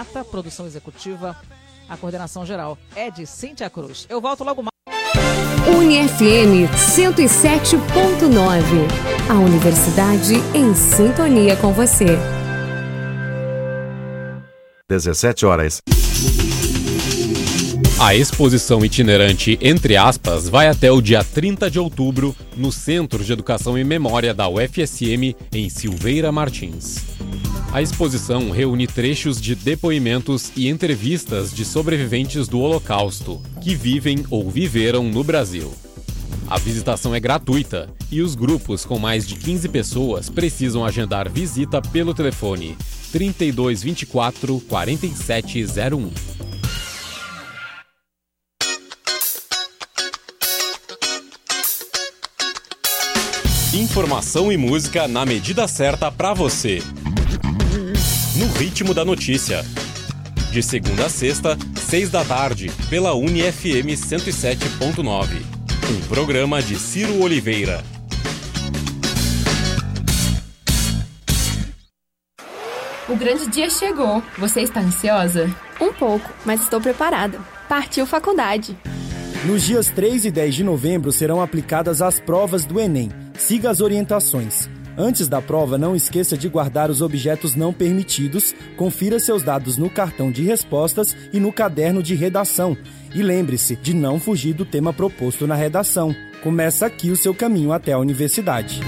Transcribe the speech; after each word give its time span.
Ata, 0.00 0.22
produção 0.22 0.66
executiva, 0.66 1.34
a 1.88 1.96
coordenação 1.96 2.44
geral 2.44 2.76
é 2.94 3.10
de 3.10 3.26
Cíntia 3.26 3.70
Cruz. 3.70 4.04
Eu 4.10 4.20
volto 4.20 4.44
logo 4.44 4.62
mais. 4.62 4.70
UniFM 5.74 6.70
107.9. 6.76 7.80
A 9.30 9.34
universidade 9.34 10.34
em 10.54 10.74
sintonia 10.74 11.56
com 11.56 11.72
você. 11.72 12.18
17 14.90 15.46
horas. 15.46 15.78
A 17.98 18.14
exposição 18.14 18.84
itinerante 18.84 19.58
Entre 19.62 19.96
Aspas 19.96 20.46
vai 20.46 20.68
até 20.68 20.92
o 20.92 21.00
dia 21.00 21.24
30 21.24 21.70
de 21.70 21.78
outubro 21.78 22.36
no 22.54 22.70
Centro 22.70 23.24
de 23.24 23.32
Educação 23.32 23.78
e 23.78 23.82
Memória 23.82 24.34
da 24.34 24.46
UFSM, 24.46 25.34
em 25.50 25.70
Silveira 25.70 26.30
Martins. 26.30 27.16
A 27.72 27.82
exposição 27.82 28.50
reúne 28.50 28.86
trechos 28.86 29.40
de 29.40 29.54
depoimentos 29.54 30.50
e 30.56 30.68
entrevistas 30.68 31.52
de 31.52 31.64
sobreviventes 31.64 32.48
do 32.48 32.60
Holocausto 32.60 33.42
que 33.60 33.74
vivem 33.74 34.24
ou 34.30 34.48
viveram 34.50 35.04
no 35.04 35.22
Brasil. 35.22 35.74
A 36.48 36.58
visitação 36.58 37.14
é 37.14 37.20
gratuita 37.20 37.92
e 38.10 38.22
os 38.22 38.34
grupos 38.34 38.84
com 38.84 38.98
mais 38.98 39.26
de 39.26 39.34
15 39.34 39.68
pessoas 39.68 40.30
precisam 40.30 40.84
agendar 40.84 41.28
visita 41.28 41.82
pelo 41.82 42.14
telefone 42.14 42.76
3224 43.12 44.60
4701. 44.60 46.10
Informação 53.74 54.50
e 54.50 54.56
música 54.56 55.06
na 55.06 55.26
medida 55.26 55.68
certa 55.68 56.10
para 56.10 56.32
você. 56.32 56.80
No 58.38 58.52
ritmo 58.52 58.92
da 58.92 59.02
notícia. 59.02 59.64
De 60.50 60.62
segunda 60.62 61.06
a 61.06 61.08
sexta, 61.08 61.56
seis 61.74 62.10
da 62.10 62.22
tarde, 62.22 62.70
pela 62.90 63.14
UniFM 63.14 63.88
107.9. 63.96 65.28
Um 65.90 66.06
programa 66.06 66.60
de 66.60 66.78
Ciro 66.78 67.22
Oliveira. 67.22 67.82
O 73.08 73.16
grande 73.16 73.46
dia 73.46 73.70
chegou. 73.70 74.22
Você 74.36 74.60
está 74.60 74.80
ansiosa? 74.80 75.48
Um 75.80 75.94
pouco, 75.94 76.30
mas 76.44 76.60
estou 76.60 76.78
preparada. 76.78 77.40
Partiu 77.66 78.04
faculdade. 78.04 78.76
Nos 79.46 79.62
dias 79.62 79.88
3 79.88 80.26
e 80.26 80.30
10 80.30 80.56
de 80.56 80.64
novembro 80.64 81.10
serão 81.10 81.40
aplicadas 81.40 82.02
as 82.02 82.20
provas 82.20 82.66
do 82.66 82.78
Enem. 82.78 83.08
Siga 83.38 83.70
as 83.70 83.80
orientações. 83.80 84.68
Antes 84.98 85.28
da 85.28 85.42
prova, 85.42 85.76
não 85.76 85.94
esqueça 85.94 86.38
de 86.38 86.48
guardar 86.48 86.90
os 86.90 87.02
objetos 87.02 87.54
não 87.54 87.70
permitidos, 87.70 88.54
confira 88.78 89.20
seus 89.20 89.42
dados 89.42 89.76
no 89.76 89.90
cartão 89.90 90.32
de 90.32 90.42
respostas 90.42 91.14
e 91.34 91.38
no 91.38 91.52
caderno 91.52 92.02
de 92.02 92.14
redação. 92.14 92.74
E 93.14 93.22
lembre-se 93.22 93.76
de 93.76 93.92
não 93.92 94.18
fugir 94.18 94.54
do 94.54 94.64
tema 94.64 94.94
proposto 94.94 95.46
na 95.46 95.54
redação. 95.54 96.16
Começa 96.42 96.86
aqui 96.86 97.10
o 97.10 97.16
seu 97.16 97.34
caminho 97.34 97.72
até 97.72 97.92
a 97.92 97.98
universidade. 97.98 98.80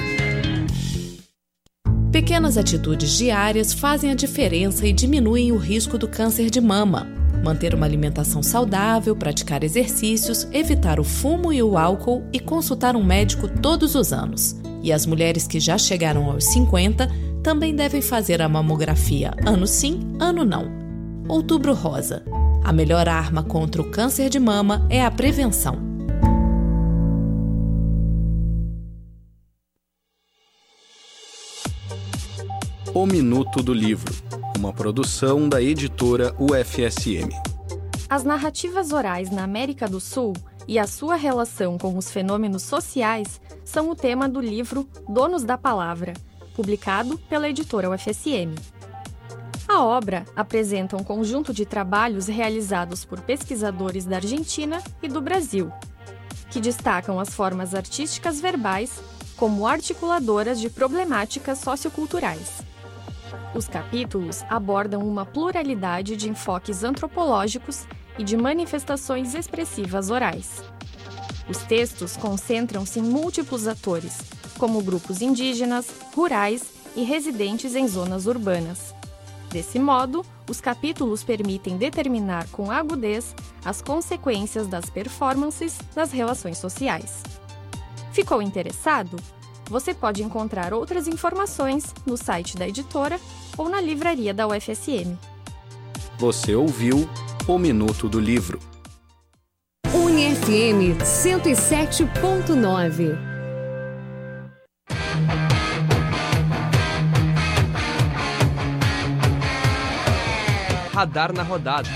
Pequenas 2.10 2.56
atitudes 2.56 3.10
diárias 3.18 3.74
fazem 3.74 4.10
a 4.10 4.14
diferença 4.14 4.86
e 4.86 4.94
diminuem 4.94 5.52
o 5.52 5.58
risco 5.58 5.98
do 5.98 6.08
câncer 6.08 6.48
de 6.48 6.60
mama. 6.60 7.06
Manter 7.44 7.74
uma 7.74 7.84
alimentação 7.84 8.42
saudável, 8.42 9.14
praticar 9.14 9.62
exercícios, 9.62 10.48
evitar 10.52 10.98
o 10.98 11.04
fumo 11.04 11.52
e 11.52 11.62
o 11.62 11.76
álcool 11.76 12.24
e 12.32 12.40
consultar 12.40 12.96
um 12.96 13.04
médico 13.04 13.46
todos 13.46 13.94
os 13.94 14.12
anos. 14.12 14.56
E 14.82 14.92
as 14.92 15.06
mulheres 15.06 15.46
que 15.46 15.58
já 15.58 15.76
chegaram 15.76 16.30
aos 16.30 16.44
50 16.44 17.08
também 17.42 17.74
devem 17.74 18.02
fazer 18.02 18.42
a 18.42 18.48
mamografia 18.48 19.32
ano 19.46 19.66
sim, 19.66 20.00
ano 20.20 20.44
não. 20.44 20.70
Outubro 21.28 21.74
Rosa. 21.74 22.24
A 22.64 22.72
melhor 22.72 23.08
arma 23.08 23.42
contra 23.42 23.80
o 23.80 23.90
câncer 23.90 24.28
de 24.28 24.38
mama 24.38 24.86
é 24.90 25.04
a 25.04 25.10
prevenção. 25.10 25.88
O 32.94 33.06
Minuto 33.06 33.62
do 33.62 33.72
Livro, 33.72 34.12
uma 34.58 34.72
produção 34.72 35.48
da 35.48 35.62
editora 35.62 36.34
UFSM. 36.38 37.28
As 38.08 38.24
narrativas 38.24 38.92
orais 38.92 39.30
na 39.30 39.44
América 39.44 39.86
do 39.86 40.00
Sul 40.00 40.32
e 40.66 40.78
a 40.78 40.86
sua 40.86 41.14
relação 41.14 41.78
com 41.78 41.96
os 41.96 42.10
fenômenos 42.10 42.62
sociais 42.62 43.40
são 43.68 43.90
o 43.90 43.94
tema 43.94 44.26
do 44.26 44.40
livro 44.40 44.88
Donos 45.06 45.44
da 45.44 45.58
Palavra, 45.58 46.14
publicado 46.56 47.18
pela 47.28 47.50
editora 47.50 47.90
UFSM. 47.90 48.54
A 49.68 49.84
obra 49.84 50.24
apresenta 50.34 50.96
um 50.96 51.04
conjunto 51.04 51.52
de 51.52 51.66
trabalhos 51.66 52.28
realizados 52.28 53.04
por 53.04 53.20
pesquisadores 53.20 54.06
da 54.06 54.16
Argentina 54.16 54.82
e 55.02 55.08
do 55.08 55.20
Brasil, 55.20 55.70
que 56.50 56.62
destacam 56.62 57.20
as 57.20 57.34
formas 57.34 57.74
artísticas 57.74 58.40
verbais 58.40 59.02
como 59.36 59.66
articuladoras 59.66 60.58
de 60.58 60.70
problemáticas 60.70 61.58
socioculturais. 61.58 62.62
Os 63.54 63.68
capítulos 63.68 64.42
abordam 64.48 65.06
uma 65.06 65.26
pluralidade 65.26 66.16
de 66.16 66.30
enfoques 66.30 66.84
antropológicos 66.84 67.86
e 68.18 68.24
de 68.24 68.34
manifestações 68.34 69.34
expressivas 69.34 70.08
orais. 70.08 70.64
Os 71.48 71.58
textos 71.58 72.16
concentram-se 72.16 73.00
em 73.00 73.02
múltiplos 73.02 73.66
atores, 73.66 74.18
como 74.58 74.82
grupos 74.82 75.22
indígenas, 75.22 75.86
rurais 76.14 76.64
e 76.94 77.02
residentes 77.02 77.74
em 77.74 77.88
zonas 77.88 78.26
urbanas. 78.26 78.94
Desse 79.50 79.78
modo, 79.78 80.24
os 80.46 80.60
capítulos 80.60 81.24
permitem 81.24 81.78
determinar 81.78 82.46
com 82.48 82.70
agudez 82.70 83.34
as 83.64 83.80
consequências 83.80 84.66
das 84.66 84.90
performances 84.90 85.78
nas 85.96 86.12
relações 86.12 86.58
sociais. 86.58 87.22
Ficou 88.12 88.42
interessado? 88.42 89.16
Você 89.70 89.94
pode 89.94 90.22
encontrar 90.22 90.74
outras 90.74 91.06
informações 91.06 91.94
no 92.06 92.16
site 92.16 92.56
da 92.56 92.68
editora 92.68 93.18
ou 93.56 93.68
na 93.68 93.80
livraria 93.80 94.34
da 94.34 94.46
UFSM. 94.46 95.16
Você 96.18 96.54
ouviu 96.54 97.08
o 97.46 97.58
Minuto 97.58 98.08
do 98.08 98.18
Livro. 98.18 98.58
UniFM 100.18 100.98
107.9. 100.98 103.14
Radar 110.92 111.32
na 111.32 111.44
rodada. 111.44 111.88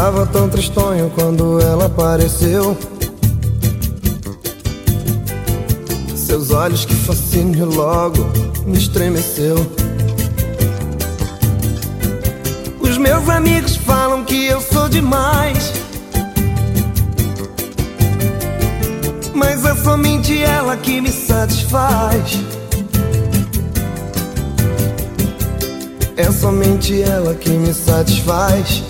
Estava 0.00 0.24
tão 0.24 0.48
tristonho 0.48 1.12
quando 1.14 1.60
ela 1.60 1.84
apareceu. 1.84 2.74
Seus 6.16 6.50
olhos 6.52 6.86
que 6.86 6.94
fascínio 6.94 7.66
logo 7.66 8.16
me 8.64 8.78
estremeceu. 8.78 9.56
Os 12.80 12.96
meus 12.96 13.28
amigos 13.28 13.76
falam 13.76 14.24
que 14.24 14.46
eu 14.46 14.62
sou 14.62 14.88
demais. 14.88 15.74
Mas 19.34 19.66
é 19.66 19.74
somente 19.74 20.42
ela 20.42 20.78
que 20.78 20.98
me 21.02 21.12
satisfaz. 21.12 22.40
É 26.16 26.32
somente 26.32 27.02
ela 27.02 27.34
que 27.34 27.50
me 27.50 27.74
satisfaz. 27.74 28.82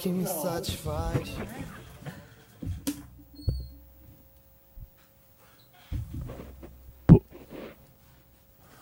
Que 0.00 0.08
me 0.08 0.24
satisfaz. 0.24 1.28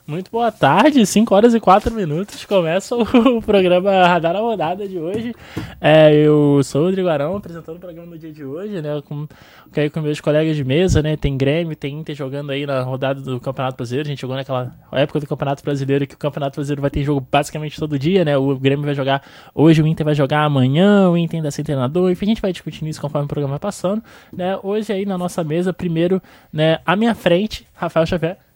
Muito 0.08 0.30
boa 0.30 0.50
tarde, 0.50 1.04
5 1.04 1.34
horas 1.34 1.52
e 1.54 1.60
4 1.60 1.94
minutos. 1.94 2.42
Começa 2.46 2.96
o 2.96 3.04
programa 3.44 3.90
Radar 4.06 4.36
Rodada 4.36 4.88
de 4.88 4.98
hoje. 4.98 5.34
É, 5.78 6.14
eu 6.14 6.62
sou 6.64 6.80
o 6.80 6.84
Rodrigo 6.86 7.10
Arão, 7.10 7.36
apresentando 7.36 7.76
o 7.76 7.78
programa 7.78 8.06
no 8.12 8.18
dia 8.18 8.32
de 8.32 8.42
hoje, 8.42 8.80
né? 8.80 9.02
Com, 9.02 9.26
com, 9.26 9.90
com 9.92 10.00
meus 10.00 10.18
colegas 10.18 10.56
de 10.56 10.64
mesa, 10.64 11.02
né? 11.02 11.14
Tem 11.14 11.36
Grêmio, 11.36 11.76
tem 11.76 11.98
Inter 11.98 12.16
jogando 12.16 12.52
aí 12.52 12.64
na 12.64 12.80
rodada 12.80 13.20
do 13.20 13.38
Campeonato 13.38 13.76
Brasileiro. 13.76 14.08
A 14.08 14.10
gente 14.10 14.22
jogou 14.22 14.34
naquela 14.34 14.74
época 14.92 15.20
do 15.20 15.26
Campeonato 15.26 15.62
Brasileiro 15.62 16.06
que 16.06 16.14
o 16.14 16.18
Campeonato 16.18 16.54
Brasileiro 16.54 16.80
vai 16.80 16.90
ter 16.90 17.04
jogo 17.04 17.20
basicamente 17.30 17.78
todo 17.78 17.98
dia, 17.98 18.24
né? 18.24 18.34
O 18.38 18.58
Grêmio 18.58 18.86
vai 18.86 18.94
jogar 18.94 19.22
hoje, 19.54 19.82
o 19.82 19.86
Inter 19.86 20.06
vai 20.06 20.14
jogar 20.14 20.42
amanhã, 20.42 21.10
o 21.10 21.18
Inter 21.18 21.36
ainda 21.36 21.50
sem 21.50 21.62
treinador. 21.62 22.10
Enfim, 22.10 22.24
a 22.24 22.28
gente 22.30 22.40
vai 22.40 22.50
discutindo 22.50 22.88
isso 22.88 22.98
conforme 22.98 23.26
o 23.26 23.28
programa 23.28 23.50
vai 23.50 23.60
passando, 23.60 24.02
né? 24.32 24.58
Hoje 24.62 24.90
aí 24.90 25.04
na 25.04 25.18
nossa 25.18 25.44
mesa, 25.44 25.70
primeiro, 25.70 26.22
né? 26.50 26.78
À 26.86 26.96
minha 26.96 27.14
frente, 27.14 27.66
Rafael 27.74 28.06
Xavier. 28.06 28.47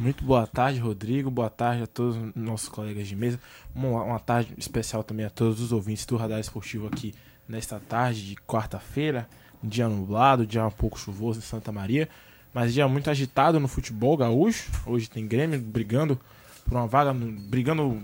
Muito 0.00 0.24
boa 0.24 0.46
tarde, 0.46 0.80
Rodrigo. 0.80 1.30
Boa 1.30 1.50
tarde 1.50 1.82
a 1.82 1.86
todos 1.86 2.16
os 2.16 2.34
nossos 2.34 2.70
colegas 2.70 3.06
de 3.06 3.14
mesa. 3.14 3.38
Uma, 3.74 4.02
uma 4.02 4.18
tarde 4.18 4.54
especial 4.56 5.04
também 5.04 5.26
a 5.26 5.30
todos 5.30 5.60
os 5.60 5.72
ouvintes 5.72 6.06
do 6.06 6.16
Radar 6.16 6.40
Esportivo 6.40 6.86
aqui 6.86 7.12
nesta 7.46 7.78
tarde 7.78 8.26
de 8.26 8.34
quarta-feira. 8.34 9.28
Dia 9.62 9.90
nublado, 9.90 10.46
dia 10.46 10.66
um 10.66 10.70
pouco 10.70 10.98
chuvoso 10.98 11.40
em 11.40 11.42
Santa 11.42 11.70
Maria, 11.70 12.08
mas 12.54 12.72
dia 12.72 12.88
muito 12.88 13.10
agitado 13.10 13.60
no 13.60 13.68
futebol 13.68 14.16
gaúcho. 14.16 14.70
Hoje 14.86 15.10
tem 15.10 15.26
Grêmio 15.26 15.60
brigando 15.60 16.18
por 16.64 16.78
uma 16.78 16.86
vaga, 16.86 17.12
brigando 17.12 18.00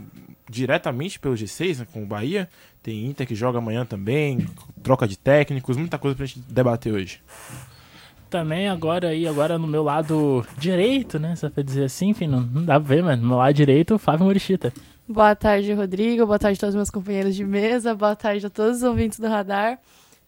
diretamente 0.51 1.19
pelo 1.19 1.35
G6 1.35 1.79
né, 1.79 1.87
com 1.91 2.03
o 2.03 2.07
Bahia. 2.07 2.47
Tem 2.83 3.07
Inter 3.07 3.27
que 3.27 3.35
joga 3.35 3.57
amanhã 3.57 3.87
também, 3.87 4.47
troca 4.83 5.09
de 5.09 5.17
técnicos, 5.17 5.79
muita 5.79 5.97
coisa 5.97 6.15
pra 6.15 6.27
gente 6.27 6.41
debater 6.41 6.93
hoje. 6.93 7.23
Também 8.29 8.69
agora 8.69 9.09
aí, 9.09 9.27
agora 9.27 9.59
no 9.59 9.67
meu 9.67 9.83
lado 9.83 10.45
direito, 10.59 11.19
né? 11.19 11.37
Só 11.37 11.49
pra 11.49 11.63
dizer 11.63 11.85
assim, 11.85 12.09
enfim, 12.09 12.27
não, 12.27 12.41
não 12.41 12.65
dá 12.65 12.81
pra 12.81 12.89
ver, 12.95 13.03
mas 13.03 13.21
no 13.21 13.29
meu 13.29 13.37
lado 13.37 13.55
direito, 13.55 13.99
Flávio 13.99 14.27
Morichita. 14.27 14.73
Boa 15.09 15.37
tarde, 15.37 15.73
Rodrigo. 15.73 16.27
Boa 16.27 16.39
tarde 16.39 16.57
a 16.57 16.61
todos 16.61 16.75
os 16.75 16.77
meus 16.77 16.91
companheiros 16.91 17.37
de 17.37 17.45
mesa. 17.45 17.95
Boa 17.95 18.17
tarde 18.17 18.45
a 18.47 18.51
todos 18.51 18.79
os 18.79 18.83
ouvintes 18.83 19.21
do 19.21 19.29
Radar. 19.29 19.79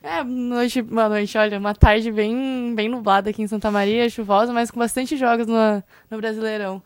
É, 0.01 0.23
noite, 0.23 0.81
boa 0.81 1.09
noite, 1.09 1.37
olha, 1.37 1.59
uma 1.59 1.75
tarde 1.75 2.13
bem, 2.13 2.73
bem 2.73 2.89
nublada 2.89 3.31
aqui 3.31 3.43
em 3.43 3.49
Santa 3.49 3.69
Maria, 3.69 4.09
chuvosa, 4.09 4.53
mas 4.53 4.71
com 4.71 4.79
bastante 4.79 5.17
jogos 5.17 5.49
no, 5.49 5.83
no 6.09 6.19
Brasileirão. 6.19 6.81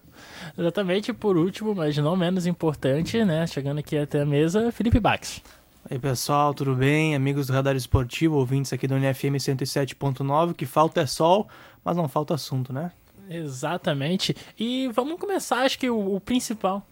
Exatamente, 0.56 1.12
por 1.12 1.36
último, 1.36 1.74
mas 1.74 1.94
não 1.98 2.16
menos 2.16 2.46
importante, 2.46 3.22
né? 3.22 3.46
Chegando 3.46 3.78
aqui 3.78 3.98
até 3.98 4.22
a 4.22 4.26
mesa, 4.26 4.72
Felipe 4.72 4.98
Bax. 4.98 5.42
E 5.90 5.94
aí 5.94 5.98
pessoal, 5.98 6.54
tudo 6.54 6.76
bem? 6.76 7.14
Amigos 7.14 7.48
do 7.48 7.52
Radar 7.52 7.74
Esportivo, 7.74 8.36
ouvintes 8.36 8.72
aqui 8.72 8.86
do 8.86 8.94
NFM 8.96 9.34
107.9, 9.36 10.54
que 10.54 10.64
falta 10.64 11.00
é 11.00 11.06
sol, 11.06 11.48
mas 11.84 11.96
não 11.96 12.08
falta 12.08 12.34
assunto, 12.34 12.72
né? 12.72 12.92
Exatamente. 13.28 14.34
E 14.58 14.88
vamos 14.94 15.18
começar, 15.18 15.62
acho 15.62 15.78
que 15.78 15.90
o, 15.90 16.14
o 16.14 16.20
principal. 16.20 16.86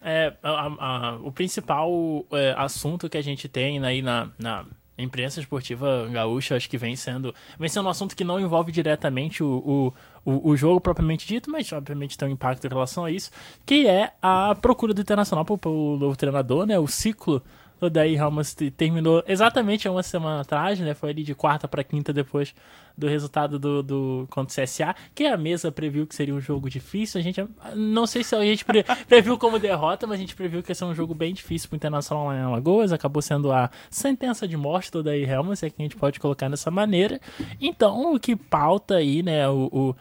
É, 0.00 0.32
a, 0.40 0.66
a, 0.78 1.16
o 1.16 1.32
principal 1.32 1.90
é, 2.30 2.54
assunto 2.56 3.08
que 3.10 3.18
a 3.18 3.22
gente 3.22 3.48
tem 3.48 3.84
aí 3.84 4.00
na, 4.00 4.30
na 4.38 4.64
imprensa 4.96 5.40
esportiva 5.40 6.08
gaúcha, 6.10 6.54
acho 6.54 6.70
que 6.70 6.78
vem 6.78 6.94
sendo, 6.94 7.34
vem 7.58 7.68
sendo 7.68 7.86
um 7.86 7.90
assunto 7.90 8.14
que 8.14 8.22
não 8.22 8.38
envolve 8.38 8.70
diretamente 8.70 9.42
o, 9.42 9.92
o, 10.24 10.50
o, 10.50 10.56
jogo 10.56 10.80
propriamente 10.80 11.26
dito, 11.26 11.50
mas 11.50 11.72
obviamente 11.72 12.16
tem 12.16 12.28
um 12.28 12.32
impacto 12.32 12.64
em 12.64 12.68
relação 12.68 13.04
a 13.04 13.10
isso, 13.10 13.30
que 13.66 13.86
é 13.88 14.12
a 14.22 14.54
procura 14.54 14.94
do 14.94 15.00
Internacional 15.00 15.44
o 15.48 15.96
novo 15.96 16.16
treinador, 16.16 16.66
né? 16.66 16.78
O 16.78 16.86
ciclo 16.86 17.42
o 17.80 17.88
Daí 17.88 18.16
Ramos 18.16 18.54
terminou 18.76 19.22
exatamente 19.26 19.86
há 19.86 19.90
uma 19.90 20.02
semana 20.02 20.40
atrás, 20.40 20.78
né? 20.80 20.94
Foi 20.94 21.10
ali 21.10 21.22
de 21.22 21.34
quarta 21.34 21.68
para 21.68 21.84
quinta 21.84 22.12
depois 22.12 22.54
do 22.96 23.06
resultado 23.06 23.58
do, 23.58 23.80
do 23.80 24.26
contra 24.28 24.60
o 24.60 24.64
CSA, 24.64 24.94
que 25.14 25.24
a 25.24 25.36
mesa 25.36 25.70
previu 25.70 26.04
que 26.04 26.14
seria 26.14 26.34
um 26.34 26.40
jogo 26.40 26.68
difícil. 26.68 27.20
A 27.20 27.22
gente 27.22 27.46
não 27.76 28.06
sei 28.06 28.24
se 28.24 28.34
a 28.34 28.42
gente 28.42 28.64
pre, 28.64 28.84
previu 29.06 29.38
como 29.38 29.58
derrota, 29.58 30.06
mas 30.06 30.16
a 30.16 30.20
gente 30.20 30.34
previu 30.34 30.62
que 30.62 30.72
ia 30.72 30.74
ser 30.74 30.84
um 30.84 30.94
jogo 30.94 31.14
bem 31.14 31.32
difícil 31.32 31.68
para 31.68 31.76
o 31.76 31.78
Internacional 31.78 32.26
lá 32.26 32.36
em 32.36 32.42
Alagoas. 32.42 32.92
Acabou 32.92 33.22
sendo 33.22 33.52
a 33.52 33.70
sentença 33.88 34.48
de 34.48 34.56
morte 34.56 34.90
do 34.90 35.02
Daí 35.02 35.24
Ramos, 35.24 35.62
é 35.62 35.70
que 35.70 35.76
a 35.78 35.82
gente 35.82 35.96
pode 35.96 36.18
colocar 36.18 36.48
dessa 36.48 36.70
maneira. 36.72 37.20
Então, 37.60 38.14
o 38.14 38.18
que 38.18 38.34
pauta 38.34 38.96
aí, 38.96 39.22
né? 39.22 39.48
o, 39.48 39.68
o 39.72 39.96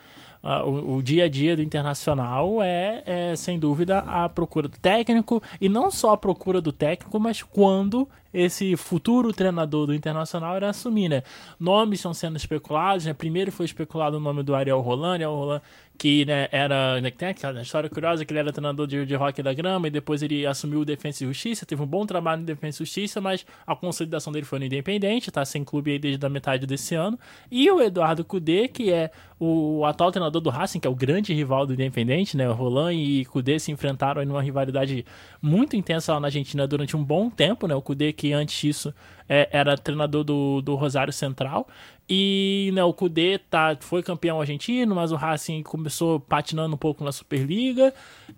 o, 0.65 0.95
o, 0.95 1.03
dia 1.03 1.25
a 1.25 1.29
dia 1.29 1.55
do 1.55 1.61
internacional 1.61 2.61
é, 2.61 3.03
é, 3.05 3.35
sem 3.35 3.59
dúvida, 3.59 3.99
a 3.99 4.29
procura 4.29 4.67
do 4.67 4.77
técnico, 4.77 5.41
e 5.59 5.67
não 5.67 5.91
só 5.91 6.13
a 6.13 6.17
procura 6.17 6.61
do 6.61 6.71
técnico, 6.71 7.19
mas 7.19 7.41
quando 7.41 8.07
esse 8.33 8.75
futuro 8.75 9.31
treinador 9.33 9.87
do 9.87 9.93
Internacional 9.93 10.57
irá 10.57 10.69
assumir, 10.69 11.09
né? 11.09 11.23
Nomes 11.59 11.99
estão 11.99 12.13
sendo 12.13 12.37
especulados, 12.37 13.05
né? 13.05 13.13
Primeiro 13.13 13.51
foi 13.51 13.65
especulado 13.65 14.17
o 14.17 14.19
nome 14.19 14.43
do 14.43 14.55
Ariel 14.55 14.81
Roland, 14.81 15.13
Ariel 15.13 15.35
Roland 15.35 15.61
que 15.97 16.25
né, 16.25 16.47
era, 16.51 17.01
né, 17.01 17.09
tem 17.09 17.29
aquela 17.29 17.61
história 17.61 17.89
curiosa 17.89 18.23
que 18.23 18.31
ele 18.31 18.39
era 18.39 18.51
treinador 18.51 18.85
de, 18.85 19.05
de 19.05 19.15
hockey 19.15 19.41
da 19.41 19.53
grama 19.53 19.87
e 19.87 19.91
depois 19.91 20.21
ele 20.21 20.45
assumiu 20.45 20.81
o 20.81 20.85
Defensa 20.85 21.23
e 21.23 21.27
Justiça, 21.27 21.65
teve 21.65 21.81
um 21.81 21.87
bom 21.87 22.05
trabalho 22.05 22.41
no 22.41 22.45
Defensa 22.45 22.77
e 22.77 22.85
Justiça, 22.85 23.19
mas 23.19 23.45
a 23.65 23.75
consolidação 23.75 24.31
dele 24.31 24.45
foi 24.45 24.59
no 24.59 24.65
Independente, 24.65 25.31
tá 25.31 25.43
sem 25.43 25.63
clube 25.63 25.91
aí 25.91 25.99
desde 25.99 26.23
a 26.23 26.29
metade 26.29 26.67
desse 26.67 26.93
ano, 26.93 27.17
e 27.49 27.69
o 27.71 27.81
Eduardo 27.81 28.23
Cudê, 28.23 28.67
que 28.67 28.91
é 28.91 29.09
o 29.39 29.85
atual 29.85 30.11
treinador 30.11 30.41
do 30.41 30.49
Racing, 30.49 30.79
que 30.79 30.87
é 30.87 30.89
o 30.89 30.95
grande 30.95 31.33
rival 31.33 31.65
do 31.65 31.73
Independente, 31.73 32.37
né, 32.37 32.47
o 32.47 32.53
Roland 32.53 32.93
e 32.93 33.25
Cudê 33.25 33.59
se 33.59 33.71
enfrentaram 33.71 34.21
em 34.21 34.27
uma 34.27 34.41
rivalidade 34.41 35.05
muito 35.41 35.75
intensa 35.75 36.13
lá 36.13 36.19
na 36.19 36.27
Argentina 36.27 36.67
durante 36.67 36.95
um 36.95 37.03
bom 37.03 37.29
tempo, 37.29 37.67
né, 37.67 37.73
o 37.73 37.81
Cudê 37.81 38.13
que 38.17 38.33
antes 38.33 38.59
disso 38.59 38.93
é, 39.29 39.47
era 39.51 39.77
treinador 39.77 40.23
do, 40.23 40.61
do 40.61 40.75
Rosário 40.75 41.13
Central. 41.13 41.67
E 42.09 42.71
né, 42.73 42.83
o 42.83 42.93
Kudê 42.93 43.37
tá, 43.37 43.77
foi 43.79 44.01
campeão 44.01 44.39
argentino, 44.39 44.95
mas 44.95 45.11
o 45.11 45.15
Racing 45.15 45.61
começou 45.61 46.19
patinando 46.19 46.73
um 46.73 46.77
pouco 46.77 47.03
na 47.03 47.11
Superliga. 47.11 47.93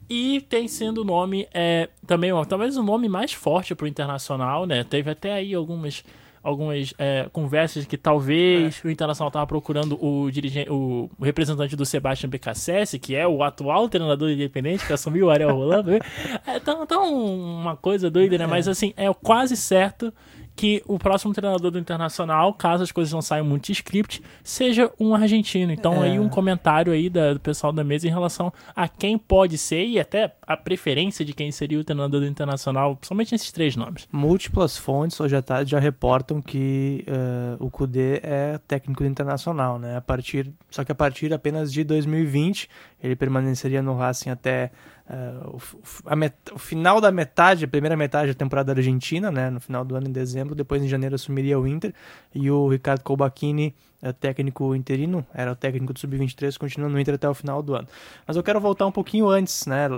E 0.09 0.41
tem 0.41 0.67
sendo 0.67 1.01
o 1.01 1.05
nome 1.05 1.47
é, 1.53 1.89
também, 2.05 2.31
talvez 2.47 2.77
o 2.77 2.83
nome 2.83 3.07
mais 3.07 3.31
forte 3.31 3.73
para 3.73 3.85
o 3.85 3.87
Internacional. 3.87 4.65
Né? 4.65 4.83
Teve 4.83 5.11
até 5.11 5.33
aí 5.33 5.53
algumas 5.53 6.03
algumas 6.43 6.93
é, 6.97 7.27
conversas 7.31 7.85
que 7.85 7.97
talvez 7.97 8.81
é. 8.83 8.87
o 8.87 8.91
Internacional 8.91 9.29
estava 9.29 9.45
procurando 9.47 9.97
o 10.03 10.29
dirigente, 10.31 10.69
o, 10.69 11.09
representante 11.21 11.75
do 11.75 11.85
Sebastian 11.85 12.29
BKSS, 12.29 12.97
que 12.99 13.15
é 13.15 13.27
o 13.27 13.43
atual 13.43 13.89
treinador 13.89 14.29
independente 14.29 14.85
que 14.85 14.93
assumiu 14.93 15.27
o 15.27 15.29
Ariel 15.29 15.53
Rolando. 15.53 15.91
é 16.45 16.59
tão, 16.59 16.85
tão 16.85 17.13
uma 17.13 17.75
coisa 17.75 18.09
doida, 18.09 18.37
né? 18.37 18.43
É. 18.43 18.47
Mas 18.47 18.67
assim, 18.67 18.93
é 18.95 19.11
quase 19.13 19.55
certo 19.55 20.13
que 20.59 20.83
o 20.85 20.99
próximo 20.99 21.33
treinador 21.33 21.71
do 21.71 21.79
Internacional, 21.79 22.53
caso 22.53 22.83
as 22.83 22.91
coisas 22.91 23.13
não 23.13 23.21
saiam 23.21 23.45
muito 23.45 23.67
de 23.67 23.71
script, 23.71 24.21
seja 24.43 24.91
um 24.99 25.15
argentino. 25.15 25.71
Então 25.71 26.03
é. 26.03 26.09
aí 26.09 26.19
um 26.19 26.27
comentário 26.27 26.91
aí 26.91 27.09
da, 27.09 27.33
do 27.33 27.39
pessoal 27.39 27.71
da 27.71 27.81
mesa 27.81 28.09
em 28.09 28.09
relação 28.09 28.51
a 28.75 28.85
quem 28.85 29.17
pode 29.17 29.57
ser 29.57 29.85
e 29.85 29.97
até 29.97 30.35
a 30.45 30.57
preferência 30.57 31.23
de 31.23 31.31
quem 31.31 31.49
seria 31.49 31.79
o 31.79 31.83
treinador 31.85 32.19
do 32.19 32.27
Internacional, 32.27 32.99
somente 33.03 33.31
nesses 33.31 33.53
três 33.53 33.77
nomes. 33.77 34.05
Múltiplas 34.11 34.77
fontes 34.77 35.17
hoje 35.21 35.37
à 35.37 35.41
tarde 35.41 35.71
já 35.71 35.79
reportam 35.79 36.41
que 36.41 37.05
uh, 37.07 37.65
o 37.65 37.71
Cudê 37.71 38.19
é 38.21 38.59
técnico 38.67 39.01
do 39.01 39.07
Internacional, 39.07 39.79
né? 39.79 39.95
A 39.95 40.01
partir, 40.01 40.51
só 40.69 40.83
que 40.83 40.91
a 40.91 40.95
partir 40.95 41.33
apenas 41.33 41.71
de 41.71 41.85
2020 41.85 42.67
ele 43.01 43.15
permaneceria 43.15 43.81
no 43.81 43.95
Racing 43.95 44.29
até 44.29 44.71
Uh, 45.09 45.57
o, 46.05 46.15
met, 46.15 46.35
o, 46.53 46.59
final 46.59 47.01
da 47.01 47.11
metade, 47.11 47.65
a 47.65 47.67
primeira 47.67 47.97
metade 47.97 48.27
da 48.27 48.37
temporada 48.37 48.73
argentina, 48.73 49.31
né, 49.31 49.49
no 49.49 49.59
final 49.59 49.83
do 49.83 49.95
ano, 49.95 50.07
em 50.07 50.11
dezembro, 50.11 50.53
depois 50.53 50.83
em 50.83 50.87
janeiro 50.87 51.15
assumiria 51.15 51.59
o 51.59 51.67
Inter, 51.67 51.95
e 52.33 52.51
o 52.51 52.67
Ricardo 52.67 53.01
Colbachini, 53.01 53.73
é, 54.03 54.13
técnico 54.13 54.75
interino, 54.75 55.25
era 55.33 55.51
o 55.51 55.55
técnico 55.55 55.93
do 55.93 55.99
Sub-23, 55.99 56.55
continua 56.59 56.87
no 56.87 56.99
Inter 56.99 57.15
até 57.15 57.27
o 57.27 57.33
final 57.33 57.63
do 57.63 57.73
ano. 57.73 57.87
Mas 58.27 58.37
eu 58.37 58.43
quero 58.43 58.61
voltar 58.61 58.85
um 58.85 58.91
pouquinho 58.91 59.27
antes, 59.27 59.65
né, 59.65 59.89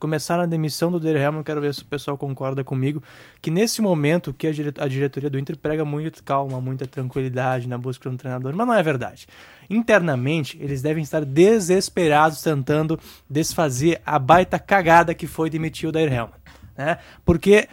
começar 0.00 0.38
na 0.38 0.46
demissão 0.46 0.90
do 0.90 0.98
Dele 0.98 1.18
Helman, 1.18 1.42
quero 1.42 1.60
ver 1.60 1.74
se 1.74 1.82
o 1.82 1.86
pessoal 1.86 2.16
concorda 2.16 2.64
comigo, 2.64 3.02
que 3.42 3.50
nesse 3.50 3.82
momento 3.82 4.32
que 4.32 4.46
a, 4.46 4.50
a 4.78 4.88
diretoria 4.88 5.28
do 5.28 5.38
Inter 5.38 5.58
prega 5.58 5.84
muito 5.84 6.24
calma, 6.24 6.58
muita 6.58 6.86
tranquilidade 6.86 7.68
na 7.68 7.76
busca 7.76 8.08
de 8.08 8.14
um 8.14 8.16
treinador, 8.16 8.56
mas 8.56 8.66
não 8.66 8.72
é 8.72 8.82
verdade 8.82 9.26
internamente 9.68 10.58
eles 10.60 10.82
devem 10.82 11.02
estar 11.02 11.24
desesperados 11.24 12.40
tentando 12.40 12.98
desfazer 13.28 14.00
a 14.04 14.18
baita 14.18 14.58
cagada 14.58 15.14
que 15.14 15.26
foi 15.26 15.50
demitir 15.50 15.88
o 15.88 15.92
Dair 15.92 16.12
Helman. 16.12 16.38
Né? 16.76 16.98
Porque 17.24 17.68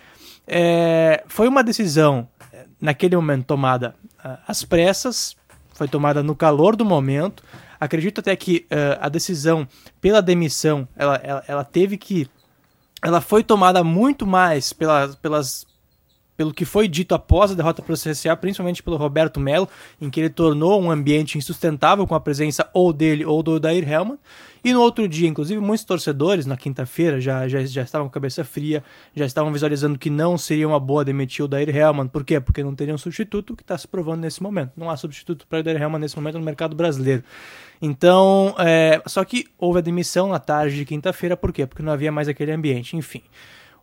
é, 0.47 1.23
foi 1.27 1.47
uma 1.47 1.63
decisão, 1.63 2.27
é, 2.51 2.65
naquele 2.79 3.15
momento, 3.15 3.45
tomada 3.45 3.95
uh, 4.23 4.37
às 4.47 4.63
pressas, 4.63 5.35
foi 5.73 5.87
tomada 5.87 6.23
no 6.23 6.35
calor 6.35 6.75
do 6.75 6.85
momento. 6.85 7.43
Acredito 7.79 8.19
até 8.19 8.35
que 8.35 8.65
uh, 8.71 8.97
a 8.99 9.09
decisão 9.09 9.67
pela 9.99 10.21
demissão, 10.21 10.87
ela, 10.95 11.15
ela, 11.23 11.43
ela 11.47 11.63
teve 11.63 11.97
que. 11.97 12.27
Ela 13.03 13.21
foi 13.21 13.43
tomada 13.43 13.83
muito 13.83 14.25
mais 14.25 14.73
pela, 14.73 15.09
pelas 15.21 15.67
pelo 16.37 16.53
que 16.53 16.65
foi 16.65 16.87
dito 16.87 17.15
após 17.15 17.51
a 17.51 17.53
derrota 17.53 17.81
para 17.81 17.93
o 17.93 17.97
CSA, 17.97 18.35
principalmente 18.35 18.83
pelo 18.83 18.97
Roberto 18.97 19.39
Melo, 19.39 19.67
em 20.01 20.09
que 20.09 20.19
ele 20.19 20.29
tornou 20.29 20.81
um 20.81 20.91
ambiente 20.91 21.37
insustentável 21.37 22.05
com 22.05 22.15
a 22.15 22.19
presença 22.19 22.69
ou 22.73 22.91
dele 22.91 23.25
ou 23.25 23.41
do 23.41 23.51
Odair 23.51 23.89
Helman. 23.89 24.17
E 24.63 24.73
no 24.73 24.81
outro 24.81 25.07
dia, 25.07 25.29
inclusive, 25.29 25.61
muitos 25.61 25.85
torcedores, 25.85 26.47
na 26.47 26.57
quinta-feira, 26.57 27.21
já, 27.21 27.47
já, 27.47 27.63
já 27.63 27.83
estavam 27.83 28.07
com 28.07 28.11
a 28.11 28.13
cabeça 28.13 28.43
fria, 28.43 28.83
já 29.15 29.23
estavam 29.23 29.53
visualizando 29.53 29.95
que 29.95 30.09
não 30.09 30.39
seria 30.39 30.67
uma 30.67 30.79
boa 30.79 31.05
demitir 31.05 31.43
o 31.43 31.45
Odair 31.45 31.69
Helman. 31.69 32.07
Por 32.07 32.23
quê? 32.23 32.39
Porque 32.39 32.63
não 32.63 32.73
teria 32.73 32.95
um 32.95 32.97
substituto 32.97 33.55
que 33.55 33.61
está 33.61 33.77
se 33.77 33.87
provando 33.87 34.21
nesse 34.21 34.41
momento. 34.41 34.71
Não 34.75 34.89
há 34.89 34.97
substituto 34.97 35.45
para 35.47 35.57
o 35.57 35.59
Odair 35.59 35.79
Helman 35.79 35.99
nesse 35.99 36.15
momento 36.15 36.39
no 36.39 36.43
mercado 36.43 36.75
brasileiro. 36.75 37.23
Então, 37.79 38.55
é, 38.57 39.03
só 39.05 39.23
que 39.23 39.45
houve 39.55 39.77
a 39.77 39.81
demissão 39.83 40.29
na 40.29 40.39
tarde 40.39 40.77
de 40.77 40.85
quinta-feira, 40.85 41.37
por 41.37 41.53
quê? 41.53 41.67
Porque 41.67 41.83
não 41.83 41.91
havia 41.91 42.11
mais 42.11 42.27
aquele 42.27 42.51
ambiente. 42.51 42.97
Enfim. 42.97 43.21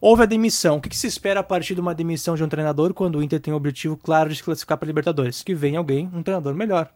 Houve 0.05 0.25
a 0.25 0.27
demissão. 0.27 0.79
O 0.79 0.81
que, 0.81 0.97
se 0.97 1.07
espera 1.07 1.39
a 1.39 1.43
partir 1.45 1.77
de 1.77 1.81
uma 1.81 1.95
demissão 1.95 2.35
de 2.35 2.43
um 2.43 2.49
treinador 2.49 2.93
quando 2.93 3.21
o 3.21 3.23
Inter 3.23 3.39
tem 3.39 3.55
o 3.55 3.57
objetivo 3.57 3.97
claro 3.97 4.29
de 4.29 4.35
se 4.35 4.43
classificar 4.43 4.77
para 4.77 4.85
a 4.85 4.89
Libertadores? 4.89 5.45
Que 5.45 5.55
venha 5.55 5.79
alguém, 5.79 6.11
um 6.13 6.25
treinador 6.25 6.57
melhor. 6.57 6.93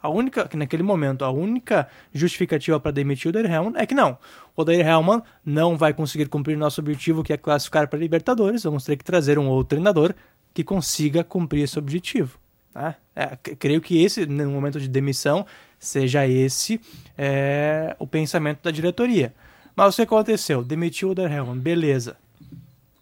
A 0.00 0.08
única, 0.08 0.46
que 0.46 0.56
naquele 0.56 0.84
momento, 0.84 1.24
a 1.24 1.30
única 1.32 1.88
justificativa 2.14 2.78
para 2.78 2.92
demitir 2.92 3.26
o 3.26 3.30
Odair 3.30 3.52
Helman 3.52 3.72
é 3.74 3.84
que 3.84 3.96
não. 3.96 4.16
O 4.56 4.62
Odair 4.62 4.86
Helman 4.86 5.20
não 5.44 5.76
vai 5.76 5.92
conseguir 5.92 6.26
cumprir 6.26 6.56
nosso 6.56 6.80
objetivo, 6.80 7.24
que 7.24 7.32
é 7.32 7.36
classificar 7.36 7.88
para 7.88 7.98
a 7.98 8.00
Libertadores. 8.00 8.62
Vamos 8.62 8.84
ter 8.84 8.96
que 8.96 9.02
trazer 9.02 9.36
um 9.36 9.48
outro 9.48 9.70
treinador 9.70 10.14
que 10.54 10.62
consiga 10.62 11.24
cumprir 11.24 11.64
esse 11.64 11.80
objetivo. 11.80 12.38
Né? 12.72 12.94
É, 13.16 13.36
creio 13.58 13.80
que 13.80 14.04
esse, 14.04 14.24
no 14.24 14.52
momento 14.52 14.78
de 14.78 14.86
demissão, 14.86 15.44
seja 15.80 16.28
esse 16.28 16.80
é, 17.18 17.96
o 17.98 18.06
pensamento 18.06 18.62
da 18.62 18.70
diretoria. 18.70 19.34
Mas 19.74 19.94
o 19.94 19.96
que 19.96 20.02
aconteceu? 20.02 20.62
Demitiu 20.62 21.08
o 21.08 21.10
Oderhelman, 21.12 21.58
beleza. 21.58 22.16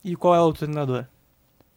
E 0.04 0.14
qual 0.14 0.34
é 0.34 0.40
o 0.40 0.44
outro 0.44 0.66
treinador? 0.66 1.04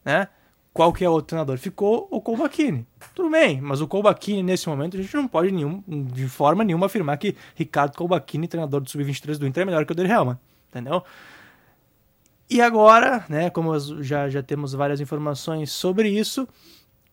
Né? 0.04 0.28
Qual 0.74 0.94
que 0.94 1.04
é 1.04 1.10
o 1.10 1.12
outro 1.12 1.28
treinador? 1.28 1.58
Ficou 1.58 2.08
o 2.10 2.22
Colbachini. 2.22 2.86
Tudo 3.14 3.30
bem, 3.30 3.60
mas 3.60 3.82
o 3.82 3.88
Colbachini, 3.88 4.42
nesse 4.42 4.70
momento, 4.70 4.98
a 4.98 5.02
gente 5.02 5.14
não 5.16 5.28
pode 5.28 5.52
nenhum, 5.52 5.84
de 5.88 6.28
forma 6.28 6.64
nenhuma 6.64 6.86
afirmar 6.86 7.18
que 7.18 7.36
Ricardo 7.56 7.98
Colbachini, 7.98 8.48
treinador 8.48 8.82
do 8.82 8.90
Sub-23 8.90 9.38
do 9.38 9.48
Inter, 9.48 9.64
é 9.64 9.66
melhor 9.66 9.86
que 9.86 9.92
o 9.92 9.94
Oderhelman. 9.94 10.38
Entendeu? 10.70 11.04
E 12.50 12.62
agora, 12.62 13.26
né, 13.30 13.50
como 13.50 13.78
já, 14.02 14.30
já 14.30 14.44
temos 14.44 14.74
várias 14.74 15.00
informações 15.00 15.72
sobre 15.72 16.10
isso, 16.10 16.48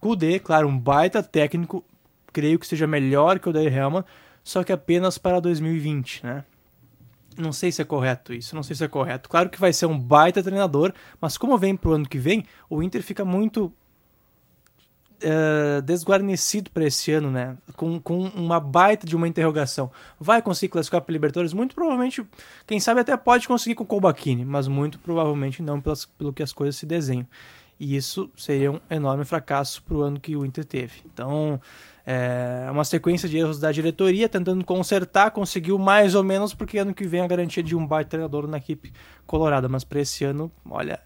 Kudê, 0.00 0.38
claro, 0.38 0.68
um 0.68 0.78
baita 0.78 1.22
técnico, 1.22 1.84
creio 2.32 2.58
que 2.58 2.66
seja 2.66 2.86
melhor 2.86 3.38
que 3.38 3.48
o 3.48 3.50
Odair 3.50 3.72
Helman, 3.72 4.04
só 4.44 4.62
que 4.62 4.72
apenas 4.72 5.18
para 5.18 5.40
2020, 5.40 6.24
né? 6.24 6.44
Não 7.38 7.52
sei 7.52 7.70
se 7.70 7.80
é 7.80 7.84
correto 7.84 8.34
isso, 8.34 8.54
não 8.56 8.62
sei 8.62 8.74
se 8.74 8.84
é 8.84 8.88
correto. 8.88 9.28
Claro 9.28 9.48
que 9.48 9.60
vai 9.60 9.72
ser 9.72 9.86
um 9.86 9.98
baita 9.98 10.42
treinador, 10.42 10.92
mas 11.20 11.38
como 11.38 11.56
vem 11.56 11.76
pro 11.76 11.92
ano 11.92 12.08
que 12.08 12.18
vem, 12.18 12.44
o 12.68 12.82
Inter 12.82 13.02
fica 13.02 13.24
muito 13.24 13.72
uh, 15.22 15.82
desguarnecido 15.82 16.70
para 16.70 16.84
esse 16.84 17.12
ano, 17.12 17.30
né? 17.30 17.56
Com, 17.76 18.00
com 18.00 18.22
uma 18.28 18.60
baita 18.60 19.06
de 19.06 19.16
uma 19.16 19.28
interrogação. 19.28 19.90
Vai 20.18 20.42
conseguir 20.42 20.72
classificar 20.72 21.00
para 21.00 21.12
Libertadores? 21.12 21.52
Muito 21.52 21.74
provavelmente, 21.74 22.26
quem 22.66 22.80
sabe 22.80 23.00
até 23.00 23.16
pode 23.16 23.46
conseguir 23.46 23.74
com 23.74 23.84
o 23.84 23.86
Colbachini, 23.86 24.44
mas 24.44 24.68
muito 24.68 24.98
provavelmente 24.98 25.62
não 25.62 25.80
pelas, 25.80 26.04
pelo 26.04 26.32
que 26.32 26.42
as 26.42 26.52
coisas 26.52 26.76
se 26.76 26.86
desenham. 26.86 27.26
E 27.80 27.94
isso 27.94 28.28
seria 28.36 28.72
um 28.72 28.80
enorme 28.90 29.24
fracasso 29.24 29.82
para 29.84 29.96
o 29.96 30.02
ano 30.02 30.18
que 30.18 30.34
o 30.34 30.44
Inter 30.44 30.64
teve. 30.64 30.94
Então, 31.06 31.60
é 32.10 32.70
uma 32.70 32.84
sequência 32.84 33.28
de 33.28 33.36
erros 33.36 33.60
da 33.60 33.70
diretoria, 33.70 34.30
tentando 34.30 34.64
consertar, 34.64 35.30
conseguiu 35.30 35.78
mais 35.78 36.14
ou 36.14 36.24
menos, 36.24 36.54
porque 36.54 36.78
ano 36.78 36.94
que 36.94 37.06
vem 37.06 37.20
a 37.20 37.26
garantia 37.26 37.62
de 37.62 37.76
um 37.76 37.86
baita 37.86 38.08
treinador 38.08 38.46
na 38.48 38.56
equipe 38.56 38.94
colorada. 39.26 39.68
Mas 39.68 39.84
para 39.84 40.00
esse 40.00 40.24
ano, 40.24 40.50
olha, 40.70 40.98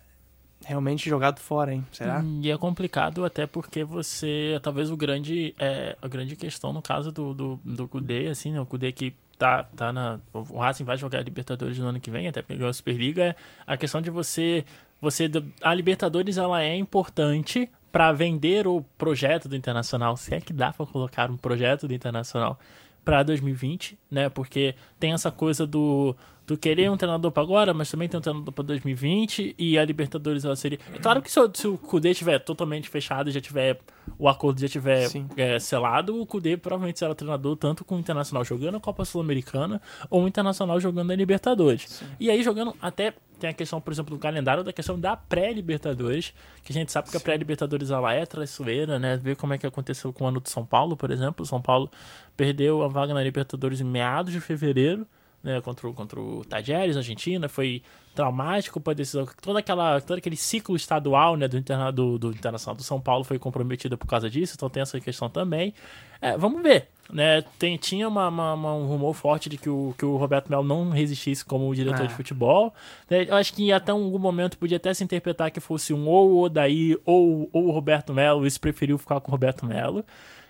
realmente 0.65 1.11
jogado 1.11 1.41
fora, 1.41 1.75
hein? 1.75 1.85
Será? 1.91 2.23
E 2.41 2.49
é 2.49 2.57
complicado 2.57 3.25
até 3.25 3.49
porque 3.49 3.83
você, 3.83 4.61
talvez 4.63 4.93
o 4.93 4.97
grande, 4.97 5.57
é, 5.59 5.97
a 6.01 6.07
grande 6.07 6.37
questão 6.37 6.73
no 6.73 6.81
caso 6.81 7.11
do, 7.11 7.35
do, 7.35 7.61
do 7.65 7.89
Kudê, 7.89 8.29
assim, 8.29 8.53
né? 8.53 8.61
O 8.61 8.67
Kudê 8.67 8.93
que 8.93 9.13
tá, 9.37 9.65
tá 9.65 9.93
na, 9.93 10.21
o 10.33 10.59
Racing 10.61 10.85
vai 10.85 10.97
jogar 10.97 11.19
a 11.19 11.23
Libertadores 11.23 11.79
no 11.79 11.89
ano 11.89 11.99
que 11.99 12.13
vem, 12.13 12.29
até 12.29 12.45
ganhou 12.49 12.69
a 12.69 12.73
Superliga, 12.73 13.25
é 13.25 13.37
a 13.67 13.77
questão 13.77 14.01
de 14.01 14.09
você, 14.09 14.65
você, 15.01 15.29
a 15.61 15.75
Libertadores 15.75 16.39
ela 16.39 16.63
é 16.63 16.77
importante 16.77 17.69
para 17.93 18.11
vender 18.11 18.67
o 18.67 18.83
projeto 18.97 19.49
do 19.49 19.55
Internacional, 19.55 20.17
se 20.17 20.35
é 20.35 20.41
que 20.41 20.53
dá 20.53 20.73
para 20.73 20.87
colocar 20.87 21.31
um 21.31 21.37
projeto 21.37 21.87
do 21.87 21.93
Internacional 21.93 22.59
para 23.05 23.23
2020, 23.23 23.99
né? 24.11 24.31
Porque 24.31 24.75
tem 24.99 25.13
essa 25.13 25.31
coisa 25.31 25.67
do, 25.67 26.17
do 26.47 26.57
querer 26.57 26.91
um 26.91 26.97
treinador 26.97 27.31
para 27.31 27.43
agora, 27.43 27.73
mas 27.73 27.91
também 27.91 28.09
tem 28.09 28.19
um 28.19 28.21
treinador 28.21 28.53
para 28.53 28.65
2020 28.65 29.55
e 29.59 29.79
a 29.79 29.85
Libertadores 29.85 30.45
ela 30.45 30.57
seria. 30.57 30.79
É 30.95 30.99
claro 30.99 31.23
que 31.23 31.31
se, 31.31 31.41
se 31.55 31.69
o 31.69 31.79
Kudê 31.79 32.11
estiver 32.11 32.39
totalmente 32.39 32.89
fechado, 32.89 33.31
já 33.31 33.41
tiver 33.41 33.79
o 34.19 34.29
acordo 34.29 34.61
já 34.61 34.69
tiver 34.69 35.09
é, 35.37 35.59
selado, 35.59 36.21
o 36.21 36.27
Kudê 36.27 36.57
provavelmente 36.57 36.99
será 36.99 37.15
treinador 37.15 37.57
tanto 37.57 37.85
com 37.85 37.97
o 37.97 37.99
Internacional 37.99 38.45
jogando 38.45 38.77
a 38.77 38.81
Copa 38.81 39.05
Sul-Americana 39.05 39.81
ou 40.11 40.25
o 40.25 40.29
Internacional 40.29 40.81
jogando 40.81 41.13
a 41.13 41.17
Libertadores. 41.17 41.89
Sim. 41.89 42.07
E 42.19 42.31
aí 42.31 42.43
jogando 42.43 42.75
até 42.81 43.15
tem 43.43 43.51
a 43.51 43.53
questão, 43.53 43.81
por 43.81 43.93
exemplo, 43.93 44.15
do 44.15 44.21
calendário, 44.21 44.63
da 44.63 44.73
questão 44.73 44.99
da 44.99 45.17
pré-Libertadores, 45.17 46.33
que 46.63 46.73
a 46.73 46.75
gente 46.75 46.93
sabe 46.93 47.11
que 47.11 47.17
a 47.17 47.21
pré-Libertadores 47.21 47.91
ela 47.91 48.15
é 48.15 48.25
traiçoeira, 48.25 49.01
né? 49.01 49.17
Ver 49.17 49.35
como 49.35 49.53
é 49.53 49.59
que 49.59 49.67
aconteceu 49.67 50.13
com 50.13 50.25
o 50.25 50.29
ano 50.29 50.39
do 50.39 50.49
São 50.49 50.65
Paulo, 50.65 50.97
por 50.97 51.11
exemplo. 51.11 51.43
O 51.43 51.47
São 51.47 51.61
Paulo 51.61 51.91
perdeu 52.37 52.85
a 52.85 52.89
vaga 52.89 53.13
na 53.13 53.21
Libertadores 53.21 53.81
em 53.81 53.85
meados 53.85 54.33
de 54.33 54.41
fevereiro, 54.41 55.05
né? 55.43 55.61
Contra, 55.61 55.89
o, 55.89 55.95
contra 55.95 56.21
o 56.21 56.45
Tajeres, 56.45 56.97
Argentina. 56.97 57.49
Foi 57.49 57.83
traumático 58.15 58.81
para 58.81 58.93
a 58.93 58.95
decisão. 58.95 59.27
Toda 59.41 59.59
aquela, 59.59 60.01
todo 60.01 60.19
aquele 60.19 60.37
ciclo 60.37 60.77
estadual 60.77 61.37
né, 61.37 61.49
do, 61.49 61.57
interna, 61.57 61.91
do, 61.91 62.19
do 62.19 62.31
Internacional 62.31 62.77
do 62.77 62.83
São 62.83 63.01
Paulo 63.01 63.25
foi 63.25 63.39
comprometido 63.39 63.97
por 63.97 64.07
causa 64.07 64.29
disso, 64.29 64.55
então 64.57 64.69
tem 64.69 64.83
essa 64.83 65.01
questão 65.01 65.29
também. 65.29 65.75
É, 66.21 66.37
vamos 66.37 66.63
ver. 66.63 66.89
Né, 67.13 67.43
tem, 67.59 67.77
tinha 67.77 68.09
uma, 68.09 68.29
uma, 68.29 68.55
uma, 68.55 68.75
um 68.75 68.87
rumor 68.87 69.13
forte 69.13 69.51
de 69.51 69.59
que 69.59 69.69
o, 69.69 69.95
que 69.99 70.05
o 70.05 70.17
Roberto 70.17 70.49
Melo 70.49 70.65
não 70.65 70.89
resistisse 70.89 71.45
como 71.45 71.75
diretor 71.75 72.07
de 72.07 72.15
futebol. 72.15 72.73
Né, 73.11 73.27
eu 73.29 73.35
acho 73.35 73.53
que 73.53 73.71
até 73.71 73.93
algum 73.93 74.19
momento 74.19 74.57
podia 74.57 74.79
até 74.79 74.95
se 74.95 75.05
interpretar 75.05 75.51
que 75.51 75.61
fosse 75.61 75.93
um 75.93 76.09
ou 76.09 76.31
o 76.31 76.43
Odaí 76.43 76.97
ou, 77.05 77.51
ou 77.53 77.67
o 77.67 77.71
Roberto 77.71 78.15
Melo, 78.15 78.47
isso 78.47 78.61
preferiu 78.61 78.97
ficar 78.97 79.21
com 79.21 79.31
o 79.31 79.33
Roberto 79.33 79.67
Melo. 79.67 80.05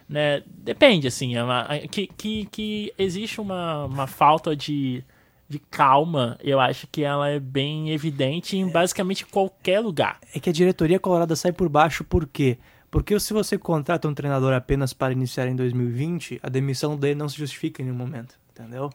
Né, 0.09 0.43
depende, 0.47 1.07
assim, 1.07 1.37
é 1.37 1.43
uma, 1.43 1.67
que, 1.91 2.07
que, 2.07 2.47
que 2.47 2.93
existe 2.99 3.41
uma, 3.41 3.87
uma 3.87 4.07
falta 4.07 4.55
de 4.55 5.05
de 5.53 5.59
calma, 5.59 6.39
eu 6.43 6.59
acho 6.59 6.87
que 6.91 7.05
ela 7.05 7.29
é 7.29 7.39
bem 7.39 7.91
evidente 7.91 8.57
em 8.57 8.67
basicamente 8.67 9.27
qualquer 9.27 9.81
lugar. 9.81 10.19
É 10.35 10.41
que 10.41 10.49
a 10.49 10.53
diretoria 10.53 10.99
colorada 10.99 11.37
sai 11.37 11.53
por 11.53 11.69
baixo 11.69 12.03
por 12.03 12.27
quê? 12.27 12.57
Porque 12.91 13.19
se 13.21 13.35
você 13.35 13.59
contrata 13.59 14.09
um 14.09 14.15
treinador 14.15 14.55
apenas 14.55 14.95
para 14.95 15.13
iniciar 15.13 15.47
em 15.47 15.55
2020, 15.55 16.41
a 16.43 16.49
demissão 16.49 16.97
dele 16.97 17.17
não 17.17 17.29
se 17.29 17.37
justifica 17.37 17.83
em 17.83 17.85
nenhum 17.85 17.99
momento, 17.99 18.39
entendeu? 18.51 18.91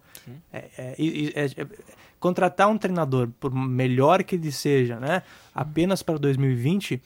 É, 0.51 0.65
é, 0.77 0.95
é, 0.97 1.45
é, 1.45 1.67
contratar 2.19 2.67
um 2.67 2.77
treinador, 2.77 3.29
por 3.39 3.53
melhor 3.53 4.23
que 4.23 4.35
ele 4.35 4.51
seja, 4.51 4.99
né, 4.99 5.21
apenas 5.53 6.01
para 6.01 6.17
2020, 6.17 7.01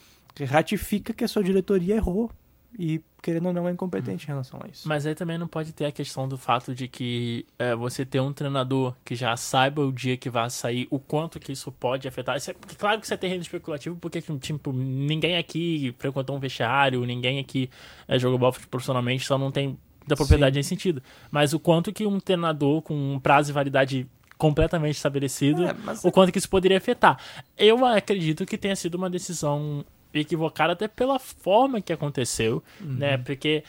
ratifica 0.48 1.14
que 1.14 1.26
a 1.26 1.28
sua 1.28 1.44
diretoria 1.44 1.96
errou 1.96 2.32
e 2.78 3.02
querendo 3.22 3.48
ou 3.48 3.54
não 3.54 3.68
é 3.68 3.72
incompetente 3.72 4.26
em 4.26 4.28
relação 4.28 4.60
a 4.64 4.68
isso. 4.68 4.88
Mas 4.88 5.06
aí 5.06 5.14
também 5.14 5.38
não 5.38 5.48
pode 5.48 5.74
ter 5.74 5.86
a 5.86 5.92
questão 5.92 6.28
do 6.28 6.38
fato 6.38 6.74
de 6.74 6.88
que 6.88 7.46
é, 7.60 7.76
você 7.76 8.06
ter 8.06 8.20
um 8.20 8.34
treinador 8.34 8.96
que 9.06 9.16
já 9.16 9.36
saiba 9.38 9.82
o 9.82 9.92
dia 9.92 10.18
que 10.18 10.30
vai 10.30 10.50
sair, 10.50 10.88
o 10.90 11.00
quanto 11.00 11.40
que 11.40 11.52
isso 11.52 11.72
pode 11.72 12.08
afetar. 12.08 12.38
Isso 12.38 12.52
é, 12.52 12.56
claro 12.78 13.00
que 13.00 13.06
isso 13.06 13.14
é 13.14 13.18
terreno 13.18 13.42
especulativo, 13.42 13.96
porque 13.98 14.22
tipo, 14.22 14.74
ninguém 14.74 15.38
aqui 15.38 15.94
frequentou 16.00 16.36
um 16.36 16.40
vestiário, 16.40 17.06
ninguém 17.06 17.40
aqui 17.40 17.70
é, 18.08 18.18
jogou 18.18 18.40
bola 18.40 18.54
profissionalmente, 18.70 19.26
só 19.26 19.38
não 19.38 19.52
tem 19.52 19.78
da 20.08 20.16
propriedade 20.16 20.54
Sim. 20.56 20.60
nesse 20.60 20.70
sentido. 20.70 21.04
Mas 21.30 21.54
o 21.54 21.60
quanto 21.60 21.94
que 21.94 22.06
um 22.06 22.20
treinador 22.20 22.82
com 22.82 22.96
um 22.96 23.20
prazo 23.20 23.48
de 23.48 23.54
validade 23.54 24.08
completamente 24.38 24.96
estabelecido, 24.96 25.66
é, 25.66 25.76
o 26.04 26.12
quanto 26.12 26.32
que 26.32 26.40
isso 26.40 26.50
poderia 26.50 26.80
afetar. 26.80 27.20
Eu 27.56 27.86
acredito 27.86 28.44
que 28.44 28.58
tenha 28.58 28.76
sido 28.76 28.96
uma 28.96 29.08
decisão 29.08 29.86
equivocado 30.14 30.74
até 30.74 30.88
pela 30.88 31.20
forma 31.20 31.82
que 31.82 31.94
aconteceu, 31.94 32.64
uhum. 32.80 32.94
né? 32.94 33.18
Porque 33.18 33.64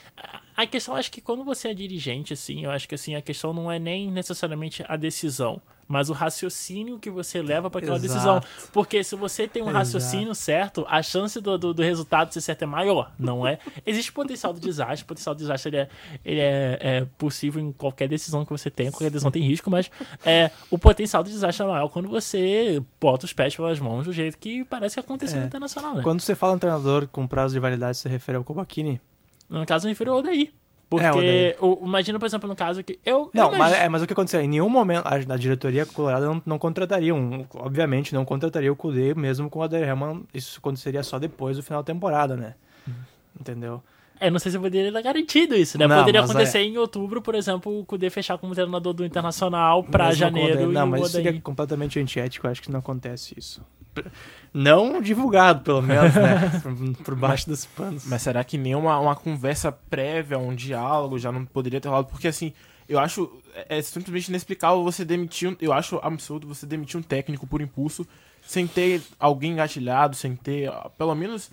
a 0.56 0.66
questão, 0.66 0.94
acho 0.94 1.10
que 1.10 1.20
quando 1.20 1.44
você 1.44 1.68
é 1.68 1.74
dirigente, 1.74 2.32
assim, 2.32 2.64
eu 2.64 2.70
acho 2.70 2.88
que 2.88 2.94
assim, 2.94 3.14
a 3.14 3.22
questão 3.22 3.52
não 3.52 3.70
é 3.70 3.78
nem 3.78 4.10
necessariamente 4.10 4.84
a 4.88 4.96
decisão 4.96 5.60
mas 5.86 6.08
o 6.08 6.12
raciocínio 6.12 6.98
que 6.98 7.10
você 7.10 7.42
leva 7.42 7.70
para 7.70 7.80
aquela 7.80 7.96
Exato. 7.96 8.12
decisão. 8.12 8.68
Porque 8.72 9.02
se 9.04 9.14
você 9.16 9.46
tem 9.46 9.62
um 9.62 9.66
Exato. 9.66 9.78
raciocínio 9.78 10.34
certo, 10.34 10.86
a 10.88 11.02
chance 11.02 11.40
do, 11.40 11.58
do, 11.58 11.74
do, 11.74 11.82
resultado 11.82 12.32
ser 12.32 12.40
certo 12.40 12.62
é 12.62 12.66
maior, 12.66 13.12
não 13.18 13.46
é? 13.46 13.58
Existe 13.84 14.12
potencial 14.12 14.52
de 14.52 14.60
desastre, 14.60 15.04
o 15.04 15.06
potencial 15.06 15.34
de 15.34 15.40
desastre 15.40 15.70
ele 15.70 15.76
é, 15.76 15.88
ele 16.24 16.40
é, 16.40 16.78
é, 16.80 17.06
possível 17.18 17.62
em 17.62 17.72
qualquer 17.72 18.08
decisão 18.08 18.44
que 18.44 18.50
você 18.50 18.70
tenha, 18.70 18.90
qualquer 18.90 19.10
decisão 19.10 19.30
tem 19.30 19.42
risco, 19.42 19.70
mas 19.70 19.90
é, 20.24 20.50
o 20.70 20.78
potencial 20.78 21.22
de 21.22 21.30
desastre 21.30 21.64
é 21.64 21.68
maior 21.68 21.88
quando 21.88 22.08
você 22.08 22.82
bota 23.00 23.26
os 23.26 23.32
pés 23.32 23.54
pelas 23.54 23.78
mãos 23.78 24.04
do 24.04 24.12
jeito 24.12 24.38
que 24.38 24.64
parece 24.64 24.94
que 24.94 25.00
aconteceu 25.00 25.38
é. 25.38 25.40
no 25.40 25.46
Internacional, 25.46 25.94
né? 25.94 26.02
Quando 26.02 26.20
você 26.20 26.34
fala 26.34 26.54
um 26.54 26.58
treinador 26.58 27.06
com 27.08 27.26
prazo 27.26 27.54
de 27.54 27.60
validade, 27.60 27.98
você 27.98 28.08
refere 28.08 28.36
ao 28.36 28.44
Kobachini? 28.44 29.00
No 29.48 29.66
caso, 29.66 29.86
eu 29.86 29.90
refiro 29.90 30.12
ao 30.12 30.22
daí. 30.22 30.50
Porque, 30.98 31.06
é, 31.06 31.56
o, 31.58 31.80
imagina, 31.86 32.18
por 32.18 32.26
exemplo, 32.26 32.46
no 32.46 32.54
caso 32.54 32.84
que 32.84 32.98
eu. 33.04 33.30
Não, 33.32 33.50
eu 33.50 33.58
mas, 33.58 33.72
é, 33.72 33.88
mas 33.88 34.02
o 34.02 34.06
que 34.06 34.12
aconteceu? 34.12 34.40
Em 34.42 34.48
nenhum 34.48 34.68
momento 34.68 35.06
a, 35.06 35.14
a 35.14 35.36
diretoria 35.38 35.86
colorada 35.86 36.26
não, 36.26 36.42
não 36.44 36.58
contrataria, 36.58 37.14
um, 37.14 37.46
obviamente, 37.54 38.14
não 38.14 38.24
contrataria 38.24 38.70
o 38.70 38.76
Kudê 38.76 39.14
mesmo 39.14 39.48
com 39.48 39.60
o 39.60 39.62
Adair 39.62 39.88
Helman. 39.88 40.24
Isso 40.34 40.58
aconteceria 40.58 41.02
só 41.02 41.18
depois 41.18 41.56
do 41.56 41.62
final 41.62 41.82
da 41.82 41.86
temporada, 41.86 42.36
né? 42.36 42.54
Uhum. 42.86 42.94
Entendeu? 43.40 43.82
É, 44.20 44.30
não 44.30 44.38
sei 44.38 44.52
se 44.52 44.58
poderia 44.58 44.92
dar 44.92 45.02
garantido 45.02 45.56
isso, 45.56 45.76
né? 45.76 45.86
Não, 45.86 45.98
Poderia 45.98 46.20
acontecer 46.20 46.58
é... 46.58 46.62
em 46.62 46.78
outubro, 46.78 47.20
por 47.20 47.34
exemplo, 47.34 47.80
o 47.80 47.84
Kudê 47.84 48.08
fechar 48.08 48.38
como 48.38 48.54
treinador 48.54 48.92
do 48.92 49.04
Internacional 49.04 49.82
pra 49.82 50.06
mesmo 50.06 50.20
janeiro. 50.20 50.70
Não, 50.70 50.86
mas 50.86 51.08
isso 51.08 51.18
é 51.18 51.32
completamente 51.40 51.98
antiético, 51.98 52.46
acho 52.46 52.62
que 52.62 52.70
não 52.70 52.78
acontece 52.78 53.34
isso. 53.36 53.64
Não 54.52 55.00
divulgado, 55.00 55.62
pelo 55.62 55.82
menos, 55.82 56.14
né? 56.14 56.62
por, 57.04 57.14
baixo 57.14 57.48
dos 57.48 57.64
panos. 57.64 58.04
Mas 58.06 58.22
será 58.22 58.44
que 58.44 58.58
nem 58.58 58.74
uma, 58.74 58.98
uma 58.98 59.16
conversa 59.16 59.72
prévia, 59.72 60.38
um 60.38 60.54
diálogo 60.54 61.18
já 61.18 61.32
não 61.32 61.44
poderia 61.44 61.80
ter 61.80 61.88
rolado? 61.88 62.08
Porque, 62.08 62.28
assim, 62.28 62.52
eu 62.88 62.98
acho 62.98 63.30
é, 63.54 63.78
é 63.78 63.82
simplesmente 63.82 64.28
inexplicável 64.28 64.82
você 64.82 65.04
demitir. 65.04 65.56
Eu 65.60 65.72
acho 65.72 65.98
absurdo 66.02 66.46
você 66.46 66.66
demitir 66.66 66.98
um 66.98 67.02
técnico 67.02 67.46
por 67.46 67.60
impulso 67.60 68.06
sem 68.42 68.66
ter 68.66 69.02
alguém 69.18 69.52
engatilhado, 69.52 70.16
sem 70.16 70.34
ter, 70.34 70.70
pelo 70.98 71.14
menos, 71.14 71.50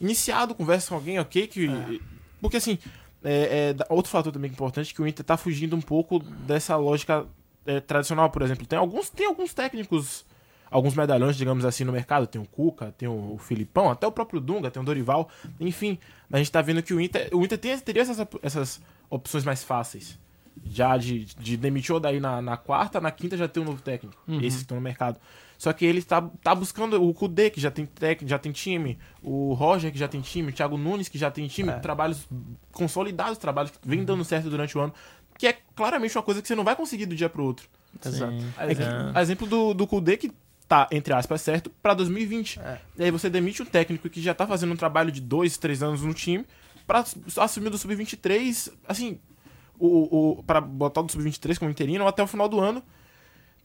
iniciado 0.00 0.54
conversa 0.54 0.88
com 0.88 0.94
alguém, 0.94 1.18
ok? 1.18 1.46
Que, 1.46 1.68
é. 1.68 1.98
Porque, 2.40 2.56
assim, 2.56 2.78
é, 3.22 3.74
é, 3.78 3.92
outro 3.92 4.10
fator 4.10 4.32
também 4.32 4.50
importante 4.50 4.92
é 4.92 4.94
que 4.94 5.02
o 5.02 5.06
Inter 5.06 5.24
tá 5.24 5.36
fugindo 5.36 5.76
um 5.76 5.80
pouco 5.80 6.18
dessa 6.18 6.76
lógica 6.76 7.26
é, 7.66 7.80
tradicional, 7.80 8.30
por 8.30 8.42
exemplo. 8.42 8.66
Tem 8.66 8.78
alguns, 8.78 9.10
tem 9.10 9.26
alguns 9.26 9.54
técnicos 9.54 10.24
alguns 10.72 10.94
medalhões, 10.94 11.36
digamos 11.36 11.64
assim, 11.64 11.84
no 11.84 11.92
mercado. 11.92 12.26
Tem 12.26 12.40
o 12.40 12.46
Cuca, 12.46 12.92
tem 12.98 13.08
o 13.08 13.36
Filipão, 13.38 13.90
até 13.90 14.06
o 14.06 14.12
próprio 14.12 14.40
Dunga, 14.40 14.70
tem 14.70 14.82
o 14.82 14.84
Dorival. 14.84 15.28
Enfim, 15.60 15.98
a 16.32 16.38
gente 16.38 16.50
tá 16.50 16.60
vendo 16.62 16.82
que 16.82 16.92
o 16.94 17.00
Inter, 17.00 17.28
o 17.32 17.44
Inter 17.44 17.58
tem, 17.58 17.78
teria 17.78 18.02
essas, 18.02 18.26
essas 18.42 18.80
opções 19.10 19.44
mais 19.44 19.62
fáceis. 19.62 20.18
já 20.64 20.96
de, 20.96 21.24
de 21.24 21.56
demitir 21.56 21.92
o 21.92 21.96
Odaí 21.98 22.18
na, 22.20 22.42
na 22.42 22.56
quarta, 22.56 23.00
na 23.00 23.10
quinta 23.10 23.36
já 23.36 23.46
tem 23.46 23.62
um 23.62 23.66
novo 23.66 23.82
técnico. 23.82 24.16
Uhum. 24.26 24.38
Esses 24.38 24.56
que 24.56 24.62
estão 24.64 24.76
no 24.76 24.82
mercado. 24.82 25.18
Só 25.58 25.72
que 25.72 25.84
ele 25.84 26.02
tá, 26.02 26.20
tá 26.42 26.54
buscando 26.56 27.00
o 27.00 27.14
Kudê, 27.14 27.48
que 27.48 27.60
já 27.60 27.70
tem 27.70 27.86
técnico, 27.86 28.28
já 28.28 28.38
tem 28.38 28.50
time, 28.50 28.98
o 29.22 29.52
Roger, 29.54 29.92
que 29.92 29.98
já 29.98 30.08
tem 30.08 30.20
time, 30.20 30.50
o 30.50 30.52
Thiago 30.52 30.76
Nunes, 30.76 31.08
que 31.08 31.16
já 31.16 31.30
tem 31.30 31.46
time, 31.46 31.68
É. 31.70 31.78
trabalhos 31.78 32.26
consolidados, 32.72 33.38
trabalhos 33.38 33.70
que 33.70 33.88
vem 33.88 34.04
dando 34.04 34.24
certo 34.24 34.50
durante 34.50 34.76
o 34.76 34.80
ano, 34.80 34.92
que 35.38 35.46
é 35.46 35.56
claramente 35.76 36.16
uma 36.16 36.22
coisa 36.22 36.42
que 36.42 36.48
você 36.48 36.56
não 36.56 36.64
vai 36.64 36.74
conseguir 36.74 37.06
do 37.06 37.14
dia 37.14 37.28
pro 37.28 37.44
outro. 37.44 37.68
Exato. 38.04 38.32
Exemplo, 38.68 39.18
exemplo 39.20 39.46
do, 39.46 39.72
do 39.74 39.86
Kudê, 39.86 40.16
que 40.16 40.32
tá, 40.72 40.88
entre 40.90 41.12
aspas, 41.12 41.42
certo, 41.42 41.70
pra 41.82 41.92
2020. 41.92 42.58
E 42.96 43.04
aí 43.04 43.10
você 43.10 43.28
demite 43.28 43.60
um 43.60 43.66
técnico 43.66 44.08
que 44.08 44.22
já 44.22 44.32
tá 44.32 44.46
fazendo 44.46 44.72
um 44.72 44.76
trabalho 44.76 45.12
de 45.12 45.20
dois, 45.20 45.58
três 45.58 45.82
anos 45.82 46.00
no 46.00 46.14
time, 46.14 46.46
pra 46.86 47.04
assumir 47.36 47.68
do 47.68 47.76
Sub-23, 47.76 48.72
assim, 48.88 49.18
o, 49.78 50.38
o, 50.38 50.42
pra 50.44 50.62
botar 50.62 51.02
o 51.02 51.04
do 51.04 51.12
Sub-23 51.12 51.58
como 51.58 51.70
interino 51.70 52.06
até 52.08 52.22
o 52.22 52.26
final 52.26 52.48
do 52.48 52.58
ano. 52.58 52.82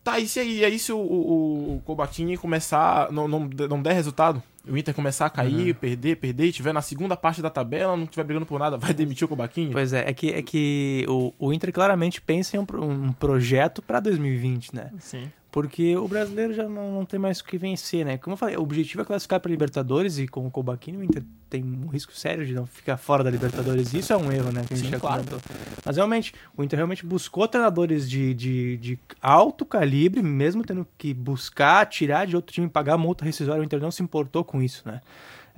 Tá, 0.03 0.19
e 0.19 0.27
se 0.27 0.41
aí, 0.41 0.57
e 0.59 0.65
aí 0.65 0.77
se 0.77 0.91
o, 0.91 0.97
o, 0.97 1.75
o 1.77 1.81
Kobatini 1.85 2.35
começar, 2.35 3.09
não, 3.09 3.25
não, 3.25 3.49
não 3.69 3.81
der 3.81 3.93
resultado, 3.93 4.43
o 4.67 4.75
Inter 4.77 4.93
começar 4.93 5.27
a 5.27 5.29
cair, 5.29 5.69
Uhum. 5.69 5.73
perder, 5.75 6.17
perder, 6.17 6.47
e 6.47 6.51
tiver 6.51 6.73
na 6.73 6.81
segunda 6.81 7.15
parte 7.15 7.41
da 7.41 7.49
tabela, 7.49 7.95
não 7.95 8.03
estiver 8.03 8.25
brigando 8.25 8.45
por 8.45 8.59
nada, 8.59 8.75
vai 8.77 8.93
demitir 8.93 9.23
o 9.23 9.29
Kobatini? 9.29 9.71
Pois 9.71 9.93
é, 9.93 10.09
é 10.09 10.13
que, 10.13 10.29
é 10.31 10.41
que 10.41 11.05
o, 11.07 11.33
o 11.39 11.53
Inter 11.53 11.71
claramente 11.71 12.19
pensa 12.19 12.57
em 12.57 12.59
um, 12.59 12.65
um 12.81 13.13
projeto 13.13 13.81
para 13.81 14.01
2020, 14.01 14.75
né? 14.75 14.91
Sim. 14.99 15.31
Porque 15.57 15.97
o 15.97 16.07
brasileiro 16.07 16.53
já 16.53 16.69
não, 16.69 16.91
não 16.91 17.03
tem 17.03 17.19
mais 17.19 17.39
o 17.39 17.43
que 17.43 17.57
vencer, 17.57 18.05
né? 18.05 18.19
Como 18.19 18.35
eu 18.35 18.37
falei, 18.37 18.55
o 18.55 18.61
objetivo 18.61 19.01
é 19.01 19.05
classificar 19.05 19.39
para 19.39 19.49
Libertadores 19.49 20.19
e 20.19 20.27
com 20.27 20.45
o 20.45 20.51
Kobaquini 20.51 20.99
o 20.99 21.03
Inter 21.03 21.23
tem 21.49 21.63
um 21.63 21.87
risco 21.87 22.11
sério 22.13 22.45
de 22.45 22.53
não 22.53 22.67
ficar 22.67 22.95
fora 22.95 23.23
da 23.23 23.31
Libertadores. 23.31 23.91
Isso 23.91 24.13
é 24.13 24.17
um 24.17 24.31
erro, 24.31 24.51
né? 24.51 24.63
Que 24.67 24.75
a 24.75 24.77
gente 24.77 24.85
Sim, 24.85 24.91
já 24.91 24.99
claro. 24.99 25.23
comentou. 25.23 25.39
Mas 25.83 25.95
realmente, 25.95 26.31
o 26.55 26.63
Inter 26.63 26.77
realmente 26.77 27.03
buscou 27.03 27.47
treinadores 27.47 28.07
de, 28.07 28.35
de, 28.35 28.77
de 28.77 28.99
alto 29.19 29.65
calibre, 29.65 30.21
mesmo 30.21 30.63
tendo 30.63 30.85
que 30.95 31.11
buscar, 31.11 31.87
tirar 31.87 32.27
de 32.27 32.35
outro 32.35 32.53
time, 32.53 32.69
pagar 32.69 32.95
multa 32.95 33.25
rescisória. 33.25 33.59
O 33.59 33.65
Inter 33.65 33.79
não 33.79 33.89
se 33.89 34.03
importou 34.03 34.43
com 34.43 34.61
isso, 34.61 34.83
né? 34.85 35.01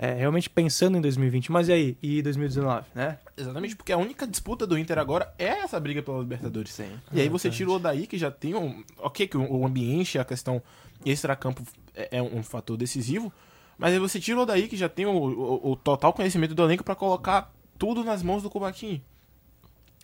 É, 0.01 0.13
realmente 0.13 0.49
pensando 0.49 0.97
em 0.97 1.01
2020. 1.01 1.51
Mas 1.51 1.67
e 1.67 1.73
aí? 1.73 1.97
E 2.01 2.21
2019, 2.21 2.87
né? 2.95 3.19
Exatamente, 3.35 3.75
porque 3.75 3.91
a 3.91 3.97
única 3.97 4.25
disputa 4.25 4.65
do 4.65 4.77
Inter 4.77 4.97
agora 4.97 5.33
é 5.37 5.47
essa 5.59 5.77
briga 5.77 6.01
pela 6.01 6.19
Libertadores. 6.19 6.71
Sim. 6.71 6.89
E 7.11 7.19
aí 7.19 7.27
você 7.27 7.49
exatamente. 7.49 7.57
tira 7.57 7.69
o 7.69 7.73
Odaí, 7.73 8.07
que 8.07 8.17
já 8.17 8.31
tem 8.31 8.55
um. 8.55 8.81
Ok, 8.97 9.27
que 9.27 9.35
o 9.37 9.51
o 9.59 9.65
ambiente, 9.65 10.17
a 10.17 10.23
questão 10.23 10.61
extra-campo 11.05 11.61
é 11.93 12.17
é 12.19 12.21
um 12.21 12.41
fator 12.41 12.77
decisivo. 12.77 13.31
Mas 13.77 13.91
aí 13.93 13.99
você 13.99 14.19
tira 14.21 14.39
o 14.39 14.43
Odaí, 14.43 14.67
que 14.69 14.77
já 14.77 14.87
tem 14.87 15.05
o, 15.05 15.11
o- 15.11 15.71
o 15.71 15.75
total 15.75 16.13
conhecimento 16.13 16.55
do 16.55 16.63
elenco 16.63 16.83
pra 16.83 16.95
colocar 16.95 17.53
tudo 17.77 18.01
nas 18.03 18.23
mãos 18.23 18.41
do 18.41 18.49
Kobaquinho. 18.49 19.01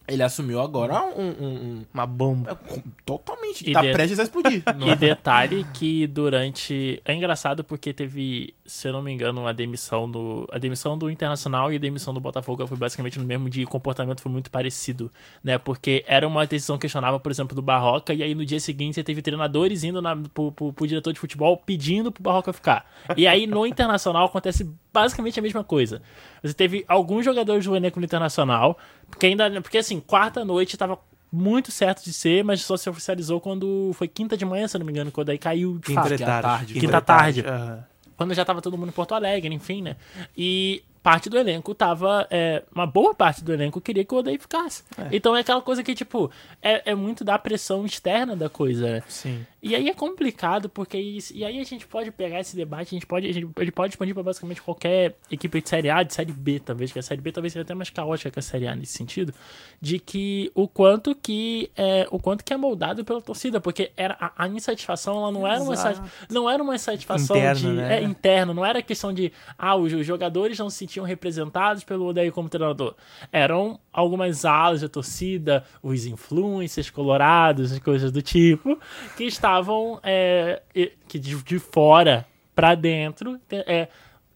Ele 0.07 0.21
assumiu 0.23 0.61
agora 0.61 1.01
um. 1.01 1.21
um- 1.21 1.55
um- 1.55 1.85
Uma 1.93 2.05
bomba. 2.05 2.59
totalmente. 3.05 3.69
E 3.69 3.73
tá 3.73 3.81
de- 3.81 3.91
prestes 3.91 4.19
a 4.19 4.23
explodir. 4.23 4.63
E 4.85 4.95
detalhe 4.95 5.65
que 5.73 6.05
durante. 6.07 7.01
É 7.05 7.13
engraçado 7.13 7.63
porque 7.63 7.93
teve, 7.93 8.53
se 8.65 8.87
eu 8.87 8.93
não 8.93 9.01
me 9.01 9.11
engano, 9.11 9.47
a 9.47 9.51
demissão 9.51 10.09
do. 10.09 10.47
A 10.51 10.57
demissão 10.57 10.97
do 10.97 11.09
Internacional 11.09 11.71
e 11.71 11.75
a 11.75 11.79
demissão 11.79 12.13
do 12.13 12.19
Botafogo 12.19 12.65
foi 12.67 12.77
basicamente 12.77 13.17
no 13.19 13.25
mesmo 13.25 13.49
dia 13.49 13.63
e 13.63 13.65
o 13.65 13.69
comportamento 13.69 14.21
foi 14.21 14.31
muito 14.31 14.51
parecido, 14.51 15.11
né? 15.43 15.57
Porque 15.57 16.03
era 16.07 16.27
uma 16.27 16.45
decisão 16.45 16.77
questionável, 16.77 17.19
por 17.19 17.31
exemplo, 17.31 17.55
do 17.55 17.61
Barroca, 17.61 18.13
e 18.13 18.21
aí 18.21 18.35
no 18.35 18.45
dia 18.45 18.59
seguinte 18.59 18.95
você 18.95 19.03
teve 19.03 19.21
treinadores 19.21 19.83
indo 19.83 20.01
na, 20.01 20.15
pro, 20.15 20.51
pro, 20.51 20.71
pro 20.73 20.87
diretor 20.87 21.13
de 21.13 21.19
futebol 21.19 21.57
pedindo 21.57 22.11
pro 22.11 22.21
Barroca 22.23 22.53
ficar. 22.53 22.85
E 23.17 23.25
aí 23.27 23.47
no 23.47 23.65
Internacional 23.65 24.25
acontece 24.25 24.69
basicamente 24.93 25.39
a 25.39 25.43
mesma 25.43 25.63
coisa. 25.63 26.01
Você 26.47 26.53
teve 26.53 26.85
alguns 26.87 27.25
jogadores 27.25 27.65
do 27.65 27.75
elenco 27.75 27.99
no 27.99 28.05
Internacional, 28.05 28.77
porque 29.09 29.25
ainda. 29.25 29.61
Porque 29.61 29.77
assim, 29.77 29.99
quarta-noite 29.99 30.77
tava 30.77 30.99
muito 31.31 31.71
certo 31.71 32.03
de 32.03 32.13
ser, 32.13 32.43
mas 32.43 32.61
só 32.61 32.77
se 32.77 32.89
oficializou 32.89 33.41
quando 33.41 33.91
foi 33.93 34.07
quinta 34.07 34.37
de 34.37 34.45
manhã, 34.45 34.67
se 34.67 34.77
não 34.77 34.85
me 34.85 34.91
engano, 34.91 35.11
quando 35.11 35.29
aí 35.29 35.37
caiu 35.37 35.73
de 35.75 35.87
Quinta 35.87 36.01
tarde. 36.01 36.73
Quinta, 36.73 36.79
Quinta 36.79 36.99
de 36.99 37.05
tarde. 37.05 37.43
tarde, 37.43 37.47
aham. 37.47 37.83
Quando 38.17 38.33
já 38.33 38.45
tava 38.45 38.61
todo 38.61 38.77
mundo 38.77 38.89
em 38.89 38.93
Porto 38.93 39.13
Alegre, 39.13 39.53
enfim, 39.53 39.81
né? 39.81 39.97
E 40.37 40.81
parte 41.03 41.29
do 41.29 41.37
elenco 41.37 41.75
tava. 41.75 42.25
é, 42.31 42.63
uma 42.73 42.87
boa 42.87 43.13
parte 43.13 43.43
do 43.43 43.53
elenco 43.53 43.81
queria 43.81 44.05
que 44.05 44.13
o 44.13 44.17
Odaí 44.17 44.37
ficasse. 44.39 44.83
Então 45.11 45.35
é 45.35 45.41
aquela 45.41 45.61
coisa 45.61 45.83
que, 45.83 45.93
tipo, 45.93 46.31
é, 46.61 46.91
é 46.91 46.95
muito 46.95 47.23
da 47.25 47.37
pressão 47.37 47.85
externa 47.85 48.35
da 48.35 48.49
coisa, 48.49 48.89
né? 48.89 49.03
Sim. 49.07 49.45
E 49.65 49.73
aí 49.73 49.89
é 49.89 49.95
complicado, 49.95 50.69
porque 50.69 50.95
isso, 50.95 51.35
e 51.35 51.43
aí 51.43 51.59
a 51.59 51.63
gente 51.63 51.87
pode 51.87 52.11
pegar 52.11 52.39
esse 52.39 52.55
debate, 52.55 52.89
a 52.89 52.95
gente 52.97 53.07
pode, 53.07 53.27
a 53.27 53.31
gente, 53.31 53.49
ele 53.57 53.71
pode 53.71 53.93
expandir 53.93 54.13
para 54.13 54.21
basicamente 54.21 54.61
qualquer 54.61 55.15
equipe 55.31 55.59
de 55.59 55.67
Série 55.67 55.89
A, 55.89 56.03
de 56.03 56.13
Série 56.13 56.31
B, 56.31 56.59
talvez, 56.59 56.91
que 56.91 56.99
a 56.99 57.01
Série 57.01 57.19
B 57.19 57.31
talvez 57.31 57.51
seja 57.51 57.63
até 57.63 57.73
mais 57.73 57.89
caótica 57.89 58.29
que 58.29 58.37
a 58.37 58.43
Série 58.43 58.67
A 58.67 58.75
nesse 58.75 58.93
sentido, 58.93 59.33
de 59.81 59.97
que 59.97 60.51
o 60.53 60.67
quanto 60.67 61.15
que 61.15 61.71
é, 61.75 62.07
o 62.11 62.19
quanto 62.19 62.43
que 62.43 62.53
é 62.53 62.57
moldado 62.57 63.03
pela 63.03 63.19
torcida, 63.19 63.59
porque 63.59 63.91
era 63.97 64.15
a, 64.19 64.43
a 64.45 64.47
insatisfação, 64.47 65.17
ela 65.17 65.31
não 65.31 65.47
era 65.47 65.63
uma 65.63 65.73
Exato. 65.73 66.03
não 66.29 66.47
era 66.47 66.61
uma 66.61 66.75
insatisfação 66.75 67.35
Interna, 67.35 67.59
de 67.59 67.67
né? 67.69 67.97
é, 67.97 68.03
interna, 68.03 68.53
não 68.53 68.63
era 68.63 68.83
questão 68.83 69.11
de 69.11 69.33
ah, 69.57 69.75
os, 69.75 69.91
os 69.91 70.05
jogadores 70.05 70.59
não 70.59 70.69
se 70.69 70.77
sentiam 70.77 71.03
representados 71.03 71.83
pelo 71.83 72.05
Odair 72.05 72.31
como 72.31 72.49
treinador. 72.49 72.93
Eram 73.31 73.79
algumas 73.91 74.45
alas 74.45 74.81
da 74.81 74.89
torcida, 74.89 75.63
os 75.81 76.05
influencers 76.05 76.91
colorados 76.91 77.75
e 77.75 77.81
coisas 77.81 78.11
do 78.11 78.21
tipo, 78.21 78.77
que 79.17 79.23
estavam 79.23 79.54
é, 80.03 80.61
e- 80.73 80.91
que 81.07 81.17
de, 81.19 81.35
de 81.43 81.59
fora 81.59 82.25
pra 82.55 82.73
dentro 82.75 83.39
é, 83.51 83.87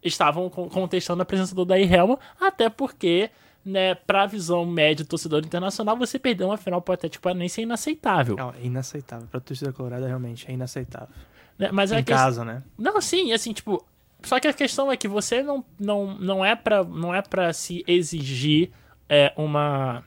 estavam 0.03 0.49
con- 0.49 0.69
contestando 0.69 1.21
a 1.21 1.25
presença 1.25 1.53
do 1.55 1.62
Odair 1.62 1.91
Helma, 1.91 2.19
até 2.39 2.69
porque 2.69 3.29
né, 3.65 3.93
pra 3.95 4.25
visão 4.25 4.65
média 4.65 5.03
do 5.03 5.10
torcedor 5.10 5.43
internacional, 5.45 5.95
você 5.97 6.17
perder 6.17 6.45
uma 6.45 6.58
final 6.58 6.82
pro 6.82 6.93
Atlético 6.93 7.23
Paranaense 7.23 7.60
é 7.60 7.63
inaceitável. 7.63 8.36
Não, 8.38 8.51
é 8.51 8.63
inaceitável. 8.65 9.27
Pra 9.29 9.39
torcida 9.39 9.71
colorada, 9.73 10.08
realmente, 10.08 10.49
é 10.49 10.53
inaceitável. 10.53 11.10
Né, 11.58 11.69
Mas 11.71 11.91
em 11.91 11.97
a 11.97 12.03
que- 12.03 12.12
casa, 12.12 12.45
né? 12.45 12.63
Não, 12.77 12.99
sim, 13.01 13.34
assim, 13.34 13.51
tipo. 13.53 13.86
Só 14.23 14.39
que 14.39 14.47
a 14.47 14.53
questão 14.53 14.91
é 14.91 14.97
que 14.97 15.08
você 15.08 15.41
não, 15.43 15.63
não, 15.79 16.13
não 16.17 16.43
é 16.45 16.55
pra 16.55 16.84
não 16.84 17.13
é 17.13 17.21
para 17.21 17.51
se 17.53 17.84
exigir 17.88 18.71
é, 19.10 19.32
uma 19.38 20.03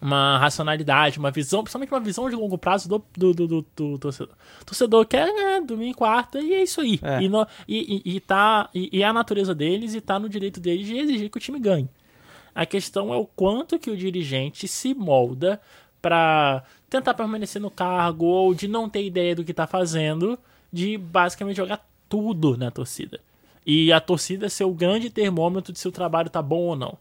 uma 0.00 0.38
racionalidade, 0.38 1.18
uma 1.18 1.30
visão, 1.30 1.62
principalmente 1.62 1.92
uma 1.92 2.00
visão 2.00 2.28
de 2.28 2.36
longo 2.36 2.58
prazo 2.58 2.88
do, 2.88 3.02
do, 3.16 3.32
do, 3.32 3.46
do- 3.48 3.66
do 3.74 3.98
torcedor. 3.98 4.34
O 4.60 4.64
torcedor 4.64 5.06
quer 5.06 5.26
ganhar 5.32 5.60
domingo 5.62 5.90
e 5.90 5.94
quarta 5.94 6.38
e 6.40 6.52
é 6.54 6.62
isso 6.62 6.80
aí. 6.80 6.98
É. 7.02 7.22
E, 7.22 7.28
no- 7.28 7.46
e, 7.66 8.02
e, 8.04 8.16
e 8.16 8.20
tá, 8.20 8.68
e, 8.74 8.90
e 8.92 9.02
é 9.02 9.06
a 9.06 9.12
natureza 9.12 9.54
deles 9.54 9.94
e 9.94 10.00
tá 10.00 10.18
no 10.18 10.28
direito 10.28 10.60
deles 10.60 10.86
de 10.86 10.96
exigir 10.98 11.30
que 11.30 11.38
o 11.38 11.40
time 11.40 11.58
ganhe. 11.58 11.88
A 12.54 12.64
questão 12.66 13.12
é 13.12 13.16
o 13.16 13.26
quanto 13.26 13.78
que 13.78 13.90
o 13.90 13.96
dirigente 13.96 14.66
se 14.68 14.94
molda 14.94 15.60
pra 16.00 16.62
tentar 16.88 17.14
permanecer 17.14 17.60
no 17.60 17.70
cargo 17.70 18.26
ou 18.26 18.54
de 18.54 18.68
não 18.68 18.88
ter 18.88 19.04
ideia 19.04 19.34
do 19.34 19.44
que 19.44 19.52
tá 19.52 19.66
fazendo, 19.66 20.38
de 20.72 20.96
basicamente 20.96 21.56
jogar 21.56 21.84
tudo 22.08 22.56
na 22.56 22.70
torcida. 22.70 23.20
E 23.66 23.92
a 23.92 24.00
torcida 24.00 24.48
ser 24.48 24.64
o 24.64 24.72
grande 24.72 25.10
termômetro 25.10 25.72
de 25.72 25.78
se 25.78 25.88
o 25.88 25.92
trabalho 25.92 26.30
tá 26.30 26.40
bom 26.40 26.60
ou 26.62 26.76
não. 26.76 26.96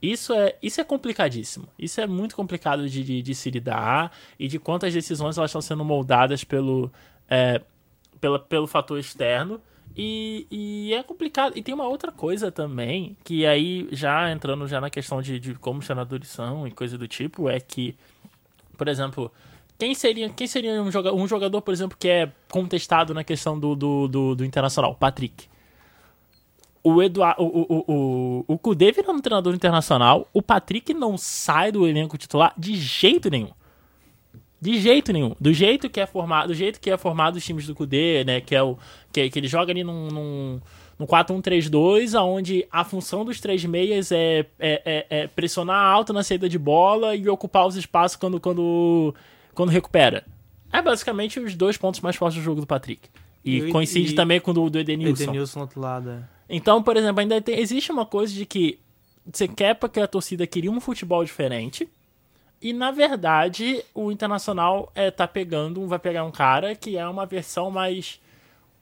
Isso 0.00 0.32
é, 0.32 0.56
isso 0.62 0.80
é 0.80 0.84
complicadíssimo. 0.84 1.68
Isso 1.78 2.00
é 2.00 2.06
muito 2.06 2.36
complicado 2.36 2.88
de, 2.88 3.02
de, 3.02 3.20
de 3.20 3.34
se 3.34 3.50
lidar 3.50 4.12
e 4.38 4.46
de 4.46 4.58
quantas 4.58 4.94
decisões 4.94 5.36
elas 5.36 5.50
estão 5.50 5.60
sendo 5.60 5.84
moldadas 5.84 6.44
pelo, 6.44 6.90
é, 7.28 7.60
pela, 8.20 8.38
pelo 8.38 8.66
fator 8.66 8.98
externo. 8.98 9.60
E, 9.96 10.46
e 10.50 10.94
é 10.94 11.02
complicado. 11.02 11.54
E 11.56 11.62
tem 11.62 11.74
uma 11.74 11.88
outra 11.88 12.12
coisa 12.12 12.52
também, 12.52 13.16
que 13.24 13.44
aí, 13.44 13.88
já 13.90 14.30
entrando 14.30 14.68
já 14.68 14.80
na 14.80 14.88
questão 14.88 15.20
de, 15.20 15.40
de 15.40 15.54
como 15.54 15.80
os 15.80 15.86
treinadores 15.86 16.28
são 16.28 16.68
e 16.68 16.70
coisa 16.70 16.96
do 16.96 17.08
tipo, 17.08 17.48
é 17.48 17.58
que, 17.58 17.96
por 18.76 18.86
exemplo, 18.86 19.32
quem 19.76 19.94
seria, 19.96 20.28
quem 20.30 20.46
seria 20.46 20.80
um, 20.80 20.90
um 21.14 21.26
jogador, 21.26 21.60
por 21.60 21.74
exemplo, 21.74 21.96
que 21.98 22.08
é 22.08 22.30
contestado 22.48 23.12
na 23.12 23.24
questão 23.24 23.58
do, 23.58 23.74
do, 23.74 24.06
do, 24.06 24.34
do 24.36 24.44
Internacional? 24.44 24.94
Patrick 24.94 25.48
o 26.82 27.02
Eduardo, 27.02 27.42
o, 27.42 27.46
o, 27.46 27.84
o, 27.88 28.44
o 28.54 28.58
Kudê 28.58 28.92
virando 28.92 29.20
treinador 29.20 29.54
internacional, 29.54 30.28
o 30.32 30.40
Patrick 30.42 30.92
não 30.94 31.16
sai 31.18 31.72
do 31.72 31.86
elenco 31.86 32.16
titular 32.18 32.52
de 32.56 32.74
jeito 32.76 33.28
nenhum. 33.30 33.50
De 34.60 34.78
jeito 34.80 35.12
nenhum. 35.12 35.34
Do 35.40 35.52
jeito 35.52 35.88
que 35.88 36.00
é 36.00 36.06
formado, 36.06 36.48
do 36.48 36.54
jeito 36.54 36.80
que 36.80 36.90
é 36.90 36.96
formado 36.96 37.36
os 37.36 37.44
times 37.44 37.66
do 37.66 37.74
Kudê, 37.74 38.24
né, 38.24 38.40
que 38.40 38.54
é 38.54 38.62
o 38.62 38.76
que, 39.12 39.30
que 39.30 39.38
ele 39.38 39.46
joga 39.46 39.70
ali 39.72 39.84
num, 39.84 40.08
num, 40.08 40.60
num 40.98 41.06
4-1-3-2, 41.06 42.18
aonde 42.18 42.66
a 42.70 42.84
função 42.84 43.24
dos 43.24 43.40
três 43.40 43.64
meias 43.64 44.10
é, 44.10 44.40
é, 44.58 44.82
é, 44.84 45.06
é 45.10 45.26
pressionar 45.28 45.80
alto 45.84 46.12
na 46.12 46.24
saída 46.24 46.48
de 46.48 46.58
bola 46.58 47.14
e 47.14 47.28
ocupar 47.28 47.66
os 47.66 47.76
espaços 47.76 48.16
quando 48.16 48.40
quando 48.40 49.14
quando 49.54 49.70
recupera. 49.70 50.24
É 50.72 50.82
basicamente 50.82 51.38
os 51.40 51.54
dois 51.54 51.76
pontos 51.76 52.00
mais 52.00 52.16
fortes 52.16 52.38
do 52.38 52.44
jogo 52.44 52.60
do 52.60 52.66
Patrick. 52.66 53.08
E, 53.44 53.58
E- 53.58 53.70
coincide 53.72 54.12
e- 54.12 54.14
também 54.16 54.40
com 54.40 54.50
o 54.50 54.54
do, 54.54 54.68
do 54.70 54.78
Edenilson. 54.78 55.22
Edenilson 55.22 55.60
do 55.60 55.62
outro 55.62 55.80
lado, 55.80 56.10
é. 56.10 56.37
Então, 56.48 56.82
por 56.82 56.96
exemplo, 56.96 57.20
ainda 57.20 57.40
tem- 57.40 57.58
existe 57.58 57.92
uma 57.92 58.06
coisa 58.06 58.32
de 58.32 58.46
que 58.46 58.78
você 59.30 59.46
quer 59.46 59.74
porque 59.74 60.00
a 60.00 60.06
torcida 60.06 60.46
queria 60.46 60.70
um 60.70 60.80
futebol 60.80 61.22
diferente. 61.24 61.88
E 62.60 62.72
na 62.72 62.90
verdade, 62.90 63.84
o 63.94 64.10
Internacional 64.10 64.90
é, 64.94 65.10
tá 65.10 65.28
pegando, 65.28 65.86
vai 65.86 65.98
pegar 65.98 66.24
um 66.24 66.30
cara 66.30 66.74
que 66.74 66.96
é 66.96 67.06
uma 67.06 67.24
versão 67.26 67.70
mais 67.70 68.20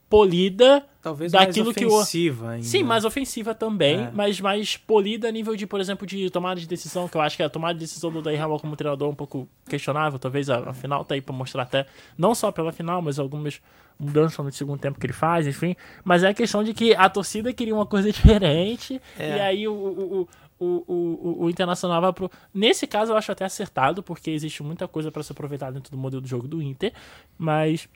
polida 0.08 0.86
Talvez 1.02 1.32
daquilo 1.32 1.66
mais 1.66 1.76
que 1.76 1.84
ofensiva 1.84 2.46
o 2.46 2.48
ainda. 2.50 2.64
Sim, 2.64 2.82
mais 2.84 3.04
ofensiva 3.04 3.54
também, 3.54 4.04
É. 4.04 4.10
mas 4.14 4.40
mais 4.40 4.76
polida 4.76 5.28
a 5.28 5.32
nível 5.32 5.56
de, 5.56 5.66
por 5.66 5.80
exemplo, 5.80 6.06
de 6.06 6.30
tomada 6.30 6.60
de 6.60 6.66
decisão, 6.66 7.08
que 7.08 7.16
eu 7.16 7.20
acho 7.20 7.36
que 7.36 7.42
a 7.42 7.50
tomada 7.50 7.74
de 7.74 7.80
decisão 7.80 8.10
do 8.10 8.22
Daí 8.22 8.36
Ramal 8.36 8.60
como 8.60 8.76
treinador 8.76 9.08
é 9.08 9.10
um 9.10 9.14
pouco 9.16 9.48
questionável, 9.68 10.18
talvez 10.18 10.48
a, 10.48 10.70
a 10.70 10.72
final 10.72 11.04
tá 11.04 11.14
aí 11.16 11.20
pra 11.20 11.34
mostrar 11.34 11.62
até, 11.64 11.86
não 12.16 12.34
só 12.36 12.52
pela 12.52 12.70
final, 12.72 13.02
mas 13.02 13.18
algumas 13.18 13.60
mudanças 13.98 14.44
no 14.44 14.52
segundo 14.52 14.78
tempo 14.78 14.98
que 14.98 15.06
ele 15.06 15.12
faz, 15.12 15.46
enfim, 15.46 15.74
mas 16.04 16.22
é 16.22 16.28
a 16.28 16.34
questão 16.34 16.62
de 16.62 16.74
que 16.74 16.94
a 16.94 17.08
torcida 17.08 17.52
queria 17.52 17.74
uma 17.74 17.86
coisa 17.86 18.10
diferente, 18.12 19.00
É. 19.18 19.36
e 19.36 19.40
aí 19.40 19.68
o, 19.68 19.72
o, 19.72 20.20
o 20.22 20.28
o, 20.58 21.44
o, 21.44 21.50
Internacional 21.50 22.00
vai 22.00 22.12
pro. 22.14 22.30
Nesse 22.52 22.86
caso, 22.86 23.12
eu 23.12 23.16
acho 23.18 23.30
até 23.30 23.44
acertado, 23.44 24.02
porque 24.02 24.30
existe 24.30 24.62
muita 24.62 24.88
coisa 24.88 25.12
para 25.12 25.22
se 25.22 25.30
aproveitar 25.32 25.70
dentro 25.70 25.90
do 25.90 25.98
modelo 25.98 26.22
do 26.22 26.28
jogo 26.28 26.48
do 26.48 26.62
Inter. 26.62 26.94
Mas 27.36 27.86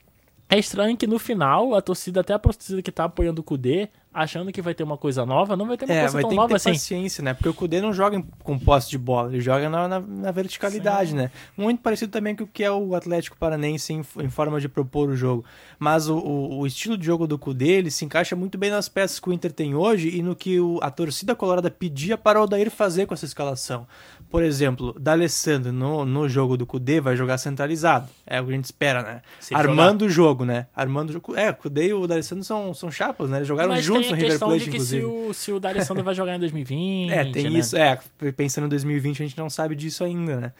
é 0.47 0.59
estranho 0.59 0.95
que 0.95 1.07
no 1.07 1.17
final, 1.17 1.73
a 1.73 1.81
torcida, 1.81 2.21
até 2.21 2.33
a 2.33 2.39
torcida 2.39 2.81
que 2.81 2.91
tá 2.91 3.05
apoiando 3.05 3.41
o 3.41 3.43
Kudê, 3.43 3.89
achando 4.13 4.51
que 4.51 4.61
vai 4.61 4.73
ter 4.73 4.83
uma 4.83 4.97
coisa 4.97 5.25
nova, 5.25 5.55
não 5.55 5.65
vai 5.67 5.77
ter 5.77 5.85
uma 5.85 5.93
É, 5.93 5.99
coisa 6.01 6.13
vai 6.13 6.21
tão 6.21 6.29
ter 6.29 6.35
nova 6.35 6.47
que 6.47 6.53
ter 6.53 6.69
assim. 6.69 6.71
paciência, 6.79 7.23
né? 7.23 7.33
Porque 7.33 7.49
o 7.49 7.53
Kudê 7.53 7.79
não 7.81 7.93
joga 7.93 8.17
em- 8.17 8.25
com 8.43 8.59
posse 8.59 8.89
de 8.89 8.97
bola, 8.97 9.29
ele 9.29 9.39
joga 9.41 9.69
na, 9.69 9.87
na, 9.87 9.99
na 9.99 10.31
verticalidade, 10.31 11.15
né? 11.15 11.31
Muito 11.55 11.81
parecido 11.81 12.11
também 12.11 12.35
com 12.35 12.43
o 12.43 12.47
que 12.47 12.63
é 12.63 12.71
o 12.71 12.93
Atlético 12.95 13.37
Paranense 13.37 13.93
em, 13.93 14.01
em 14.19 14.29
forma 14.29 14.59
de 14.59 14.67
propor 14.67 15.09
o 15.09 15.15
jogo. 15.15 15.45
Mas 15.79 16.09
o, 16.09 16.17
o, 16.17 16.59
o 16.59 16.67
estilo 16.67 16.97
de 16.97 17.05
jogo 17.05 17.25
do 17.25 17.37
Kudê, 17.37 17.69
ele 17.69 17.91
se 17.91 18.03
encaixa 18.05 18.35
muito 18.35 18.57
bem 18.57 18.69
nas 18.69 18.89
peças 18.89 19.19
que 19.19 19.29
o 19.29 19.33
Inter 19.33 19.51
tem 19.51 19.75
hoje 19.75 20.09
e 20.09 20.21
no 20.21 20.35
que 20.35 20.59
o- 20.59 20.79
a 20.81 20.91
torcida 20.91 21.33
colorada 21.35 21.71
pedia 21.71 22.17
para 22.17 22.39
o 22.39 22.43
Odair 22.43 22.69
fazer 22.69 23.05
com 23.05 23.13
essa 23.13 23.25
escalação. 23.25 23.87
Por 24.29 24.43
exemplo, 24.43 24.93
D'Alessandro 24.97 25.73
no, 25.73 26.05
no 26.05 26.29
jogo 26.29 26.55
do 26.55 26.65
Kudê 26.65 27.01
vai 27.01 27.15
jogar 27.17 27.37
centralizado. 27.37 28.07
É 28.25 28.39
o 28.39 28.45
que 28.45 28.51
a 28.51 28.55
gente 28.55 28.65
espera, 28.65 29.01
né? 29.03 29.21
Armando 29.53 30.03
o 30.05 30.09
jogo, 30.09 30.45
né? 30.45 30.67
Armando 30.75 31.09
o 31.09 31.13
jogo. 31.13 31.35
É, 31.35 31.49
o 31.49 31.55
Kudê 31.55 31.87
e 31.87 31.93
o 31.93 32.07
D'Alessandro 32.07 32.43
são, 32.45 32.73
são 32.73 32.89
chapas, 32.89 33.29
né? 33.29 33.37
Eles 33.39 33.47
jogaram 33.47 33.71
Mas 33.71 33.83
juntos 33.83 34.00
tem 34.01 34.09
no 34.11 34.15
River 34.15 34.29
questão 34.31 34.47
Plate, 34.49 34.63
de 34.65 34.69
que 34.71 34.77
inclusive. 34.77 35.01
se 35.01 35.05
o, 35.07 35.33
se 35.33 35.51
o 35.51 35.59
D'Alessandro 35.59 36.03
vai 36.03 36.13
jogar 36.15 36.35
em 36.35 36.39
2020. 36.41 37.11
É, 37.11 37.31
tem 37.31 37.49
né? 37.49 37.59
isso. 37.59 37.77
É, 37.77 37.99
pensando 38.35 38.65
em 38.65 38.69
2020, 38.69 39.21
a 39.23 39.25
gente 39.25 39.37
não 39.37 39.49
sabe 39.49 39.75
disso 39.75 40.03
ainda, 40.03 40.37
né? 40.39 40.53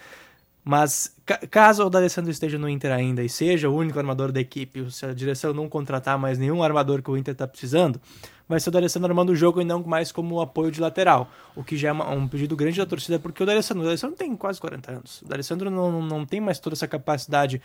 Mas 0.63 1.15
ca- 1.25 1.39
caso 1.49 1.83
o 1.83 1.89
D'Alessandro 1.89 2.29
esteja 2.29 2.57
no 2.59 2.69
Inter 2.69 2.91
ainda 2.91 3.23
e 3.23 3.29
seja 3.29 3.67
o 3.67 3.75
único 3.75 3.97
armador 3.97 4.31
da 4.31 4.39
equipe, 4.39 4.91
se 4.91 5.03
a 5.05 5.11
direção 5.13 5.53
não 5.53 5.67
contratar 5.67 6.19
mais 6.19 6.37
nenhum 6.37 6.61
armador 6.61 7.01
que 7.01 7.09
o 7.09 7.17
Inter 7.17 7.33
tá 7.33 7.47
precisando, 7.47 7.99
vai 8.47 8.59
ser 8.59 8.69
o 8.69 8.71
D'Alessandro 8.71 9.09
armando 9.09 9.31
o 9.31 9.35
jogo 9.35 9.59
e 9.59 9.65
não 9.65 9.81
mais 9.81 10.11
como 10.11 10.39
apoio 10.39 10.71
de 10.71 10.79
lateral. 10.79 11.31
O 11.55 11.63
que 11.63 11.75
já 11.75 11.89
é 11.89 11.93
um 11.93 12.27
pedido 12.27 12.55
grande 12.55 12.77
da 12.77 12.85
torcida, 12.85 13.17
porque 13.17 13.41
o 13.41 13.45
D'Alessandro, 13.45 13.81
o 13.81 13.85
D'Alessandro 13.85 14.15
tem 14.15 14.35
quase 14.35 14.61
40 14.61 14.91
anos. 14.91 15.21
O 15.23 15.27
D'Alessandro 15.27 15.71
não, 15.71 15.99
não 15.99 16.27
tem 16.27 16.39
mais 16.39 16.59
toda 16.59 16.75
essa 16.75 16.87
capacidade 16.87 17.59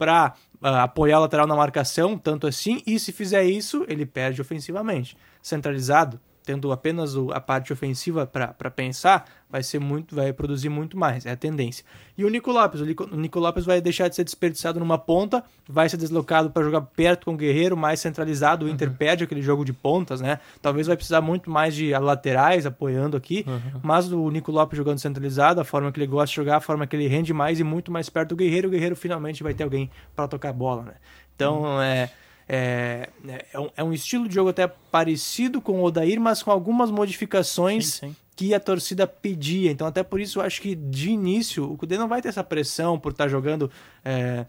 para 0.00 0.34
apoiar 0.82 1.18
o 1.18 1.20
lateral 1.20 1.46
na 1.46 1.54
marcação, 1.54 2.16
tanto 2.16 2.46
assim, 2.46 2.82
e 2.86 2.98
se 2.98 3.12
fizer 3.12 3.44
isso, 3.44 3.84
ele 3.86 4.06
perde 4.06 4.40
ofensivamente. 4.40 5.14
Centralizado, 5.42 6.18
tendo 6.44 6.72
apenas 6.72 7.14
a 7.32 7.40
parte 7.40 7.72
ofensiva 7.72 8.26
para 8.26 8.70
pensar, 8.70 9.24
vai 9.48 9.62
ser 9.62 9.78
muito, 9.78 10.14
vai 10.14 10.32
produzir 10.32 10.68
muito 10.68 10.96
mais, 10.96 11.26
é 11.26 11.32
a 11.32 11.36
tendência. 11.36 11.84
E 12.16 12.24
o 12.24 12.28
Nico 12.28 12.50
Lopes, 12.50 12.80
o 12.80 12.84
Nico, 12.84 13.38
Lopes 13.40 13.64
vai 13.64 13.80
deixar 13.80 14.08
de 14.08 14.14
ser 14.14 14.24
desperdiçado 14.24 14.78
numa 14.78 14.96
ponta, 14.98 15.44
vai 15.68 15.88
ser 15.88 15.96
deslocado 15.96 16.50
para 16.50 16.62
jogar 16.62 16.82
perto 16.82 17.26
com 17.26 17.34
o 17.34 17.36
Guerreiro, 17.36 17.76
mais 17.76 18.00
centralizado, 18.00 18.66
o 18.66 18.68
Inter 18.68 18.90
perde 18.92 19.24
aquele 19.24 19.42
jogo 19.42 19.64
de 19.64 19.72
pontas, 19.72 20.20
né? 20.20 20.38
Talvez 20.62 20.86
vai 20.86 20.96
precisar 20.96 21.20
muito 21.20 21.50
mais 21.50 21.74
de 21.74 21.90
laterais 21.92 22.64
apoiando 22.64 23.16
aqui, 23.16 23.44
mas 23.82 24.10
o 24.12 24.30
Nico 24.30 24.52
Lopes 24.52 24.76
jogando 24.76 24.98
centralizado, 24.98 25.60
a 25.60 25.64
forma 25.64 25.90
que 25.92 25.98
ele 25.98 26.06
gosta 26.06 26.28
de 26.28 26.36
jogar, 26.36 26.56
a 26.56 26.60
forma 26.60 26.86
que 26.86 26.96
ele 26.96 27.06
rende 27.06 27.32
mais 27.32 27.60
e 27.60 27.64
muito 27.64 27.90
mais 27.90 28.08
perto 28.08 28.30
do 28.30 28.36
Guerreiro, 28.36 28.68
o 28.68 28.70
Guerreiro 28.70 28.96
finalmente 28.96 29.42
vai 29.42 29.54
ter 29.54 29.64
alguém 29.64 29.90
para 30.14 30.28
tocar 30.28 30.50
a 30.50 30.52
bola, 30.52 30.82
né? 30.82 30.94
Então, 31.34 31.80
é 31.80 32.10
é, 32.52 33.08
é, 33.52 33.60
um, 33.60 33.70
é 33.76 33.84
um 33.84 33.92
estilo 33.92 34.26
de 34.26 34.34
jogo 34.34 34.50
até 34.50 34.66
parecido 34.66 35.60
com 35.60 35.80
o 35.80 35.84
Odair, 35.84 36.20
mas 36.20 36.42
com 36.42 36.50
algumas 36.50 36.90
modificações 36.90 37.86
Sim, 37.86 38.08
sim. 38.08 38.16
que 38.34 38.52
a 38.52 38.58
torcida 38.58 39.06
pedia. 39.06 39.70
Então, 39.70 39.86
até 39.86 40.02
por 40.02 40.20
isso, 40.20 40.40
eu 40.40 40.42
acho 40.42 40.60
que 40.60 40.74
de 40.74 41.10
início 41.10 41.70
o 41.70 41.76
Kudê 41.76 41.96
não 41.96 42.08
vai 42.08 42.20
ter 42.20 42.26
essa 42.26 42.42
pressão 42.42 42.98
por 42.98 43.12
estar 43.12 43.28
jogando. 43.28 43.70
É, 44.04 44.46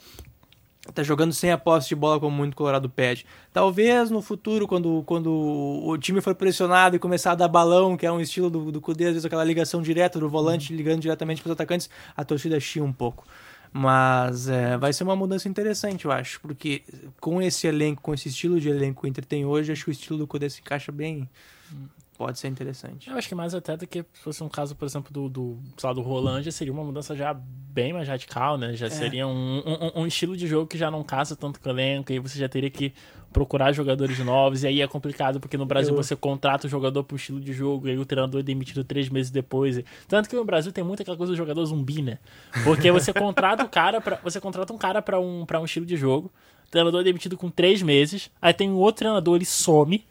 tá 0.96 1.04
jogando 1.04 1.32
sem 1.32 1.52
a 1.52 1.60
posse 1.60 1.90
de 1.90 1.96
bola 1.96 2.20
como 2.20 2.36
muito 2.36 2.56
Colorado 2.56 2.90
pede. 2.90 3.24
Talvez 3.54 4.10
no 4.10 4.20
futuro, 4.20 4.68
quando, 4.68 5.04
quando 5.06 5.32
o 5.32 5.96
time 6.00 6.22
for 6.22 6.34
pressionado 6.34 6.96
e 6.96 7.00
começar 7.00 7.34
a 7.34 7.36
dar 7.36 7.48
balão, 7.48 7.96
que 7.96 8.04
é 8.04 8.12
um 8.12 8.20
estilo 8.20 8.50
do, 8.50 8.72
do 8.72 8.82
Kudê, 8.82 9.06
às 9.06 9.12
vezes 9.12 9.26
aquela 9.26 9.44
ligação 9.44 9.80
direta 9.80 10.20
do 10.20 10.28
volante 10.28 10.74
ligando 10.76 11.02
diretamente 11.02 11.40
para 11.40 11.50
os 11.50 11.54
atacantes, 11.54 11.88
a 12.18 12.26
torcida 12.26 12.60
chia 12.60 12.84
um 12.84 12.92
pouco. 12.92 13.28
Mas 13.74 14.50
é, 14.50 14.78
vai 14.78 14.92
ser 14.92 15.04
uma 15.04 15.16
mudança 15.16 15.48
interessante, 15.48 16.06
eu 16.06 16.12
acho, 16.12 16.42
porque 16.42 16.84
com 17.22 17.42
esse 17.42 17.68
elenco, 17.68 18.02
com 18.02 18.14
esse 18.14 18.28
estilo 18.28 18.60
de 18.60 18.70
elenco 18.70 19.02
que 19.02 19.08
o 19.08 19.10
Inter 19.10 19.24
tem 19.24 19.46
hoje, 19.46 19.72
acho 19.72 19.86
que 19.86 19.92
o 19.92 19.94
estilo 19.94 20.20
do 20.20 20.28
Kudê 20.28 20.50
se 20.50 20.60
encaixa 20.60 20.92
bem. 20.92 21.30
Pode 22.26 22.38
ser 22.40 22.48
interessante. 22.50 23.10
Eu 23.10 23.16
acho 23.18 23.28
que 23.28 23.34
mais 23.36 23.56
até 23.56 23.76
do 23.76 23.88
que 23.88 24.04
se 24.14 24.22
fosse 24.22 24.44
um 24.44 24.50
caso, 24.50 24.76
por 24.76 24.86
exemplo, 24.86 25.12
do, 25.12 25.28
do, 25.28 25.60
sei 25.78 25.88
lá, 25.88 25.94
do 25.94 26.02
Roland, 26.02 26.44
já 26.44 26.52
seria 26.52 26.72
uma 26.72 26.84
mudança 26.84 27.16
já 27.16 27.34
bem 27.34 27.94
mais 27.94 28.08
radical, 28.08 28.58
né? 28.58 28.74
Já 28.76 28.86
É. 28.88 28.90
seria 28.90 29.26
um, 29.28 29.60
um, 29.96 30.02
um 30.02 30.06
estilo 30.08 30.38
de 30.38 30.46
jogo 30.46 30.68
que 30.68 30.78
já 30.78 30.92
não 30.92 31.04
caça 31.04 31.36
tanto 31.36 31.60
com 31.60 31.68
o 31.70 31.72
elenco, 31.72 32.12
e 32.12 32.14
aí 32.14 32.20
você 32.20 32.38
já 32.38 32.48
teria 32.48 32.70
que 32.70 32.94
procurar 33.34 33.72
jogadores 33.72 34.20
novos, 34.20 34.62
e 34.64 34.68
aí 34.68 34.82
é 34.82 34.88
complicado, 34.88 35.40
porque 35.40 35.58
no 35.58 35.66
Brasil 35.66 35.94
Eu- 35.96 36.04
você 36.04 36.16
contrata 36.16 36.68
o 36.68 36.70
jogador 36.70 37.04
pro 37.04 37.16
estilo 37.16 37.40
de 37.40 37.54
jogo, 37.54 37.88
e 37.88 37.92
aí 37.92 37.98
o 37.98 38.06
treinador 38.06 38.42
é 38.42 38.44
demitido 38.44 38.84
três 38.84 39.10
meses 39.10 39.32
depois. 39.32 39.78
e- 39.78 39.86
Tanto 40.08 40.30
que 40.30 40.36
no 40.36 40.44
Brasil 40.46 40.72
tem 40.72 40.84
muito 40.84 41.02
aquela 41.02 41.18
coisa 41.18 41.32
do 41.34 41.38
jogador 41.38 41.66
zumbi, 41.66 42.02
né? 42.02 42.20
Porque 42.64 42.92
você 42.92 43.12
contrata 43.14 43.64
o 43.64 43.70
cara 43.70 44.00
para 44.02 44.18
Você 44.24 44.40
contrata 44.40 44.72
um 44.74 44.78
cara 44.78 45.02
pra 45.02 45.20
um, 45.20 45.46
pra 45.46 45.60
um 45.60 45.66
estilo 45.66 45.86
de 45.86 45.96
jogo, 45.98 46.32
o 46.68 46.70
treinador 46.70 47.02
é 47.02 47.04
demitido 47.06 47.38
com 47.38 47.50
três 47.50 47.82
meses, 47.82 48.30
aí 48.42 48.54
tem 48.54 48.70
um 48.70 48.76
outro 48.76 49.00
treinador, 49.00 49.36
ele 49.38 49.46
some. 49.46 50.04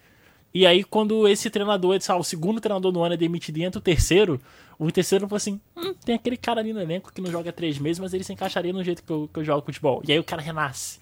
E 0.52 0.66
aí, 0.66 0.82
quando 0.82 1.28
esse 1.28 1.48
treinador, 1.48 1.96
lá, 2.08 2.16
o 2.16 2.24
segundo 2.24 2.60
treinador 2.60 2.90
do 2.90 3.02
ano 3.02 3.14
é 3.14 3.16
demitido 3.16 3.58
e 3.58 3.62
entra 3.64 3.78
o 3.78 3.82
terceiro, 3.82 4.40
o 4.78 4.90
terceiro 4.90 5.28
fala 5.28 5.36
assim: 5.36 5.60
hum, 5.76 5.94
tem 6.04 6.14
aquele 6.16 6.36
cara 6.36 6.60
ali 6.60 6.72
no 6.72 6.80
elenco 6.80 7.12
que 7.12 7.20
não 7.20 7.30
joga 7.30 7.52
três 7.52 7.78
meses, 7.78 7.98
mas 8.00 8.12
ele 8.12 8.24
se 8.24 8.32
encaixaria 8.32 8.72
no 8.72 8.82
jeito 8.82 9.02
que 9.02 9.10
eu, 9.12 9.28
que 9.32 9.38
eu 9.40 9.44
jogo 9.44 9.62
futebol. 9.64 10.02
E 10.06 10.12
aí 10.12 10.18
o 10.18 10.24
cara 10.24 10.42
renasce. 10.42 10.98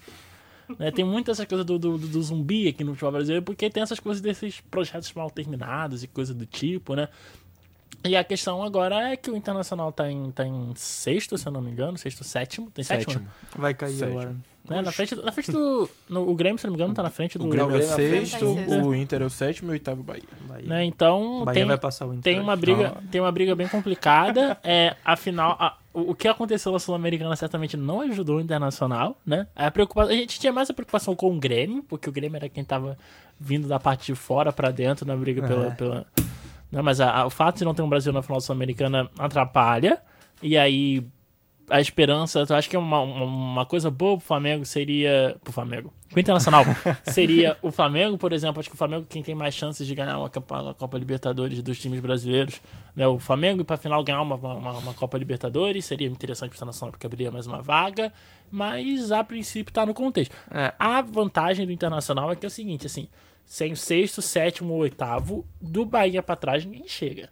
Né, 0.77 0.91
Tem 0.91 1.03
muito 1.03 1.31
essa 1.31 1.47
coisa 1.47 1.63
do, 1.63 1.79
do- 1.79 1.97
do 1.97 2.21
zumbi 2.21 2.67
aqui 2.67 2.83
no 2.83 2.91
futebol 2.93 3.13
brasileiro, 3.13 3.43
porque 3.43 3.69
tem 3.71 3.81
essas 3.81 3.99
coisas 3.99 4.21
desses 4.21 4.61
projetos 4.69 5.11
mal 5.13 5.31
terminados 5.31 6.03
e 6.03 6.07
coisa 6.07 6.31
do 6.31 6.45
tipo, 6.45 6.93
né? 6.95 7.09
E 8.03 8.15
a 8.15 8.23
questão 8.23 8.63
agora 8.63 9.09
é 9.11 9.17
que 9.17 9.29
o 9.29 9.35
Internacional 9.35 9.91
tá 9.91 10.09
em, 10.09 10.31
tá 10.31 10.45
em 10.45 10.71
sexto, 10.75 11.37
se 11.37 11.45
eu 11.47 11.51
não 11.51 11.61
me 11.61 11.69
engano, 11.71 11.97
sexto, 11.97 12.23
sétimo. 12.23 12.71
Tem 12.71 12.83
sétimo? 12.83 13.11
Sétimo. 13.13 13.29
Vai 13.57 13.73
cair 13.73 13.93
Sétimo. 13.93 14.19
agora. 14.19 14.35
Né? 14.69 14.81
Na 14.83 14.91
frente, 14.91 15.15
na 15.15 15.31
frente 15.31 15.51
do. 15.51 15.89
no- 16.07 16.29
o 16.29 16.35
Grêmio, 16.35 16.59
se 16.59 16.65
não 16.67 16.71
me 16.73 16.77
engano, 16.77 16.93
tá 16.93 17.01
na 17.01 17.09
frente 17.09 17.37
do. 17.37 17.45
O 17.45 17.49
Grêmio 17.49 17.75
é 17.75 17.79
o 17.83 17.95
Grêmio 17.97 18.21
é 18.21 18.25
sexto, 18.25 18.53
frente. 18.53 18.73
o 18.85 18.93
Inter 18.95 19.21
é 19.21 19.25
o 19.25 19.29
sétimo 19.29 19.69
e 19.69 19.71
o 19.71 19.73
oitavo 19.73 20.03
Bahia. 20.03 20.23
né? 20.63 20.85
Então 20.85 21.43
Bahia 21.43 21.59
tem, 21.61 21.65
vai 21.65 21.77
passar 21.77 22.05
o 22.05 22.13
Inter. 22.13 22.21
tem 22.33 22.39
uma 22.39 22.55
briga, 22.55 22.95
tem 23.11 23.19
uma 23.19 23.31
briga 23.31 23.55
bem 23.55 23.67
complicada. 23.67 24.57
é, 24.63 24.95
afinal, 25.03 25.57
a- 25.59 25.75
o, 25.93 26.11
o 26.11 26.15
que 26.15 26.27
aconteceu 26.27 26.71
na 26.71 26.77
Sul-Americana 26.79 27.35
certamente 27.35 27.75
não 27.75 28.01
ajudou 28.01 28.37
o 28.37 28.41
Internacional, 28.41 29.17
né? 29.25 29.47
A, 29.55 29.71
preocupação, 29.71 30.11
a 30.13 30.15
gente 30.15 30.39
tinha 30.39 30.53
mais 30.53 30.69
a 30.69 30.73
preocupação 30.73 31.15
com 31.15 31.35
o 31.35 31.39
Grêmio, 31.39 31.83
porque 31.83 32.07
o 32.07 32.11
Grêmio 32.11 32.35
era 32.37 32.47
quem 32.47 32.63
tava 32.63 32.97
vindo 33.39 33.67
da 33.67 33.79
parte 33.79 34.05
de 34.07 34.15
fora 34.15 34.53
pra 34.53 34.69
dentro 34.71 35.05
na 35.05 35.15
briga 35.15 35.41
pela. 35.47 35.67
É. 35.67 35.71
pela 35.71 36.05
né? 36.71 36.81
Mas 36.81 36.99
a- 37.01 37.11
a- 37.21 37.25
o 37.25 37.29
fato 37.29 37.57
de 37.57 37.65
não 37.65 37.73
ter 37.73 37.81
um 37.81 37.89
Brasil 37.89 38.11
na 38.13 38.21
final 38.21 38.39
sul-americana 38.41 39.09
atrapalha. 39.17 40.01
E 40.41 40.57
aí 40.57 41.03
a 41.71 41.79
esperança, 41.79 42.43
eu 42.49 42.55
acho 42.55 42.67
que 42.67 42.75
uma, 42.75 42.99
uma, 43.01 43.25
uma 43.25 43.65
coisa 43.65 43.91
boa 43.91 44.17
pro 44.17 44.25
Flamengo 44.25 44.65
seria. 44.65 45.35
Pro 45.43 45.53
Flamengo. 45.53 45.93
Pro 46.09 46.19
Internacional 46.19 46.63
seria 47.05 47.55
o 47.61 47.69
Flamengo, 47.71 48.17
por 48.17 48.33
exemplo. 48.33 48.59
Acho 48.59 48.69
que 48.69 48.73
o 48.75 48.77
Flamengo 48.77 49.05
quem 49.07 49.21
tem 49.21 49.35
mais 49.35 49.53
chances 49.53 49.85
de 49.85 49.93
ganhar 49.93 50.17
uma 50.17 50.29
Copa, 50.31 50.61
uma 50.63 50.73
Copa 50.73 50.97
Libertadores 50.97 51.61
dos 51.61 51.77
times 51.77 51.99
brasileiros. 51.99 52.59
Né? 52.95 53.05
O 53.07 53.19
Flamengo, 53.19 53.61
e 53.61 53.63
pra 53.63 53.77
final 53.77 54.03
ganhar 54.03 54.21
uma, 54.23 54.33
uma, 54.35 54.77
uma 54.79 54.93
Copa 54.95 55.15
Libertadores, 55.19 55.85
seria 55.85 56.07
interessante 56.07 56.49
pro 56.49 56.57
Internacional 56.57 56.91
porque 56.91 57.05
abriria 57.05 57.29
mais 57.29 57.45
uma 57.45 57.61
vaga. 57.61 58.11
Mas 58.49 59.11
a 59.11 59.23
princípio 59.23 59.71
tá 59.71 59.85
no 59.85 59.93
contexto. 59.93 60.35
É. 60.49 60.73
A 60.79 61.01
vantagem 61.03 61.67
do 61.67 61.71
Internacional 61.71 62.31
é 62.31 62.35
que 62.35 62.45
é 62.45 62.47
o 62.47 62.51
seguinte, 62.51 62.87
assim, 62.87 63.07
sem 63.49 63.73
o 63.73 63.75
sexto, 63.75 64.21
sétimo 64.21 64.75
ou 64.75 64.81
oitavo, 64.81 65.43
do 65.59 65.83
Bahia 65.83 66.21
pra 66.21 66.35
trás 66.35 66.63
ninguém 66.63 66.87
chega. 66.87 67.31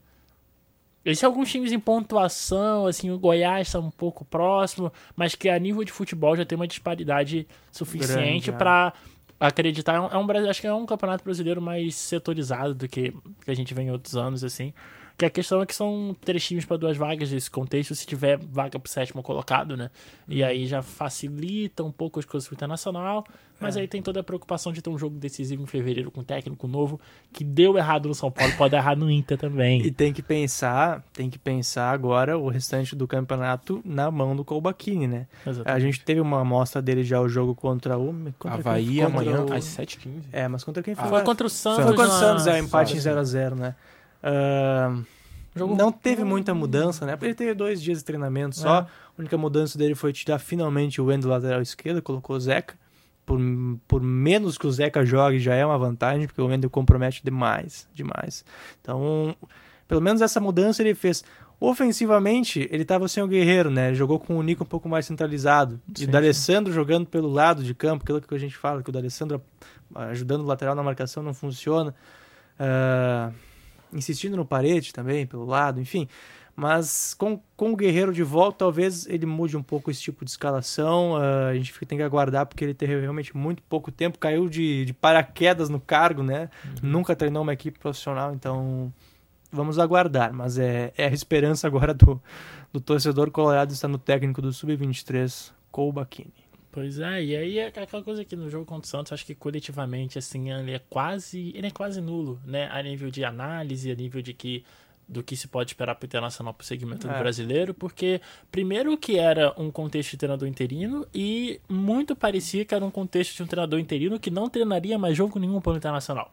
Existem 1.06 1.28
alguns 1.28 1.52
times 1.52 1.72
em 1.72 1.80
pontuação, 1.80 2.88
assim, 2.88 3.12
o 3.12 3.20
Goiás 3.20 3.68
está 3.68 3.80
um 3.80 3.92
pouco 3.92 4.26
próximo, 4.26 4.92
mas 5.16 5.36
que 5.36 5.48
a 5.48 5.60
nível 5.60 5.84
de 5.84 5.92
futebol 5.92 6.36
já 6.36 6.44
tem 6.44 6.56
uma 6.56 6.68
disparidade 6.68 7.48
suficiente 7.72 8.48
Grande, 8.48 8.50
é. 8.50 8.54
para 8.54 8.94
acreditar. 9.40 9.94
É 9.94 10.00
um, 10.00 10.08
é 10.08 10.18
um 10.18 10.50
acho 10.50 10.60
que 10.60 10.66
é 10.66 10.74
um 10.74 10.88
campeonato 10.88 11.24
brasileiro 11.24 11.62
mais 11.62 11.94
setorizado 11.94 12.74
do 12.74 12.88
que, 12.88 13.14
que 13.46 13.52
a 13.52 13.56
gente 13.56 13.76
vê 13.76 13.84
em 13.84 13.92
outros 13.92 14.18
anos, 14.18 14.44
assim. 14.44 14.74
Que 15.18 15.26
a 15.26 15.30
questão 15.32 15.60
é 15.64 15.66
que 15.66 15.74
são 15.74 16.16
três 16.22 16.46
times 16.46 16.64
para 16.64 16.78
duas 16.78 16.96
vagas 16.96 17.32
nesse 17.32 17.50
contexto, 17.50 17.96
se 17.96 18.06
tiver 18.06 18.38
vaga 18.38 18.78
pro 18.78 18.92
sétimo 18.92 19.24
colocado, 19.24 19.76
né? 19.76 19.90
E 20.28 20.44
Uhum. 20.44 20.48
aí 20.48 20.68
já 20.68 20.84
facilita 20.84 21.84
um 21.84 21.92
pouco 21.92 22.20
as 22.20 22.26
coisas 22.26 22.48
pro 22.48 22.54
internacional. 22.54 23.26
Mas 23.60 23.76
É. 23.76 23.80
aí 23.82 23.88
tem 23.88 24.00
toda 24.04 24.20
a 24.20 24.24
preocupação 24.24 24.72
de 24.72 24.80
ter 24.84 24.92
um 24.92 24.98
jogo 25.00 25.18
decisivo 25.18 25.64
em 25.64 25.66
fevereiro 25.66 26.12
com 26.12 26.22
um 26.22 26.24
técnico 26.24 26.68
novo, 26.68 27.02
que 27.34 27.44
deu 27.44 27.76
errado 27.76 28.08
no 28.08 28.14
São 28.14 28.30
Paulo, 28.30 28.54
pode 28.56 28.74
dar 28.74 28.78
errado 28.78 29.00
no 29.00 29.10
Inter 29.10 29.36
também. 29.40 29.82
E 29.82 29.90
tem 29.90 30.14
que 30.14 30.22
pensar, 30.22 31.04
tem 31.12 31.28
que 31.32 31.40
pensar 31.40 31.90
agora 31.92 32.38
o 32.38 32.48
restante 32.50 32.96
do 32.96 33.08
campeonato 33.08 33.82
na 33.84 34.12
mão 34.12 34.36
do 34.36 34.46
Colbachini, 34.46 35.08
né? 35.08 35.26
Exatamente. 35.44 35.76
A 35.76 35.80
gente 35.80 36.02
teve 36.06 36.22
uma 36.22 36.42
amostra 36.42 36.80
dele 36.80 37.04
já 37.04 37.20
o 37.20 37.28
jogo 37.28 37.56
contra 37.56 37.98
o 37.98 38.14
contra 38.38 38.60
Havaí 38.60 39.02
amanhã 39.02 39.44
o- 39.44 39.52
às 39.52 39.64
7h15. 39.64 40.28
É, 40.32 40.48
mas 40.48 40.64
contra 40.64 40.84
quem 40.84 40.94
foi? 40.94 41.10
Foi 41.10 41.24
contra 41.24 41.48
o 41.48 41.50
Santos 41.50 41.84
Foi 41.84 41.96
contra 41.96 42.06
o 42.06 42.20
Santos, 42.20 42.46
é, 42.46 42.60
empate 42.60 42.92
em 42.96 43.02
Santos. 43.02 43.04
0 43.06 43.20
a 43.20 43.24
0 43.24 43.56
né? 43.56 43.76
Ah, 44.24 44.96
Não 45.56 45.92
teve 45.92 46.24
muita 46.24 46.54
mudança, 46.54 47.06
né? 47.06 47.18
Ele 47.22 47.34
teve 47.34 47.54
dois 47.54 47.82
dias 47.82 48.00
de 48.00 48.06
treinamento 48.06 48.56
só. 48.56 48.80
É. 48.80 48.82
A 48.82 48.88
única 49.20 49.38
mudança 49.38 49.78
dele 49.78 49.96
foi 49.96 50.14
tirar 50.14 50.40
finalmente 50.40 51.02
o 51.02 51.06
Wendel 51.06 51.30
lateral 51.30 51.62
esquerdo, 51.62 52.02
colocou 52.02 52.36
o 52.36 52.40
Zeca. 52.40 52.76
Por, 53.26 53.40
por 53.88 54.02
menos 54.02 54.58
que 54.58 54.66
o 54.66 54.72
Zeca 54.72 55.06
jogue 55.06 55.40
já 55.40 55.54
é 55.54 55.66
uma 55.66 55.78
vantagem, 55.78 56.28
porque 56.28 56.42
o 56.42 56.46
Wendel 56.48 56.70
compromete 56.70 57.22
demais, 57.24 57.88
demais. 57.94 58.46
Então, 58.82 59.36
pelo 59.88 60.02
menos 60.02 60.22
essa 60.22 60.40
mudança 60.40 60.82
ele 60.82 60.96
fez. 60.96 61.24
Ofensivamente, 61.60 62.70
ele 62.72 62.84
estava 62.84 63.08
sem 63.08 63.22
o 63.24 63.28
Guerreiro, 63.28 63.72
né? 63.72 63.88
Ele 63.88 63.96
jogou 63.96 64.20
com 64.20 64.38
o 64.38 64.44
Nico 64.44 64.64
um 64.64 64.68
pouco 64.68 64.88
mais 64.88 65.08
centralizado. 65.08 65.82
e 65.90 66.02
Sim, 66.02 66.06
o 66.06 66.12
D'Alessandro 66.12 66.72
jogando 66.72 67.08
pelo 67.08 67.28
lado 67.28 67.64
de 67.64 67.74
campo, 67.74 68.04
aquilo 68.04 68.22
que 68.22 68.36
a 68.36 68.38
gente 68.38 68.56
fala, 68.56 68.84
que 68.84 68.90
o 68.90 68.94
D'Alessandro 68.94 69.42
ajudando 69.96 70.42
o 70.42 70.46
lateral 70.46 70.76
na 70.76 70.84
marcação 70.84 71.24
não 71.24 71.34
funciona. 71.34 71.96
Ah, 72.60 73.32
insistindo 73.94 74.36
no 74.36 74.46
parede 74.46 74.94
também, 74.94 75.26
pelo 75.26 75.46
lado, 75.46 75.80
enfim. 75.80 76.08
Mas 76.60 77.14
com, 77.14 77.40
com 77.56 77.72
o 77.72 77.76
Guerreiro 77.76 78.12
de 78.12 78.24
volta, 78.24 78.58
talvez 78.58 79.06
ele 79.06 79.28
mude 79.28 79.56
um 79.56 79.62
pouco 79.62 79.92
esse 79.92 80.02
tipo 80.02 80.26
de 80.26 80.32
escalação. 80.32 81.16
Ah, 81.16 81.50
a 81.50 81.54
gente 81.54 81.72
tem 81.86 82.00
que 82.00 82.04
aguardar, 82.04 82.48
porque 82.48 82.64
ele 82.64 82.74
teve 82.74 83.00
realmente 83.00 83.38
muito 83.38 83.62
pouco 83.62 83.92
tempo, 83.92 84.18
caiu 84.18 84.50
de, 84.50 84.84
de 84.84 84.92
paraquedas 84.92 85.70
no 85.70 85.80
cargo, 85.80 86.24
né? 86.24 86.50
Nunca 86.82 87.16
treinou 87.16 87.44
uma 87.44 87.54
equipe 87.54 87.78
profissional, 87.78 88.34
então 88.34 88.92
vamos 89.52 89.78
aguardar. 89.78 90.34
Mas 90.34 90.58
é, 90.58 90.92
é 90.98 91.06
a 91.06 91.12
esperança 91.12 91.68
agora 91.68 91.94
do, 91.94 92.20
do 92.74 92.82
torcedor 92.82 93.30
colorado 93.30 93.72
estar 93.72 93.88
no 93.88 94.00
técnico 94.00 94.42
do 94.42 94.52
Sub-23, 94.52 95.52
Colbachini. 95.72 96.47
Pois 96.78 97.00
é, 97.00 97.24
e 97.24 97.36
aí 97.36 97.58
é 97.58 97.66
aquela 97.66 98.04
coisa 98.04 98.24
que 98.24 98.36
no 98.36 98.52
jogo 98.52 98.64
contra 98.64 98.86
o 98.86 98.88
Santos, 98.88 99.12
acho 99.12 99.26
que 99.26 99.34
coletivamente, 99.34 100.20
assim, 100.20 100.52
ele 100.52 100.74
é 100.74 100.80
quase. 100.92 101.52
Ele 101.56 101.66
é 101.66 101.72
quase 101.72 102.00
nulo, 102.00 102.40
né? 102.46 102.70
A 102.72 102.84
nível 102.84 103.10
de 103.10 103.26
análise, 103.26 103.90
a 103.90 103.96
nível 103.96 104.22
de 104.22 104.32
que. 104.32 104.64
Do 105.08 105.24
que 105.24 105.36
se 105.36 105.48
pode 105.48 105.72
esperar 105.72 105.96
para 105.96 106.06
o 106.06 106.06
Internacional 106.06 106.54
pro 106.54 106.64
segmento 106.64 107.08
do 107.08 107.14
É. 107.16 107.18
brasileiro, 107.18 107.74
porque 107.74 108.22
primeiro 108.52 108.96
que 108.96 109.18
era 109.18 109.60
um 109.60 109.72
contexto 109.72 110.12
de 110.12 110.18
treinador 110.18 110.48
interino 110.48 111.08
e 111.12 111.60
muito 111.68 112.16
parecia 112.16 112.64
que 112.64 112.76
era 112.76 112.86
um 112.86 112.92
contexto 112.92 113.36
de 113.36 113.42
um 113.42 113.48
treinador 113.48 113.80
interino 113.80 114.20
que 114.20 114.30
não 114.30 114.48
treinaria 114.48 115.00
mais 115.00 115.18
jogo 115.18 115.40
nenhum 115.40 115.60
para 115.60 115.74
o 115.74 115.78
Internacional. 115.78 116.32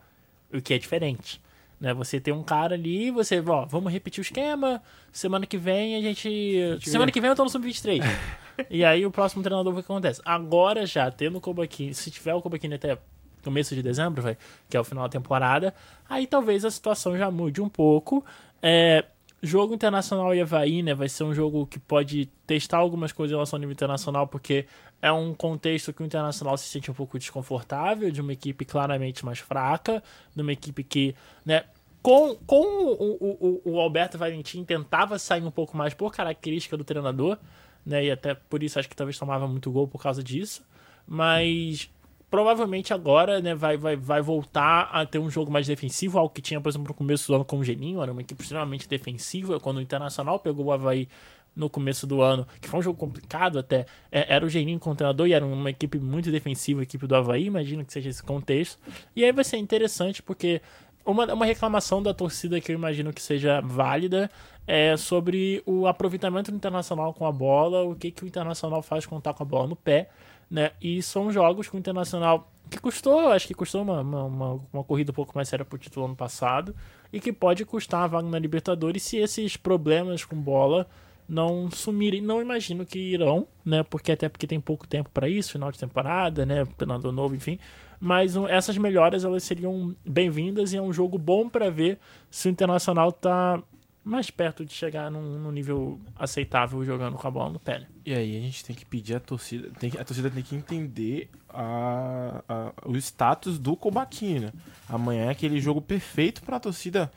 O 0.53 0.61
que 0.61 0.75
é 0.75 0.79
diferente. 0.79 1.41
Né? 1.81 1.93
Você 1.95 2.21
tem 2.21 2.33
um 2.33 2.43
cara 2.43 2.75
ali, 2.75 3.11
você, 3.11 3.43
ó, 3.47 3.65
vamos 3.65 3.93
repetir 3.93 4.21
o 4.21 4.23
esquema, 4.23 4.83
semana 5.13 5.47
que 5.47 5.59
vem 5.59 5.97
a 5.97 6.01
gente. 6.01 6.79
semana 6.83 7.07
vê. 7.07 7.13
que 7.13 7.21
vem 7.21 7.31
eu 7.31 7.37
tô 7.37 7.45
no 7.45 7.51
Sub-23. 7.51 8.01
e 8.71 8.85
aí 8.85 9.05
o 9.05 9.11
próximo 9.11 9.43
treinador, 9.43 9.73
o 9.73 9.77
que 9.77 9.83
acontece? 9.83 10.21
Agora 10.25 10.87
já, 10.87 11.11
tendo 11.11 11.39
o 11.39 11.41
Kobaquini, 11.41 11.95
se 11.95 12.11
tiver 12.11 12.35
o 12.35 12.43
Kobaquini 12.43 12.75
até 12.75 12.99
começo 13.43 13.75
de 13.75 13.83
dezembro, 13.83 14.23
vai, 14.23 14.39
que 14.69 14.77
é 14.77 14.81
o 14.81 14.85
final 14.85 15.05
da 15.05 15.11
temporada, 15.11 15.75
aí 16.09 16.27
talvez 16.27 16.65
a 16.65 16.71
situação 16.71 17.17
já 17.17 17.31
mude 17.31 17.61
um 17.61 17.69
pouco. 17.69 18.25
É, 18.63 19.05
jogo 19.45 19.75
internacional 19.75 20.35
e 20.35 20.41
Havaí, 20.41 20.83
né? 20.83 20.95
Vai 20.95 21.09
ser 21.09 21.25
um 21.25 21.35
jogo 21.35 21.67
que 21.67 21.79
pode 21.79 22.27
testar 22.47 22.79
algumas 22.79 23.13
coisas 23.13 23.33
em 23.33 23.37
relação 23.37 23.57
ao 23.57 23.61
nível 23.61 23.73
internacional, 23.73 24.27
porque 24.27 24.67
é 25.03 25.13
um 25.13 25.35
contexto 25.35 25.93
que 25.93 26.03
o 26.03 26.07
internacional 26.07 26.57
se 26.57 26.67
sente 26.69 26.91
um 26.91 26.95
pouco 26.95 27.19
desconfortável, 27.19 28.11
de 28.11 28.21
uma 28.21 28.33
equipe 28.33 28.65
claramente 28.65 29.25
mais 29.25 29.39
fraca, 29.39 30.03
de 30.35 30.43
uma 30.43 30.53
equipe 30.53 30.83
que, 30.83 31.15
né? 31.45 31.65
Com, 32.03 32.35
com 32.47 32.63
o, 32.63 33.63
o, 33.65 33.73
o- 33.73 33.81
Alberto 33.81 34.19
Valentim 34.19 34.63
tentava 34.63 35.19
sair 35.19 35.43
um 35.43 35.51
pouco 35.51 35.75
mais 35.77 35.95
por 35.95 36.13
característica 36.13 36.77
do 36.77 36.85
treinador, 36.85 37.39
né? 37.85 38.05
E 38.05 38.11
até 38.11 38.35
por 38.35 38.63
isso 38.63 38.79
acho 38.79 38.89
que 38.89 38.97
talvez 38.97 39.19
tomava 39.19 39.47
muito 39.49 39.71
gol 39.71 39.89
por 39.89 40.03
causa 40.03 40.23
disso. 40.23 40.63
Mas 41.07 41.91
provavelmente 42.35 42.92
agora 42.92 43.40
né, 43.40 43.55
vai, 43.55 43.77
vai, 43.77 43.94
vai 43.94 44.20
voltar 44.20 44.90
a 44.92 45.07
ter 45.07 45.20
um 45.20 45.31
jogo 45.31 45.53
mais 45.53 45.68
defensivo, 45.68 46.18
algo 46.18 46.35
que 46.35 46.42
tinha, 46.42 46.61
por 46.61 46.68
exemplo, 46.68 46.88
no 46.88 46.94
começo 46.94 47.29
do 47.29 47.37
ano 47.37 47.44
com 47.44 47.61
o 47.61 47.64
Geninho, 47.64 48.03
era 48.03 48.11
uma 48.11 48.23
equipe 48.23 48.42
extremamente 48.42 48.88
defensiva. 48.88 49.61
Quando 49.61 49.77
o 49.77 49.81
Internacional 49.81 50.40
pegou 50.40 50.64
o 50.64 50.73
Havaí 50.73 51.09
no 51.55 51.70
começo 51.70 52.09
do 52.09 52.20
ano, 52.20 52.44
que 52.61 52.68
foi 52.68 52.81
um 52.81 52.83
jogo 52.83 52.99
complicado 52.99 53.57
até, 53.57 53.87
é, 54.11 54.35
era 54.35 54.44
o 54.44 54.49
Geninho 54.49 54.81
com 54.81 54.90
o 54.90 54.97
treinador 54.97 55.29
e 55.29 55.33
era 55.33 55.47
uma 55.47 55.70
equipe 55.70 55.97
muito 56.01 56.33
defensiva, 56.33 56.81
a 56.81 56.83
equipe 56.83 57.07
do 57.07 57.14
Havaí, 57.14 57.44
imagino 57.44 57.85
que 57.85 57.92
seja 57.92 58.11
esse 58.11 58.20
contexto. 58.20 58.81
E 59.14 59.25
aí 59.25 59.31
vai 59.31 59.44
ser 59.44 59.59
interessante 59.59 60.20
porque 60.20 60.61
uma, 61.07 61.33
uma 61.33 61.47
reclamação 61.47 62.03
da 62.03 62.12
torcida 62.12 62.61
que 62.61 62.73
eu 62.73 62.75
imagino 62.75 63.12
que 63.12 63.23
seja 63.23 63.61
válida 63.61 64.29
é 64.66 64.97
sobre 64.97 65.62
o 65.64 65.87
aproveitamento 65.87 66.51
do 66.51 66.57
Internacional 66.57 67.14
com 67.14 67.27
a 67.27 67.31
bola, 67.31 67.85
o 67.85 67.94
que, 67.94 68.11
que 68.11 68.25
o 68.25 68.27
Internacional 68.27 68.83
faz 68.83 69.07
quando 69.07 69.23
tá 69.23 69.33
com 69.33 69.44
a 69.44 69.47
bola 69.47 69.68
no 69.68 69.77
pé, 69.77 70.09
né? 70.55 70.71
E 70.81 71.03
são 71.03 71.33
jogos 71.33 71.69
com 71.69 71.77
o 71.77 71.81
Internacional 71.81 72.49
que 72.71 72.79
custou, 72.79 73.33
acho 73.33 73.49
que 73.49 73.55
custou 73.55 73.83
uma, 73.83 74.01
uma, 74.03 74.61
uma, 74.73 74.85
corrida 74.85 75.11
um 75.11 75.14
pouco 75.14 75.33
mais 75.35 75.49
séria 75.49 75.64
pro 75.64 75.77
título 75.77 76.07
ano 76.07 76.14
passado 76.14 76.75
e 77.12 77.19
que 77.19 77.33
pode 77.33 77.64
custar 77.64 78.05
a 78.05 78.07
vaga 78.07 78.29
na 78.29 78.38
Libertadores 78.38 79.03
se 79.03 79.17
esses 79.17 79.57
problemas 79.57 80.25
com 80.25 80.37
bola 80.37 80.87
não 81.29 81.69
sumirem. 81.73 82.23
Não 82.23 82.40
imagino 82.40 82.87
que 82.87 83.01
irão, 83.01 83.49
né? 83.64 83.83
Porque 83.83 84.12
até 84.12 84.29
porque 84.29 84.47
tem 84.47 84.61
pouco 84.61 84.87
tempo 84.87 85.11
para 85.12 85.29
isso, 85.29 85.51
final 85.51 85.73
de 85.73 85.79
temporada, 85.79 86.47
né? 86.47 86.64
Treinador 86.77 87.11
novo, 87.11 87.35
enfim. 87.35 87.59
Mas 87.99 88.37
um, 88.37 88.47
essas 88.47 88.79
melhoras 88.79 89.25
elas 89.25 89.43
seriam 89.43 89.93
bem-vindas 90.07 90.73
e 90.73 90.77
é 90.77 90.81
um 90.81 90.93
jogo 90.93 91.19
bom 91.19 91.49
para 91.49 91.69
ver 91.69 91.99
se 92.31 92.47
o 92.47 92.51
Internacional 92.51 93.11
tá 93.11 93.61
mais 94.05 94.31
perto 94.31 94.64
de 94.67 94.73
chegar 94.75 95.11
num, 95.11 95.38
num 95.38 95.51
nível 95.51 95.99
aceitável 96.19 96.85
jogando 96.85 97.17
com 97.17 97.27
a 97.27 97.31
bola 97.31 97.51
no 97.51 97.59
pé. 97.59 97.79
né? 97.81 97.87
E 98.05 98.12
aí 98.14 98.37
a 98.37 98.40
gente 98.40 98.62
tem 98.64 98.77
que 98.77 98.85
pedir 98.85 99.17
a 99.17 99.21
torcida, 99.21 99.71
tem 99.79 99.88
que- 99.90 99.99
a 99.99 100.05
torcida 100.05 100.29
tem 100.31 100.43
que 100.43 100.55
entender 100.55 101.31
a, 101.49 102.43
a- 102.49 102.73
o 102.85 102.97
status 102.99 103.59
do 103.59 103.75
Kobaquini, 103.75 104.40
né? 104.40 104.53
Amanhã 104.88 105.25
é 105.27 105.31
aquele 105.31 105.59
jogo 105.61 105.81
perfeito 105.81 106.43
pra 106.43 106.61
torcida 106.61 107.11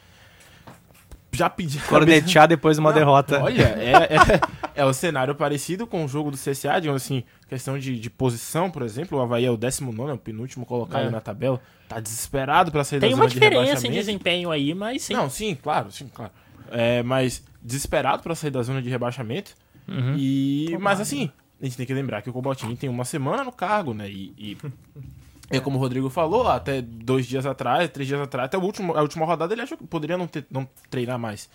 já 1.34 1.50
pedir 1.50 1.80
Cornetear 1.84 2.48
depois 2.48 2.78
de 2.78 2.82
uma 2.82 2.92
derrota. 2.92 3.44
Olha, 3.44 3.62
é, 3.78 4.16
é, 4.16 4.82
é 4.82 4.86
o 4.86 4.92
cenário 4.94 5.36
parecido 5.36 5.86
com 5.86 6.04
o 6.04 6.08
jogo 6.08 6.32
do 6.32 6.38
CSA, 6.38 6.80
digamos 6.80 7.04
assim, 7.04 7.24
questão 7.48 7.78
de, 7.78 8.00
de 8.00 8.10
posição, 8.10 8.72
por 8.72 8.82
exemplo, 8.82 9.20
o 9.20 9.22
Havaí 9.22 9.46
é 9.46 9.52
o 9.52 9.58
19 9.58 10.10
é 10.10 10.14
o 10.14 10.18
penúltimo 10.18 10.66
colocado 10.66 11.06
É. 11.08 11.10
na 11.12 11.22
tabela, 11.22 11.62
tá 11.88 12.00
desesperado 12.00 12.72
pra 12.72 12.84
sair 12.84 13.00
Tem 13.00 13.10
da 13.12 13.16
uma 13.16 13.24
zona 13.24 13.30
de 13.30 13.34
diferença 13.36 13.62
em 13.62 13.66
rebaixamento. 13.66 13.96
desempenho 14.00 14.50
aí, 14.52 14.74
mas 14.74 15.04
sim. 15.04 15.14
Não, 15.14 15.30
sim, 15.30 15.54
claro, 15.54 15.92
sim, 15.92 16.10
claro. 16.12 16.32
É, 16.72 17.04
mas 17.04 17.44
desesperado 17.62 18.24
pra 18.24 18.36
sair 18.36 18.52
da 18.52 18.62
zona 18.64 18.82
de 18.82 18.90
rebaixamento. 18.90 19.56
Uhum. 19.88 20.16
E, 20.18 20.78
mas 20.80 21.00
assim, 21.00 21.32
a 21.62 21.66
gente 21.66 21.78
tem 21.78 21.86
que 21.86 21.94
lembrar 21.94 22.22
que 22.22 22.30
o 22.30 22.34
Cobaltini 22.34 22.76
tem 22.76 22.90
uma 22.90 23.06
semana 23.06 23.44
no 23.44 23.52
cargo, 23.52 23.94
né? 23.94 24.10
E, 24.10 24.34
e 24.38 24.58
é 25.50 25.60
como 25.60 25.78
o 25.78 25.82
Rodrigo 25.82 26.10
falou, 26.10 26.48
até 26.48 26.82
dois 26.82 27.26
dias 27.26 27.46
atrás, 27.46 27.90
três 27.90 28.08
dias 28.08 28.22
atrás, 28.22 28.46
até 28.46 28.58
o 28.58 28.62
último, 28.62 28.96
a 28.96 29.02
última 29.02 29.26
rodada 29.26 29.54
ele 29.54 29.62
achou 29.62 29.78
que 29.78 29.86
poderia 29.86 30.18
não, 30.18 30.28
ter, 30.28 30.46
não 30.50 30.68
treinar 30.90 31.18
mais. 31.18 31.50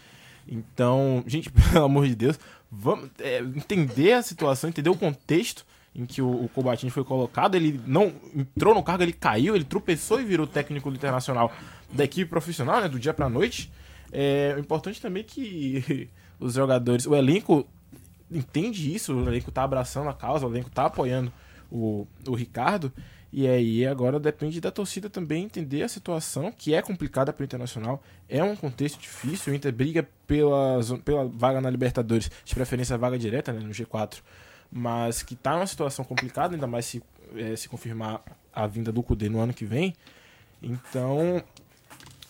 Então, 0.49 1.23
gente, 1.27 1.51
pelo 1.73 1.85
amor 1.85 2.07
de 2.07 2.15
Deus, 2.15 2.39
vamos 2.71 3.11
é, 3.19 3.39
entender 3.39 4.13
a 4.13 4.23
situação, 4.23 4.69
entender 4.69 4.91
o 4.91 4.97
contexto 4.97 5.65
em 5.95 6.07
que 6.07 6.23
o, 6.23 6.45
o 6.45 6.49
Cobatini 6.49 6.91
foi 6.91 7.05
colocado. 7.05 7.55
Ele 7.55 7.81
não 7.87 8.13
entrou 8.35 8.75
no 8.75 8.83
cargo, 8.83 9.03
ele 9.03 9.13
caiu, 9.13 9.55
ele 9.55 9.65
tropeçou 9.65 10.21
e 10.21 10.25
virou 10.25 10.47
técnico 10.47 10.91
do 10.91 10.97
Internacional 10.97 11.53
da 11.93 12.05
equipe 12.05 12.29
profissional, 12.29 12.81
né? 12.81 12.89
Do 12.89 12.99
dia 12.99 13.13
pra 13.13 13.29
noite. 13.29 13.71
É 14.13 14.55
importante 14.59 15.01
também 15.01 15.23
é 15.23 15.27
que 15.27 16.11
os 16.39 16.55
jogadores, 16.55 17.07
o 17.07 17.15
elenco 17.17 17.67
entende 18.31 18.95
isso, 18.95 19.15
o 19.15 19.29
elenco 19.29 19.51
tá 19.51 19.63
abraçando 19.63 20.09
a 20.09 20.15
causa, 20.15 20.47
o 20.47 20.51
elenco 20.51 20.71
tá 20.71 20.87
apoiando 20.87 21.33
o, 21.71 22.07
o 22.27 22.35
Ricardo. 22.35 22.93
E 23.33 23.49
aí 23.49 23.87
agora 23.87 24.21
depende 24.21 24.61
da 24.61 24.71
torcida 24.71 25.09
também 25.09 25.45
entender 25.45 25.83
a 25.83 25.89
situação, 25.89 26.53
que 26.53 26.75
é 26.75 26.83
complicada 26.83 27.33
para 27.33 27.43
o 27.43 27.45
Internacional. 27.45 28.03
É 28.29 28.45
um 28.45 28.55
contexto 28.55 29.01
difícil, 29.01 29.53
o 29.53 29.57
Inter 29.57 29.73
briga 29.73 30.07
pela, 30.27 30.81
pela 31.03 31.25
vaga 31.27 31.59
na 31.59 31.71
Libertadores, 31.71 32.31
de 32.45 32.55
preferência 32.55 32.99
vaga 32.99 33.19
direta, 33.19 33.51
né, 33.51 33.61
no 33.61 33.71
G4. 33.71 34.19
Mas 34.71 35.23
que 35.23 35.35
tá 35.35 35.55
numa 35.55 35.67
situação 35.67 36.05
complicada, 36.05 36.55
ainda 36.55 36.67
mais 36.67 36.85
se, 36.85 37.03
eh, 37.35 37.57
se 37.57 37.71
confirmar 37.71 38.23
a 38.53 38.67
vinda 38.67 38.93
do 38.93 39.03
Cudê 39.03 39.31
no 39.31 39.41
ano 39.41 39.55
que 39.55 39.65
vem. 39.65 39.95
Então. 40.63 41.43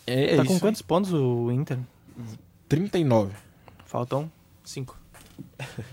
É, 0.05 0.35
tá 0.35 0.43
isso 0.43 0.53
com 0.53 0.59
quantos 0.59 0.81
pontos 0.81 1.13
o 1.13 1.49
Inter? 1.51 1.79
39. 2.67 3.33
Faltam 3.85 4.31
5. 4.63 4.97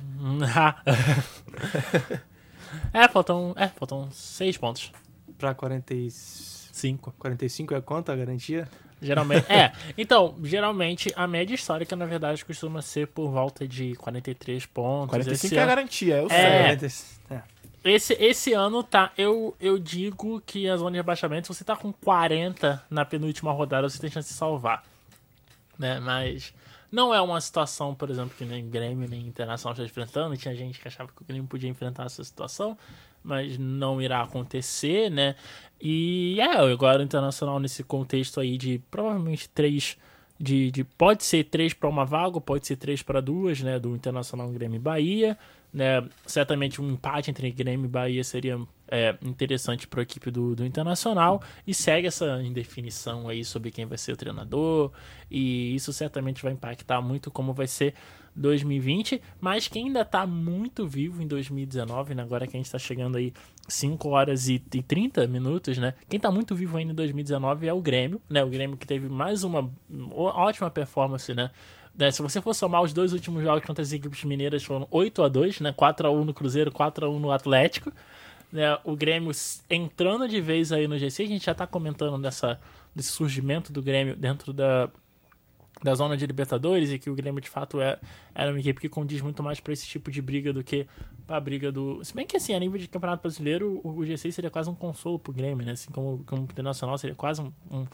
é, 2.92 3.08
faltam, 3.08 3.54
é, 3.56 3.68
faltam 3.68 4.08
seis 4.10 4.56
pontos. 4.56 4.92
Pra 5.38 5.54
45. 5.54 7.14
45 7.18 7.74
é 7.74 7.80
quanto 7.80 8.12
a 8.12 8.16
garantia? 8.16 8.68
Geralmente. 9.00 9.50
é. 9.50 9.72
Então, 9.96 10.34
geralmente 10.42 11.12
a 11.16 11.26
média 11.26 11.54
histórica, 11.54 11.96
na 11.96 12.06
verdade, 12.06 12.44
costuma 12.44 12.82
ser 12.82 13.06
por 13.08 13.30
volta 13.30 13.66
de 13.66 13.94
43 13.96 14.66
pontos. 14.66 15.10
45 15.10 15.46
esse 15.46 15.56
é 15.58 15.62
a 15.62 15.66
garantia, 15.66 16.16
eu 16.16 16.26
É. 16.30 16.78
sei. 16.78 16.90
É. 17.36 17.42
Esse, 17.82 18.12
esse 18.14 18.52
ano 18.52 18.82
tá. 18.82 19.10
Eu, 19.16 19.56
eu 19.58 19.78
digo 19.78 20.40
que 20.44 20.68
a 20.68 20.76
zona 20.76 20.92
de 20.92 20.96
rebaixamento, 20.98 21.46
se 21.46 21.54
você 21.58 21.64
tá 21.64 21.74
com 21.74 21.92
40 21.92 22.82
na 22.90 23.04
penúltima 23.04 23.52
rodada, 23.52 23.88
você 23.88 23.98
tem 23.98 24.10
chance 24.10 24.28
de 24.28 24.34
salvar. 24.34 24.84
Né? 25.78 25.98
Mas 25.98 26.52
não 26.92 27.14
é 27.14 27.20
uma 27.20 27.40
situação, 27.40 27.94
por 27.94 28.10
exemplo, 28.10 28.34
que 28.36 28.44
nem 28.44 28.68
Grêmio 28.68 29.08
nem 29.08 29.26
Internacional 29.26 29.72
está 29.72 29.84
enfrentando. 29.84 30.36
Tinha 30.36 30.54
gente 30.54 30.78
que 30.78 30.88
achava 30.88 31.10
que 31.14 31.22
o 31.22 31.24
Grêmio 31.24 31.46
podia 31.46 31.70
enfrentar 31.70 32.04
essa 32.04 32.22
situação, 32.22 32.76
mas 33.24 33.56
não 33.56 34.02
irá 34.02 34.22
acontecer, 34.22 35.10
né? 35.10 35.34
E 35.80 36.38
é, 36.38 36.58
agora 36.58 37.00
o 37.00 37.02
Internacional 37.02 37.58
nesse 37.58 37.82
contexto 37.82 38.40
aí 38.40 38.58
de 38.58 38.78
provavelmente 38.90 39.48
três. 39.48 39.96
De, 40.38 40.70
de, 40.70 40.84
pode 40.84 41.22
ser 41.22 41.44
três 41.44 41.74
para 41.74 41.88
uma 41.88 42.04
vaga, 42.04 42.40
pode 42.40 42.66
ser 42.66 42.76
três 42.76 43.02
para 43.02 43.20
duas, 43.20 43.60
né? 43.60 43.78
Do 43.78 43.94
Internacional 43.94 44.48
Grêmio 44.48 44.80
Bahia. 44.80 45.38
Né, 45.72 46.04
certamente 46.26 46.80
um 46.82 46.90
empate 46.90 47.30
entre 47.30 47.48
Grêmio 47.52 47.86
e 47.86 47.88
Bahia 47.88 48.24
seria 48.24 48.58
é, 48.88 49.16
interessante 49.22 49.86
para 49.86 50.00
a 50.00 50.02
equipe 50.02 50.28
do, 50.28 50.56
do 50.56 50.66
Internacional 50.66 51.40
e 51.64 51.72
segue 51.72 52.08
essa 52.08 52.42
indefinição 52.42 53.28
aí 53.28 53.44
sobre 53.44 53.70
quem 53.70 53.86
vai 53.86 53.96
ser 53.96 54.12
o 54.12 54.16
treinador 54.16 54.90
e 55.30 55.72
isso 55.76 55.92
certamente 55.92 56.42
vai 56.42 56.52
impactar 56.52 57.00
muito 57.00 57.30
como 57.30 57.52
vai 57.52 57.68
ser 57.68 57.94
2020, 58.34 59.20
mas 59.40 59.68
quem 59.68 59.86
ainda 59.86 60.02
está 60.02 60.26
muito 60.26 60.86
vivo 60.86 61.22
em 61.22 61.26
2019, 61.26 62.14
né, 62.14 62.22
agora 62.22 62.46
que 62.46 62.56
a 62.56 62.58
gente 62.58 62.66
está 62.66 62.78
chegando 62.78 63.16
aí 63.16 63.32
5 63.68 64.08
horas 64.08 64.48
e, 64.48 64.54
e 64.54 64.82
30 64.82 65.26
minutos, 65.26 65.78
né? 65.78 65.94
Quem 66.08 66.16
está 66.16 66.30
muito 66.30 66.54
vivo 66.54 66.76
ainda 66.76 66.92
em 66.92 66.94
2019 66.94 67.68
é 67.68 67.72
o 67.72 67.80
Grêmio, 67.80 68.20
né? 68.28 68.42
O 68.42 68.48
Grêmio 68.48 68.76
que 68.76 68.86
teve 68.86 69.08
mais 69.08 69.44
uma 69.44 69.70
ótima 70.12 70.70
performance, 70.70 71.32
né? 71.32 71.50
Né, 71.96 72.10
se 72.10 72.22
você 72.22 72.40
for 72.40 72.54
somar 72.54 72.82
os 72.82 72.92
dois 72.92 73.12
últimos 73.12 73.42
jogos 73.42 73.64
contra 73.64 73.82
as 73.82 73.92
equipes 73.92 74.24
mineiras, 74.24 74.64
foram 74.64 74.86
8 74.90 75.22
a 75.22 75.28
2 75.28 75.60
né? 75.60 75.72
4 75.72 76.06
a 76.06 76.10
1 76.10 76.24
no 76.24 76.34
Cruzeiro, 76.34 76.70
4 76.70 77.06
a 77.06 77.10
1 77.10 77.18
no 77.18 77.30
Atlético. 77.30 77.92
Né, 78.52 78.76
o 78.82 78.96
Grêmio 78.96 79.30
entrando 79.68 80.28
de 80.28 80.40
vez 80.40 80.72
aí 80.72 80.88
no 80.88 80.98
GC, 80.98 81.22
a 81.22 81.26
gente 81.26 81.44
já 81.46 81.52
está 81.52 81.66
comentando 81.68 82.20
dessa, 82.20 82.60
desse 82.94 83.10
surgimento 83.12 83.72
do 83.72 83.80
Grêmio 83.80 84.16
dentro 84.16 84.52
da, 84.52 84.90
da 85.82 85.94
zona 85.94 86.16
de 86.16 86.26
Libertadores 86.26 86.90
e 86.90 86.98
que 86.98 87.08
o 87.08 87.14
Grêmio 87.14 87.40
de 87.40 87.48
fato 87.48 87.80
é, 87.80 87.98
era 88.34 88.50
uma 88.50 88.60
equipe 88.60 88.80
que 88.80 88.88
condiz 88.88 89.20
muito 89.22 89.42
mais 89.42 89.60
para 89.60 89.72
esse 89.72 89.86
tipo 89.86 90.10
de 90.10 90.20
briga 90.20 90.52
do 90.52 90.62
que 90.62 90.86
para 91.26 91.36
a 91.36 91.40
briga 91.40 91.72
do. 91.72 92.04
Se 92.04 92.14
bem 92.14 92.26
que 92.26 92.36
assim, 92.36 92.54
a 92.54 92.58
nível 92.58 92.78
de 92.78 92.86
Campeonato 92.86 93.22
Brasileiro, 93.22 93.80
o, 93.82 93.88
o 93.88 94.00
G6 94.00 94.32
seria 94.32 94.50
quase 94.50 94.68
um 94.68 94.74
consolo 94.74 95.18
pro 95.18 95.32
Grêmio, 95.32 95.64
né? 95.64 95.72
Assim 95.72 95.90
como, 95.90 96.22
como 96.26 96.42
o 96.42 96.44
Internacional 96.44 96.98
seria 96.98 97.16
quase 97.16 97.40
um, 97.40 97.52
um, 97.70 97.86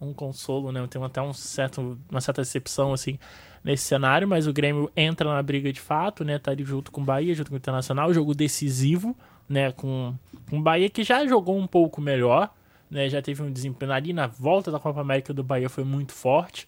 um 0.00 0.12
consolo, 0.12 0.72
né? 0.72 0.84
Tem 0.88 1.02
até 1.02 1.22
um 1.22 1.32
certo, 1.32 1.98
uma 2.10 2.20
certa 2.20 2.42
decepção 2.42 2.92
assim 2.92 3.18
nesse 3.62 3.84
cenário, 3.84 4.26
mas 4.26 4.46
o 4.46 4.52
Grêmio 4.52 4.90
entra 4.96 5.32
na 5.32 5.42
briga 5.42 5.72
de 5.72 5.80
fato, 5.80 6.24
né? 6.24 6.38
Tá 6.38 6.50
ali 6.50 6.64
junto 6.64 6.90
com 6.90 7.02
o 7.02 7.04
Bahia, 7.04 7.34
junto 7.34 7.50
com 7.50 7.54
o 7.54 7.58
Internacional, 7.58 8.12
jogo 8.12 8.34
decisivo, 8.34 9.16
né? 9.48 9.70
Com, 9.70 10.14
com 10.50 10.58
o 10.58 10.62
Bahia 10.62 10.90
que 10.90 11.04
já 11.04 11.24
jogou 11.26 11.56
um 11.56 11.68
pouco 11.68 12.00
melhor, 12.00 12.52
né? 12.90 13.08
Já 13.08 13.22
teve 13.22 13.42
um 13.42 13.52
desempenho 13.52 13.92
ali 13.92 14.12
na 14.12 14.26
volta 14.26 14.72
da 14.72 14.80
Copa 14.80 15.00
América 15.00 15.32
do 15.32 15.44
Bahia 15.44 15.68
foi 15.68 15.84
muito 15.84 16.12
forte. 16.12 16.66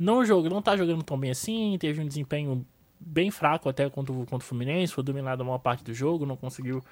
Não 0.00 0.24
jogo, 0.24 0.48
não 0.48 0.62
tá 0.62 0.74
jogando 0.78 1.02
tão 1.02 1.18
bem 1.18 1.30
assim, 1.30 1.76
teve 1.78 2.00
um 2.00 2.06
desempenho 2.08 2.66
bem 2.98 3.30
fraco 3.30 3.68
até 3.68 3.88
contra, 3.90 4.12
o- 4.14 4.20
contra 4.20 4.38
o 4.38 4.40
Fluminense, 4.40 4.94
foi 4.94 5.04
dominado 5.04 5.42
a 5.42 5.44
maior 5.44 5.58
parte 5.58 5.84
do 5.84 5.92
jogo, 5.92 6.24
não 6.24 6.36
conseguiu 6.36 6.82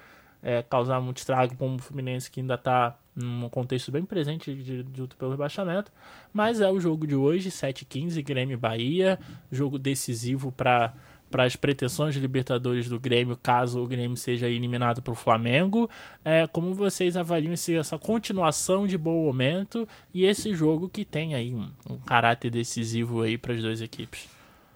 é, 0.43 0.61
causar 0.61 1.01
muito 1.01 1.17
estrago 1.17 1.55
como 1.57 1.75
o 1.75 1.79
Fluminense 1.79 2.29
que 2.29 2.39
ainda 2.39 2.57
tá 2.57 2.97
num 3.15 3.49
contexto 3.49 3.91
bem 3.91 4.05
presente 4.05 4.53
de, 4.55 4.83
luta 4.97 5.15
pelo 5.17 5.31
rebaixamento, 5.31 5.91
mas 6.31 6.61
é 6.61 6.69
o 6.71 6.79
jogo 6.79 7.05
de 7.07 7.15
hoje, 7.15 7.49
7h15, 7.49 8.21
Grêmio 8.23 8.57
Bahia, 8.57 9.19
jogo 9.51 9.77
decisivo 9.79 10.51
para 10.51 10.93
para 11.29 11.43
as 11.43 11.55
pretensões 11.55 12.13
de 12.13 12.19
Libertadores 12.19 12.89
do 12.89 12.99
Grêmio, 12.99 13.37
caso 13.37 13.81
o 13.81 13.87
Grêmio 13.87 14.17
seja 14.17 14.47
eliminado 14.47 15.01
pelo 15.01 15.15
Flamengo. 15.15 15.89
É, 16.23 16.47
como 16.47 16.73
vocês 16.73 17.15
avaliam 17.15 17.53
esse, 17.53 17.75
essa 17.75 17.97
continuação 17.97 18.87
de 18.87 18.97
bom 18.97 19.23
momento 19.25 19.87
e 20.13 20.25
esse 20.25 20.53
jogo 20.53 20.89
que 20.89 21.05
tem 21.05 21.35
aí 21.35 21.53
um, 21.53 21.69
um 21.89 21.97
caráter 21.97 22.49
decisivo 22.49 23.21
aí 23.21 23.37
para 23.37 23.53
as 23.53 23.61
duas 23.61 23.81
equipes? 23.81 24.27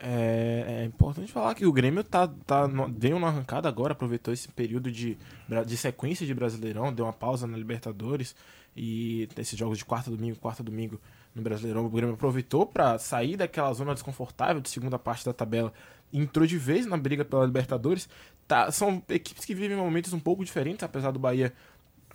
É, 0.05 0.81
é 0.81 0.85
importante 0.85 1.31
falar 1.31 1.55
que 1.55 1.65
o 1.65 1.71
Grêmio 1.71 2.03
tá, 2.03 2.27
tá, 2.45 2.67
deu 2.89 3.15
uma 3.15 3.29
arrancada 3.29 3.69
agora, 3.69 3.93
aproveitou 3.93 4.33
esse 4.33 4.49
período 4.49 4.91
de, 4.91 5.17
de 5.65 5.77
sequência 5.77 6.25
de 6.27 6.33
Brasileirão, 6.33 6.91
deu 6.91 7.05
uma 7.05 7.13
pausa 7.13 7.47
na 7.47 7.57
Libertadores 7.57 8.35
e 8.75 9.29
esses 9.37 9.57
jogos 9.57 9.77
de 9.77 9.85
quarta 9.85 10.11
domingo, 10.11 10.35
quarta 10.37 10.61
domingo 10.61 10.99
no 11.35 11.41
Brasileirão, 11.41 11.85
o 11.85 11.89
Grêmio 11.89 12.13
aproveitou 12.13 12.65
para 12.65 12.97
sair 12.99 13.35
daquela 13.35 13.73
zona 13.73 13.93
desconfortável 13.93 14.61
de 14.61 14.69
segunda 14.69 14.99
parte 14.99 15.25
da 15.25 15.33
tabela 15.33 15.73
entrou 16.13 16.45
de 16.45 16.57
vez 16.57 16.85
na 16.85 16.95
briga 16.95 17.25
pela 17.25 17.45
Libertadores. 17.45 18.07
Tá, 18.47 18.71
são 18.71 19.01
equipes 19.09 19.45
que 19.45 19.55
vivem 19.55 19.75
momentos 19.75 20.13
um 20.13 20.19
pouco 20.19 20.45
diferentes, 20.45 20.83
apesar 20.83 21.11
do 21.11 21.19
Bahia 21.19 21.53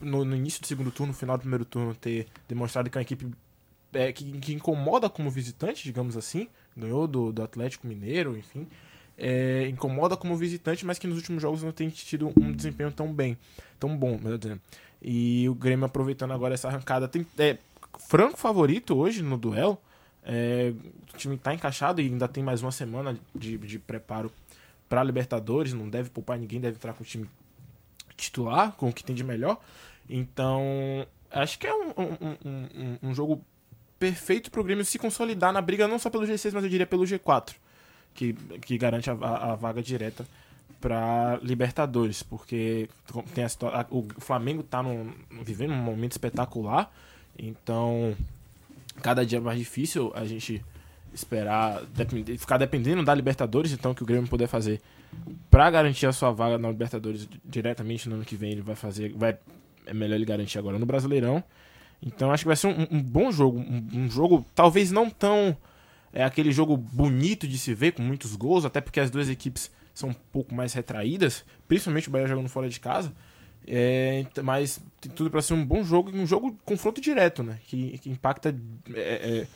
no, 0.00 0.24
no 0.24 0.36
início 0.36 0.60
do 0.60 0.66
segundo 0.66 0.90
turno, 0.90 1.12
no 1.12 1.18
final 1.18 1.36
do 1.36 1.40
primeiro 1.40 1.64
turno, 1.64 1.94
ter 1.94 2.26
demonstrado 2.46 2.88
que 2.88 2.96
é 2.96 3.00
uma 3.00 3.02
equipe 3.02 3.26
é, 3.92 4.12
que, 4.12 4.30
que 4.38 4.52
incomoda 4.52 5.08
como 5.08 5.30
visitante, 5.30 5.82
digamos 5.82 6.16
assim. 6.16 6.48
Ganhou 6.76 7.08
do, 7.08 7.32
do 7.32 7.42
Atlético 7.42 7.86
Mineiro, 7.86 8.36
enfim. 8.36 8.68
É, 9.16 9.66
incomoda 9.66 10.16
como 10.16 10.36
visitante, 10.36 10.86
mas 10.86 10.98
que 10.98 11.08
nos 11.08 11.16
últimos 11.16 11.42
jogos 11.42 11.62
não 11.64 11.72
tem 11.72 11.88
tido 11.88 12.32
um 12.38 12.52
desempenho 12.52 12.92
tão 12.92 13.12
bem, 13.12 13.36
tão 13.80 13.96
bom. 13.96 14.20
E 15.02 15.48
o 15.48 15.54
Grêmio 15.54 15.86
aproveitando 15.86 16.32
agora 16.32 16.54
essa 16.54 16.68
arrancada. 16.68 17.08
Tem, 17.08 17.26
é, 17.36 17.58
franco 17.98 18.38
favorito 18.38 18.96
hoje 18.96 19.22
no 19.22 19.36
duelo. 19.36 19.78
É, 20.24 20.72
o 21.14 21.16
time 21.16 21.34
está 21.36 21.54
encaixado 21.54 22.00
e 22.00 22.06
ainda 22.06 22.28
tem 22.28 22.42
mais 22.42 22.62
uma 22.62 22.72
semana 22.72 23.18
de, 23.34 23.56
de 23.58 23.78
preparo 23.78 24.30
para 24.88 25.02
Libertadores. 25.02 25.72
Não 25.72 25.88
deve 25.88 26.10
poupar 26.10 26.38
ninguém, 26.38 26.60
deve 26.60 26.76
entrar 26.76 26.92
com 26.92 27.02
o 27.02 27.06
time 27.06 27.28
titular, 28.16 28.72
com 28.72 28.88
o 28.88 28.92
que 28.92 29.04
tem 29.04 29.14
de 29.14 29.24
melhor. 29.24 29.58
Então, 30.08 31.06
acho 31.30 31.58
que 31.58 31.66
é 31.66 31.74
um, 31.74 31.88
um, 31.90 32.36
um, 32.44 32.98
um- 33.10 33.14
jogo 33.14 33.42
perfeito 33.98 34.50
pro 34.50 34.64
Grêmio 34.64 34.84
se 34.84 34.98
consolidar 34.98 35.52
na 35.52 35.60
briga, 35.60 35.86
não 35.88 35.98
só 35.98 36.08
pelo 36.10 36.24
G6, 36.26 36.52
mas 36.52 36.64
eu 36.64 36.70
diria 36.70 36.86
pelo 36.86 37.04
G4, 37.04 37.54
que, 38.14 38.32
que 38.62 38.78
garante 38.78 39.10
a, 39.10 39.12
a- 39.14 39.54
vaga 39.54 39.82
direta 39.82 40.26
para 40.80 41.38
Libertadores, 41.42 42.22
porque 42.22 42.88
tem 43.34 43.44
a, 43.44 43.48
o 43.90 44.06
Flamengo 44.20 44.62
tá 44.62 44.82
num- 44.82 45.12
vivendo 45.42 45.72
um 45.72 45.76
momento 45.82 46.12
espetacular, 46.12 46.92
então 47.38 48.14
cada 49.02 49.24
dia 49.24 49.38
é 49.38 49.40
mais 49.40 49.58
difícil 49.58 50.12
a 50.14 50.24
gente 50.24 50.64
esperar, 51.14 51.82
depend- 51.94 52.36
ficar 52.36 52.58
dependendo 52.58 53.04
da 53.04 53.14
Libertadores, 53.14 53.72
então 53.72 53.94
que 53.94 54.02
o 54.02 54.06
Grêmio 54.06 54.28
puder 54.28 54.46
fazer 54.46 54.80
para 55.50 55.70
garantir 55.70 56.06
a 56.06 56.12
sua 56.12 56.30
vaga 56.30 56.58
na 56.58 56.68
Libertadores 56.68 57.28
diretamente 57.44 58.08
no 58.08 58.16
ano 58.16 58.24
que 58.24 58.36
vem, 58.36 58.52
ele 58.52 58.60
vai 58.60 58.76
fazer, 58.76 59.12
vai 59.14 59.38
é 59.86 59.94
melhor 59.94 60.16
ele 60.16 60.24
garantir 60.24 60.58
agora 60.58 60.78
no 60.78 60.84
Brasileirão. 60.84 61.42
Então 62.02 62.30
acho 62.30 62.44
que 62.44 62.48
vai 62.48 62.56
ser 62.56 62.66
um, 62.66 62.86
um 62.90 63.02
bom 63.02 63.32
jogo, 63.32 63.58
um, 63.58 63.88
um 63.94 64.10
jogo 64.10 64.44
talvez 64.54 64.90
não 64.90 65.08
tão 65.08 65.56
é 66.12 66.24
aquele 66.24 66.52
jogo 66.52 66.76
bonito 66.76 67.46
de 67.46 67.58
se 67.58 67.74
ver 67.74 67.92
com 67.92 68.02
muitos 68.02 68.34
gols, 68.36 68.64
até 68.64 68.80
porque 68.80 69.00
as 69.00 69.10
duas 69.10 69.28
equipes 69.28 69.70
são 69.94 70.10
um 70.10 70.14
pouco 70.14 70.54
mais 70.54 70.72
retraídas, 70.72 71.44
principalmente 71.66 72.08
o 72.08 72.10
Bahia 72.10 72.26
jogando 72.26 72.48
fora 72.48 72.68
de 72.68 72.78
casa. 72.78 73.12
É, 73.70 74.20
ent- 74.20 74.38
mas 74.42 74.80
tem 75.00 75.12
tudo 75.12 75.30
para 75.30 75.42
ser 75.42 75.52
um 75.54 75.64
bom 75.64 75.84
jogo, 75.84 76.10
um 76.14 76.26
jogo 76.26 76.56
confronto 76.64 77.00
direto, 77.00 77.42
né? 77.42 77.58
Que, 77.66 77.98
que 77.98 78.08
impacta 78.10 78.54
é, 78.94 79.46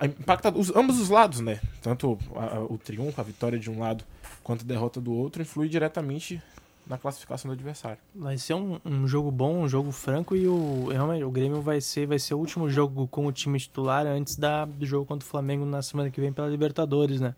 é, 0.00 0.06
impacta 0.06 0.50
os- 0.56 0.74
ambos 0.74 0.98
os 1.00 1.08
lados, 1.08 1.40
né? 1.40 1.60
Tanto 1.80 2.18
a- 2.34 2.56
a- 2.56 2.60
o 2.64 2.78
triunfo, 2.78 3.20
a 3.20 3.24
vitória 3.24 3.58
de 3.58 3.70
um 3.70 3.78
lado, 3.78 4.04
quanto 4.42 4.62
a 4.62 4.64
derrota 4.68 5.00
do 5.00 5.12
outro, 5.12 5.42
influi 5.42 5.68
diretamente 5.68 6.42
na 6.86 6.98
classificação 6.98 7.48
do 7.48 7.52
adversário. 7.54 7.98
Vai 8.14 8.36
ser 8.38 8.54
um, 8.54 8.80
um 8.84 9.06
jogo 9.06 9.30
bom, 9.30 9.58
um 9.62 9.68
jogo 9.68 9.92
franco 9.92 10.34
e 10.34 10.48
o, 10.48 10.88
realmente, 10.90 11.22
o 11.22 11.30
Grêmio 11.30 11.60
vai 11.62 11.80
ser, 11.80 12.06
vai 12.06 12.18
ser 12.18 12.34
o 12.34 12.38
último 12.38 12.68
jogo 12.68 13.06
com 13.06 13.26
o 13.26 13.32
time 13.32 13.58
titular 13.60 14.04
antes 14.06 14.34
da, 14.36 14.64
do 14.64 14.84
jogo 14.84 15.06
contra 15.06 15.24
o 15.24 15.30
Flamengo 15.30 15.64
na 15.64 15.80
semana 15.82 16.10
que 16.10 16.20
vem 16.20 16.32
pela 16.32 16.48
Libertadores, 16.48 17.20
né? 17.20 17.34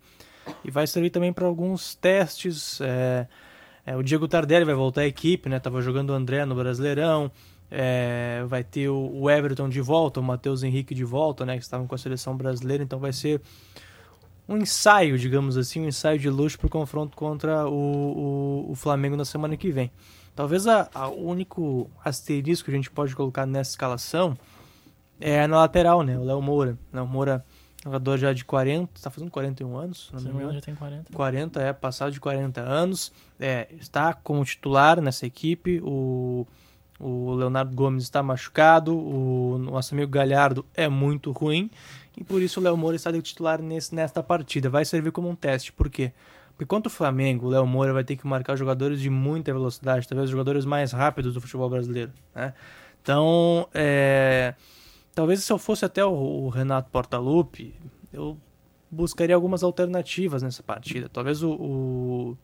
E 0.63 0.71
vai 0.71 0.87
servir 0.87 1.09
também 1.11 1.31
para 1.31 1.45
alguns 1.45 1.93
testes. 1.95 2.79
é, 2.81 3.27
é, 3.85 3.95
o 3.95 4.01
Diego 4.01 4.27
Tardelli 4.27 4.65
vai 4.65 4.73
voltar 4.73 5.01
à 5.01 5.05
equipe, 5.05 5.47
né? 5.47 5.59
Tava 5.59 5.81
jogando 5.81 6.09
o 6.09 6.13
André 6.13 6.43
no 6.45 6.55
Brasileirão. 6.55 7.31
é, 7.69 8.43
vai 8.47 8.63
ter 8.63 8.89
o, 8.89 9.29
Everton 9.29 9.69
de 9.69 9.81
volta, 9.81 10.19
o 10.19 10.23
Matheus 10.23 10.63
Henrique 10.63 10.93
de 10.95 11.03
volta, 11.03 11.45
né? 11.45 11.57
Que 11.57 11.63
estavam 11.63 11.87
com 11.87 11.95
a 11.95 11.97
seleção 11.97 12.35
brasileira. 12.35 12.83
Então 12.83 12.99
vai 12.99 13.13
ser 13.13 13.41
um 14.47 14.57
ensaio, 14.57 15.17
digamos 15.17 15.57
assim, 15.57 15.81
um 15.81 15.87
ensaio 15.87 16.19
de 16.19 16.29
luxo 16.29 16.57
para 16.57 16.67
o 16.67 16.69
confronto 16.69 17.15
contra 17.15 17.67
o, 17.67 18.65
o, 18.67 18.71
o 18.71 18.75
Flamengo 18.75 19.15
na 19.15 19.25
semana 19.25 19.57
que 19.57 19.71
vem. 19.71 19.91
Talvez 20.35 20.67
a, 20.67 20.89
a 20.93 21.07
único 21.07 21.89
asterisco 22.03 22.65
que 22.65 22.71
a 22.71 22.75
gente 22.75 22.91
pode 22.91 23.15
colocar 23.15 23.45
nessa 23.45 23.71
escalação 23.71 24.37
é 25.19 25.47
na 25.47 25.57
lateral, 25.57 26.03
né? 26.03 26.17
O 26.17 26.23
Léo 26.23 26.41
Moura. 26.41 26.77
Léo 26.91 27.07
Moura, 27.07 27.45
jogador 27.85 28.17
já 28.17 28.33
de 28.33 28.43
40, 28.43 28.91
está 28.95 29.09
fazendo 29.09 29.31
41 29.31 29.77
anos, 29.77 30.07
se 30.07 30.25
não 30.25 30.33
me 30.33 30.39
engano. 30.39 30.53
já 30.53 30.61
tem 30.61 30.75
40. 30.75 31.13
40, 31.13 31.61
é, 31.61 31.71
passado 31.71 32.11
de 32.11 32.19
40 32.19 32.59
anos. 32.59 33.13
É, 33.39 33.67
está 33.79 34.13
como 34.13 34.43
titular 34.43 34.99
nessa 34.99 35.25
equipe. 35.25 35.79
O, 35.83 36.47
O 36.99 37.33
Leonardo 37.35 37.75
Gomes 37.75 38.03
está 38.03 38.23
machucado, 38.23 38.97
o 38.97 39.57
nosso 39.57 39.93
amigo 39.93 40.09
Galhardo 40.09 40.65
é 40.73 40.87
muito 40.87 41.31
ruim 41.31 41.69
e 42.17 42.23
por 42.23 42.41
isso 42.41 42.59
o 42.59 42.63
Léo 42.63 42.77
Moura 42.77 42.95
está 42.95 43.11
de 43.11 43.21
titular 43.21 43.61
nesse, 43.61 43.93
nesta 43.93 44.23
partida. 44.23 44.69
Vai 44.69 44.85
servir 44.85 45.11
como 45.11 45.29
um 45.29 45.35
teste, 45.35 45.71
por 45.73 45.89
quê? 45.89 46.11
Porque 46.55 46.65
contra 46.65 46.87
o 46.87 46.91
Flamengo, 46.91 47.47
o 47.47 47.49
Léo 47.49 47.67
Moura 47.67 47.91
vai 47.91 48.03
ter 48.03 48.15
que 48.15 48.25
marcar 48.25 48.55
jogadores 48.55 49.01
de 49.01 49.09
muita 49.09 49.51
velocidade, 49.51 50.07
talvez 50.07 50.25
os 50.25 50.31
jogadores 50.31 50.63
mais 50.63 50.93
rápidos 50.93 51.33
do 51.33 51.41
futebol 51.41 51.69
brasileiro. 51.69 52.11
Né? 52.33 52.53
Então, 53.01 53.67
é... 53.73 54.55
talvez 55.15 55.43
se 55.43 55.51
eu 55.51 55.57
fosse 55.57 55.85
até 55.85 56.05
o, 56.05 56.11
o 56.11 56.49
Renato 56.49 56.91
Portaluppi, 56.91 57.73
eu 58.11 58.37
buscaria 58.91 59.33
algumas 59.33 59.63
alternativas 59.63 60.43
nessa 60.43 60.61
partida. 60.61 61.09
Talvez 61.09 61.41
o, 61.41 61.51
o, 61.51 62.37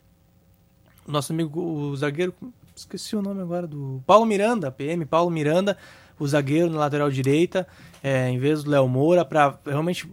nosso 1.06 1.32
amigo, 1.32 1.60
o 1.60 1.96
zagueiro, 1.96 2.34
esqueci 2.74 3.14
o 3.14 3.22
nome 3.22 3.42
agora 3.42 3.66
do 3.66 4.02
Paulo 4.06 4.24
Miranda, 4.24 4.72
PM 4.72 5.04
Paulo 5.04 5.30
Miranda, 5.30 5.76
o 6.18 6.26
zagueiro 6.26 6.70
na 6.70 6.78
lateral 6.78 7.10
direita, 7.10 7.68
é, 8.02 8.28
em 8.30 8.38
vez 8.38 8.64
do 8.64 8.70
Léo 8.70 8.88
Moura, 8.88 9.24
para 9.24 9.58
realmente 9.66 10.08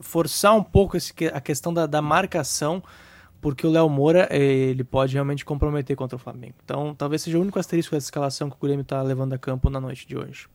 forçar 0.00 0.54
um 0.54 0.62
pouco 0.62 0.96
esse, 0.96 1.12
a 1.32 1.40
questão 1.40 1.72
da, 1.72 1.86
da 1.86 2.02
marcação, 2.02 2.82
porque 3.40 3.66
o 3.66 3.70
Léo 3.70 3.88
Moura 3.88 4.28
ele 4.30 4.84
pode 4.84 5.14
realmente 5.14 5.44
comprometer 5.44 5.96
contra 5.96 6.16
o 6.16 6.18
Flamengo. 6.18 6.54
Então, 6.64 6.94
talvez 6.94 7.22
seja 7.22 7.38
o 7.38 7.40
único 7.40 7.58
asterisco 7.58 7.94
dessa 7.94 8.06
escalação 8.06 8.50
que 8.50 8.56
o 8.56 8.60
Grêmio 8.60 8.82
está 8.82 9.00
levando 9.02 9.32
a 9.32 9.38
campo 9.38 9.70
na 9.70 9.80
noite 9.80 10.06
de 10.06 10.16
hoje. 10.16 10.48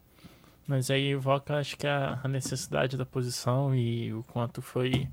Mas 0.68 0.92
aí 0.92 1.12
evoca, 1.12 1.56
acho 1.56 1.78
que 1.78 1.88
a, 1.88 2.20
a 2.24 2.28
necessidade 2.28 2.98
da 2.98 3.06
posição 3.06 3.74
e 3.74 4.14
o 4.14 4.24
quanto 4.24 4.62
foi. 4.62 5.08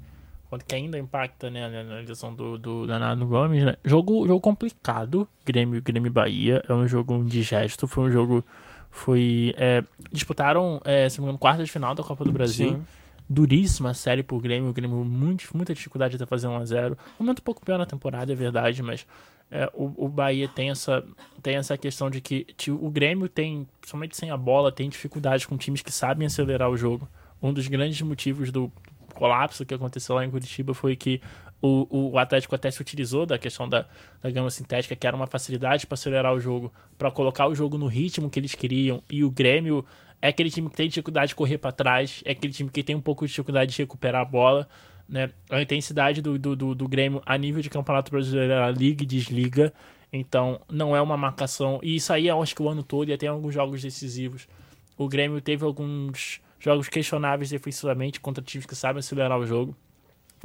Quanto 0.51 0.65
que 0.65 0.75
ainda 0.75 0.99
impacta 0.99 1.51
né, 1.51 1.83
na 1.83 1.95
lesão 2.01 2.35
do, 2.35 2.59
do 2.59 2.83
Leonardo 2.83 3.27
Gomes. 3.27 3.65
Né? 3.65 3.77
Jogo, 3.85 4.27
jogo 4.27 4.41
complicado, 4.41 5.29
Grêmio 5.45 5.81
Grêmio 5.81 6.11
Bahia. 6.11 6.63
É 6.69 6.73
um 6.73 6.87
jogo 6.87 7.15
indigesto, 7.15 7.87
foi 7.87 8.05
um 8.05 8.11
jogo. 8.11 8.45
Foi. 8.91 9.55
É, 9.57 9.85
disputaram, 10.13 10.81
é, 10.85 11.09
se 11.09 11.19
não 11.19 11.25
me 11.25 11.29
engano, 11.31 11.39
quarta 11.39 11.65
de 11.65 11.71
final 11.71 11.95
da 11.95 12.03
Copa 12.03 12.25
do 12.25 12.33
Brasil. 12.33 12.71
Sim 12.71 12.85
duríssima 13.29 13.95
série 13.95 14.23
pro 14.23 14.39
Grêmio. 14.39 14.71
O 14.71 14.73
Grêmio 14.73 15.05
muito, 15.05 15.49
muita 15.55 15.75
dificuldade 15.75 16.19
de 16.19 16.27
fazer 16.27 16.47
1x0. 16.47 16.97
Momento 17.19 17.39
um 17.41 17.43
pouco 17.43 17.65
pior 17.65 17.79
na 17.79 17.87
temporada, 17.87 18.33
é 18.33 18.37
verdade, 18.37 18.83
mas 18.83 19.07
é, 19.51 19.71
o, 19.75 20.07
o 20.07 20.09
Bahia 20.09 20.49
tem 20.49 20.71
essa, 20.71 21.05
tem 21.43 21.57
essa 21.57 21.77
questão 21.79 22.11
de 22.11 22.21
que 22.21 22.47
o 22.69 22.91
Grêmio 22.91 23.29
tem, 23.29 23.67
somente 23.87 24.17
sem 24.17 24.31
a 24.31 24.37
bola, 24.37 24.73
tem 24.73 24.89
dificuldade 24.89 25.47
com 25.47 25.57
times 25.57 25.83
que 25.83 25.93
sabem 25.93 26.27
acelerar 26.27 26.71
o 26.71 26.77
jogo. 26.77 27.09
Um 27.43 27.53
dos 27.53 27.69
grandes 27.69 28.01
motivos 28.03 28.51
do 28.51 28.73
colapso 29.15 29.65
que 29.65 29.75
aconteceu 29.75 30.15
lá 30.17 30.25
em 30.25 30.31
Curitiba 30.31 30.75
foi 30.75 30.97
que 30.97 31.21
o, 31.63 32.11
o 32.13 32.19
Atlético 32.19 32.55
até 32.55 32.71
se 32.71 32.81
utilizou 32.81 33.25
da 33.25 33.39
questão 33.39 33.69
da, 33.69 33.87
da 34.21 34.31
gama 34.31 34.51
sintética, 34.51 34.95
que 34.95 35.07
era 35.07 35.17
uma 35.17 35.27
facilidade 35.27 35.87
para 35.87 35.95
acelerar 35.95 36.35
o 36.35 36.41
jogo, 36.41 36.73
para 36.99 37.11
colocar 37.11 37.47
o 37.47 37.55
jogo 37.55 37.79
no 37.79 37.87
ritmo 37.87 38.29
que 38.29 38.39
eles 38.39 38.55
queriam, 38.55 39.03
e 39.09 39.25
o 39.25 39.31
Grêmio 39.31 39.85
é 40.21 40.29
aquele 40.29 40.51
time 40.51 40.69
que 40.69 40.77
tem 40.77 40.89
dificuldade 40.89 41.29
de 41.29 41.35
correr 41.35 41.59
para 41.59 41.73
trás, 41.73 42.23
é 42.25 42.33
aquele 42.33 42.53
time 42.53 42.71
que 42.71 42.83
tem 42.83 42.97
um 42.97 43.01
pouco 43.01 43.25
de 43.25 43.31
dificuldade 43.31 43.73
de 43.73 43.79
recuperar 43.79 44.23
a 44.23 44.25
bola. 44.25 44.69
Né? 45.09 45.31
A 45.51 45.61
intensidade 45.61 46.23
do, 46.23 46.39
do, 46.39 46.57
do, 46.57 46.75
do 46.75 46.89
Grêmio 46.89 47.23
a 47.27 47.37
nível 47.37 47.63
de 47.63 47.71
campeonato 47.71 48.11
brasileiro 48.11 48.53
ela 48.53 48.71
liga 48.71 49.03
e 49.03 49.07
desliga. 49.07 49.73
Então 50.13 50.61
não 50.71 50.95
é 50.95 51.03
uma 51.03 51.17
marcação. 51.17 51.81
E 51.83 51.97
isso 51.97 52.13
aí 52.13 52.29
eu 52.29 52.41
acho 52.43 52.55
que 52.55 52.63
o 52.63 52.69
ano 52.69 52.83
todo 52.83 53.09
e 53.09 53.13
até 53.13 53.27
alguns 53.27 53.53
jogos 53.53 53.83
decisivos. 53.83 54.49
O 54.97 55.09
Grêmio 55.09 55.41
teve 55.41 55.65
alguns 55.65 56.41
jogos 56.59 56.89
questionáveis 56.89 57.51
defensivamente 57.51 58.21
contra 58.21 58.43
times 58.43 58.65
que 58.65 58.75
sabem 58.75 59.01
acelerar 59.01 59.39
o 59.39 59.47
jogo. 59.47 59.77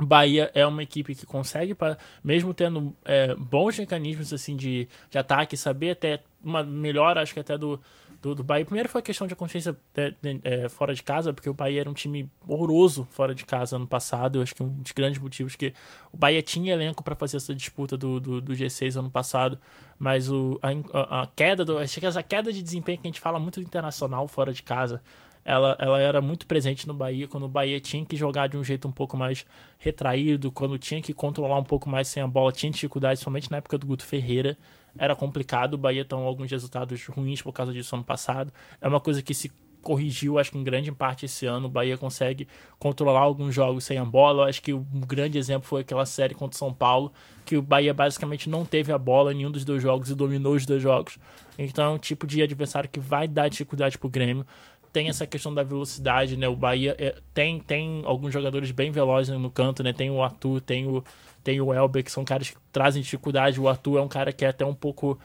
Bahia 0.02 0.50
é 0.54 0.66
uma 0.66 0.82
equipe 0.82 1.14
que 1.14 1.26
consegue, 1.26 1.76
pra, 1.76 1.98
mesmo 2.24 2.54
tendo 2.54 2.96
é, 3.04 3.36
bons 3.36 3.78
mecanismos 3.78 4.34
assim 4.34 4.56
de, 4.56 4.88
de 5.10 5.18
ataque, 5.18 5.58
saber 5.58 5.92
até 5.92 6.22
uma 6.44 6.64
melhor, 6.64 7.18
acho 7.18 7.34
que 7.34 7.40
até 7.40 7.58
do, 7.58 7.80
do, 8.22 8.36
do 8.36 8.44
Bahia. 8.44 8.66
Primeiro 8.66 8.90
foi 8.90 9.00
a 9.00 9.02
questão 9.02 9.28
de 9.28 9.36
consciência 9.36 9.76
é, 9.96 10.14
é, 10.44 10.70
fora 10.70 10.94
de 10.94 11.02
casa, 11.02 11.34
porque 11.34 11.50
o 11.50 11.54
Bahia 11.54 11.82
era 11.82 11.90
um 11.90 11.94
time 11.94 12.30
horroroso 12.48 13.08
fora 13.12 13.34
de 13.34 13.46
casa 13.46 13.76
ano 13.76 13.88
passado. 13.88 14.40
Eu 14.40 14.42
acho 14.44 14.54
que 14.54 14.64
um 14.64 14.70
dos 14.70 14.92
grandes 14.92 15.20
motivos 15.20 15.56
que 15.56 15.74
o 16.12 16.18
Bahia 16.18 16.42
tinha 16.42 16.74
elenco 16.74 17.04
para 17.04 17.16
fazer 17.16 17.38
essa 17.38 17.56
disputa 17.56 17.98
do, 17.98 18.20
do, 18.20 18.42
do, 18.42 18.54
G6 18.54 18.98
ano 18.98 19.10
passado, 19.10 19.58
mas 19.98 20.30
o, 20.30 20.60
a, 20.62 21.22
a, 21.22 21.28
queda 21.28 21.64
do. 21.64 21.78
Acho 21.78 22.00
que 22.00 22.06
essa 22.06 22.24
queda 22.24 22.52
de 22.52 22.62
desempenho 22.62 22.98
que 22.98 23.08
a 23.08 23.10
gente 23.10 23.22
fala 23.22 23.40
muito 23.40 23.60
internacional 23.62 24.28
fora 24.28 24.54
de 24.54 24.64
casa. 24.64 25.02
Ela, 25.46 25.76
ela 25.80 26.00
era 26.00 26.22
muito 26.22 26.46
presente 26.46 26.86
no 26.86 26.94
Bahia, 26.94 27.28
quando 27.28 27.44
o 27.46 27.50
Bahia 27.50 27.80
tinha 27.80 28.06
que 28.06 28.16
jogar 28.16 28.48
de 28.48 28.58
um 28.58 28.64
jeito 28.64 28.88
um 28.88 28.92
pouco 28.92 29.16
mais 29.16 29.46
retraído, 29.80 30.52
quando 30.52 30.78
tinha 30.78 31.02
que 31.02 31.14
controlar 31.14 31.58
um 31.58 31.64
pouco 31.64 31.90
mais 31.90 32.08
sem 32.10 32.22
a 32.22 32.28
bola, 32.28 32.52
tinha 32.52 32.72
dificuldade, 32.72 33.22
somente 33.22 33.50
na 33.50 33.58
época 33.58 33.78
do 33.78 33.88
Guto 33.88 34.06
Ferreira 34.06 34.58
era 34.98 35.16
complicado. 35.16 35.74
O 35.76 35.78
Bahia 35.78 36.06
tem 36.06 36.18
alguns 36.18 36.52
resultados 36.52 37.06
ruins 37.08 37.42
por 37.42 37.54
causa 37.54 37.74
disso 37.74 37.96
ano 37.96 38.04
passado. 38.04 38.52
É 38.82 38.88
uma 38.88 39.00
coisa 39.00 39.22
que 39.22 39.34
se 39.34 39.52
corrigiu, 39.82 40.38
acho 40.38 40.52
que 40.52 40.58
em 40.58 40.64
grande 40.64 40.92
parte 40.92 41.26
esse 41.26 41.46
ano. 41.46 41.68
O 41.68 41.70
Bahia 41.70 41.98
consegue 41.98 42.48
controlar 42.78 43.22
alguns 43.22 43.54
jogos 43.54 43.84
sem 43.84 43.98
a 43.98 44.06
bola. 44.06 44.50
Acho 44.50 44.62
que 44.62 44.74
um 44.74 44.84
grande 45.08 45.38
exemplo 45.38 45.68
foi 45.68 45.82
aquela 45.82 46.06
série 46.06 46.36
contra 46.36 46.56
o 46.56 46.60
São 46.60 46.74
Paulo, 46.74 47.12
que 47.46 47.58
o 47.58 47.62
Bahia 47.62 47.94
basicamente 47.94 48.50
não 48.50 48.66
teve 48.66 48.92
a 48.92 48.98
bola 48.98 49.32
em 49.32 49.38
nenhum 49.38 49.52
dos 49.52 49.66
dois 49.66 49.82
jogos 49.82 50.10
e 50.10 50.16
dominou 50.16 50.54
os 50.54 50.66
dois 50.66 50.82
jogos. 50.82 51.18
Então 51.58 51.86
é 51.86 51.90
um 51.90 51.98
tipo 51.98 52.28
de 52.28 52.42
adversário 52.42 52.90
que 52.90 53.00
vai 53.00 53.28
dar 53.28 53.50
dificuldade 53.50 53.98
pro 53.98 54.10
Grêmio. 54.10 54.46
Tem 54.92 55.08
essa 55.08 55.28
questão 55.28 55.54
da 55.54 55.64
velocidade, 55.64 56.36
né? 56.36 56.48
O 56.48 56.56
Bahia 56.56 56.96
é, 56.98 57.16
tem, 57.34 57.60
tem 57.60 58.02
alguns 58.06 58.34
jogadores 58.34 58.72
bem 58.72 58.92
velozes 58.92 59.38
no 59.38 59.50
canto, 59.52 59.84
né? 59.84 59.94
Tem 59.94 60.10
o 60.10 60.22
Arthur, 60.24 60.62
tem 60.62 60.88
o 60.88 61.04
tem 61.44 61.62
o 61.62 61.74
Elber, 61.74 62.04
que 62.04 62.12
são 62.12 62.26
caras 62.26 62.50
que 62.50 62.58
trazem 62.72 63.02
dificuldade. 63.02 63.60
O 63.60 63.68
Arthur 63.68 63.98
é 64.00 64.02
um 64.02 64.08
cara 64.08 64.34
que 64.34 64.44
é 64.44 64.50
até 64.50 64.66
um 64.66 64.74
pouco 64.74 65.18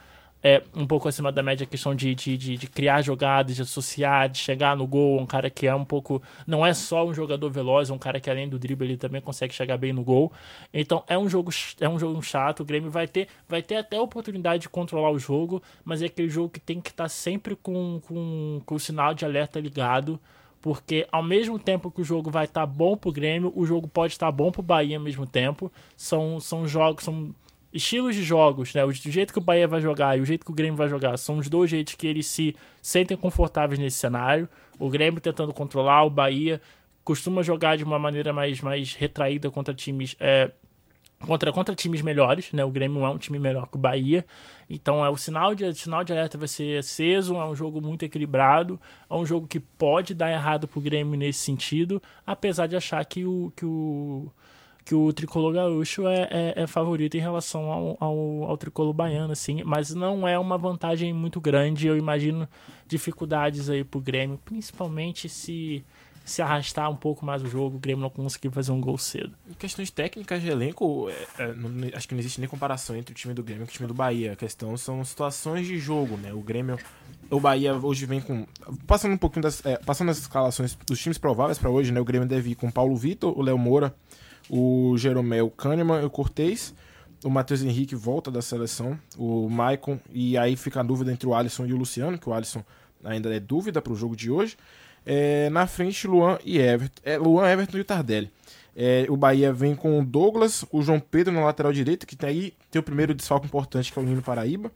é, 0.47 0.63
um 0.75 0.87
pouco 0.87 1.09
acima 1.09 1.33
da 1.33 1.43
média 1.43 1.65
a 1.65 1.67
questão 1.67 1.95
de, 1.95 2.15
de, 2.15 2.37
de, 2.37 2.59
de, 2.59 2.67
criar 2.67 3.01
jogadas, 3.01 3.57
de 3.57 3.63
associar, 3.63 4.29
de 4.29 4.37
chegar 4.37 4.77
no 4.77 4.87
gol. 4.87 5.19
Um 5.19 5.25
cara 5.25 5.49
que 5.49 5.67
é 5.67 5.75
um 5.75 5.87
pouco. 5.87 6.23
Não 6.47 6.65
é 6.67 6.75
só 6.75 7.07
um 7.07 7.15
jogador 7.15 7.49
veloz, 7.49 7.89
é 7.89 7.95
um 7.95 7.99
cara 7.99 8.21
que 8.21 8.29
além 8.29 8.47
do 8.47 8.59
drible 8.59 8.87
ele 8.87 8.99
também 8.99 9.23
consegue 9.23 9.55
chegar 9.55 9.79
bem 9.79 9.95
no 9.95 10.05
gol. 10.05 10.31
Então 10.73 11.03
é 11.09 11.17
um 11.17 11.31
jogo, 11.31 11.51
é 11.81 11.89
um 11.89 11.99
jogo 11.99 12.21
chato. 12.23 12.61
O 12.61 12.65
Grêmio 12.65 12.91
vai 12.91 13.09
ter, 13.09 13.29
vai 13.49 13.63
ter 13.63 13.77
até 13.77 13.97
a 13.97 14.03
oportunidade 14.03 14.63
de 14.63 14.69
controlar 14.69 15.11
o 15.13 15.19
jogo, 15.19 15.63
mas 15.83 16.03
é 16.03 16.07
aquele 16.07 16.29
jogo 16.29 16.51
que 16.51 16.61
tem 16.61 16.79
que 16.79 16.91
estar 16.91 17.09
sempre 17.09 17.57
com, 17.57 18.03
com, 18.07 18.61
com 18.67 18.75
o 18.75 18.81
sinal 18.81 19.15
de 19.15 19.25
alerta 19.25 19.59
ligado 19.59 20.21
porque 20.61 21.07
ao 21.13 21.23
mesmo 21.23 21.59
tempo 21.59 21.91
que 21.91 22.01
o 22.01 22.05
jogo 22.05 22.31
vai 22.31 22.47
estar 22.47 22.63
tá 22.63 22.67
bom 22.67 22.97
pro 22.97 23.13
Grêmio, 23.13 23.53
o 23.55 23.67
jogo 23.67 23.87
pode 23.87 24.15
estar 24.15 24.27
tá 24.27 24.33
bom 24.33 24.51
pro 24.51 24.63
Bahia 24.63 24.97
ao 24.97 25.03
mesmo 25.03 25.27
tempo. 25.27 25.71
São, 25.95 26.41
são 26.41 26.67
jogos, 26.67 27.05
são 27.05 27.35
estilos 27.75 28.15
de 28.15 28.23
jogos, 28.23 28.73
né? 28.73 28.85
O 28.85 28.93
jeito 28.93 29.33
que 29.33 29.39
o 29.39 29.43
Bahia 29.43 29.67
vai 29.67 29.81
jogar 29.81 30.17
e 30.17 30.21
o 30.21 30.25
jeito 30.25 30.47
que 30.47 30.53
o 30.53 30.55
Grêmio 30.55 30.77
vai 30.77 30.89
jogar 30.89 31.17
são 31.19 31.39
os 31.39 31.49
dois 31.49 31.69
jeitos 31.69 31.95
que 31.97 32.07
eles 32.07 32.27
se 32.27 32.55
sentem 32.81 33.17
confortáveis 33.17 33.81
nesse 33.81 33.99
cenário. 33.99 34.49
O 34.79 34.89
Grêmio 34.89 35.21
tentando 35.21 35.53
controlar, 35.53 36.05
o 36.05 36.11
Bahia 36.11 36.61
costuma 37.03 37.43
jogar 37.43 37.77
de 37.77 37.85
uma 37.85 37.99
maneira 37.99 38.33
mais, 38.33 38.61
mais 38.61 38.95
retraída 38.95 39.51
contra 39.51 39.75
times 39.75 40.17
é, 40.21 40.53
contra, 41.27 41.53
contra 41.53 41.75
times 41.75 42.01
melhores, 42.01 42.53
né? 42.53 42.65
O 42.65 42.71
Grêmio 42.71 43.05
é 43.05 43.11
um 43.11 43.19
time 43.19 43.41
melhor 43.41 43.67
que 43.69 43.77
o 43.77 43.81
Bahia. 43.81 44.25
Então 44.71 45.05
é 45.05 45.11
o 45.11 45.17
sinal 45.17 45.55
de 45.55 45.75
sinal 45.75 46.05
de 46.05 46.13
alerta 46.13 46.39
vai 46.39 46.49
ser 46.49 46.79
aceso, 46.79 47.35
é 47.35 47.45
um 47.45 47.57
jogo 47.57 47.81
muito 47.81 48.05
equilibrado, 48.05 48.81
é 49.11 49.15
um 49.15 49.27
jogo 49.27 49.49
que 49.49 49.59
pode 49.59 50.15
dar 50.15 50.31
errado 50.31 50.69
pro 50.69 50.81
Grêmio 50.81 51.19
nesse 51.19 51.41
sentido, 51.41 52.01
apesar 52.25 52.69
de 52.69 52.77
achar 52.77 53.05
que 53.05 53.25
o 53.25 53.53
que 53.57 53.67
o 53.67 54.31
que 54.85 54.95
o 54.95 55.13
tricolor 55.13 55.53
gaúcho 55.53 56.07
é, 56.07 56.29
é, 56.31 56.63
é 56.63 56.67
favorito 56.67 57.17
em 57.17 57.21
relação 57.21 57.71
ao, 57.71 57.97
ao, 57.99 58.45
ao, 58.45 58.57
tricolor 58.57 58.93
baiano, 58.93 59.33
assim, 59.33 59.63
mas 59.65 59.95
não 59.95 60.29
é 60.29 60.39
uma 60.39 60.59
vantagem 60.59 61.13
muito 61.13 61.41
grande. 61.41 61.87
Eu 61.87 61.97
imagino 61.97 62.47
dificuldades 62.87 63.71
aí 63.71 63.83
pro 63.83 64.01
Grêmio, 64.01 64.39
principalmente 64.45 65.29
se 65.29 65.85
se 66.25 66.41
arrastar 66.41 66.91
um 66.91 66.97
pouco 66.97 67.25
mais 67.25 67.43
o 67.43 67.47
jogo, 67.47 67.77
o 67.77 67.79
Grêmio 67.79 68.03
não 68.03 68.09
conseguir 68.09 68.51
fazer 68.51 68.73
um 68.73 68.81
gol 68.81 68.97
cedo. 68.97 69.35
Em 69.49 69.53
questões 69.53 69.91
técnicas 69.91 70.41
de 70.41 70.49
elenco, 70.49 71.11
é, 71.11 71.27
é, 71.43 71.53
não, 71.53 71.71
acho 71.95 72.09
que 72.09 72.15
não 72.15 72.21
existe 72.21 72.41
nem 72.41 72.49
comparação 72.49 72.97
entre 72.97 73.13
o 73.13 73.15
time 73.15 73.35
do 73.35 73.43
Grêmio 73.43 73.65
e 73.65 73.69
o 73.69 73.71
time 73.71 73.87
do 73.87 73.93
Bahia. 73.93 74.33
A 74.33 74.37
questão 74.37 74.75
são 74.77 75.05
situações 75.05 75.67
de 75.67 75.79
jogo, 75.79 76.17
né? 76.17 76.33
O 76.33 76.41
Grêmio, 76.41 76.79
o 77.31 77.39
Bahia 77.39 77.75
hoje 77.75 78.07
vem 78.07 78.23
com. 78.23 78.47
Passando 78.87 79.13
um 79.13 79.19
pouquinho 79.19 79.43
das. 79.43 79.65
É, 79.67 79.77
passando 79.77 80.11
as 80.11 80.19
escalações 80.19 80.75
dos 80.87 80.99
times 80.99 81.19
prováveis 81.19 81.59
para 81.59 81.69
hoje, 81.69 81.93
né? 81.93 82.01
O 82.01 82.05
Grêmio 82.05 82.27
deve 82.27 82.53
ir 82.53 82.55
com 82.55 82.71
Paulo 82.71 82.97
Vitor, 82.97 83.39
o 83.39 83.43
Léo 83.43 83.59
Moura, 83.59 83.95
o 84.49 84.97
Jeromel 84.97 85.51
Kahneman 85.51 86.03
e 86.03 86.05
o 86.05 86.11
Cortez. 86.11 86.75
O 87.25 87.31
Matheus 87.31 87.63
Henrique 87.63 87.95
volta 87.95 88.31
da 88.31 88.43
seleção, 88.43 88.99
o 89.17 89.49
Maicon, 89.49 89.99
e 90.13 90.37
aí 90.37 90.57
fica 90.57 90.81
a 90.81 90.83
dúvida 90.83 91.11
entre 91.11 91.27
o 91.27 91.35
Alisson 91.35 91.65
e 91.65 91.73
o 91.73 91.77
Luciano, 91.77 92.19
que 92.19 92.29
o 92.29 92.35
Alisson 92.35 92.63
ainda 93.03 93.35
é 93.35 93.41
dúvida 93.41 93.81
para 93.81 93.93
o 93.93 93.97
jogo 93.97 94.15
de 94.15 94.31
hoje. 94.31 94.57
É, 95.07 95.49
na 95.51 95.67
frente, 95.67 96.07
Luan 96.07 96.39
e 96.45 96.59
Everton. 96.59 97.01
É, 97.03 97.17
Luan, 97.17 97.49
Everton 97.49 97.79
e 97.79 97.81
o 97.81 97.85
Tardelli. 97.85 98.31
É, 98.77 99.07
o 99.09 99.17
Bahia 99.17 99.53
vem 99.53 99.75
com 99.75 100.01
o 100.01 100.05
Douglas, 100.05 100.65
o 100.71 100.83
João 100.83 100.99
Pedro 100.99 101.33
na 101.33 101.45
lateral 101.45 101.73
direita, 101.73 102.05
que 102.05 102.17
tem 102.17 102.29
aí 102.29 102.55
tem 102.71 102.81
o 102.81 102.83
primeiro 102.83 103.15
desfalque 103.15 103.47
importante, 103.47 103.93
que 103.93 103.99
é 103.99 104.03
o 104.03 104.05
Nino 104.05 104.23
Paraíba. 104.23 104.71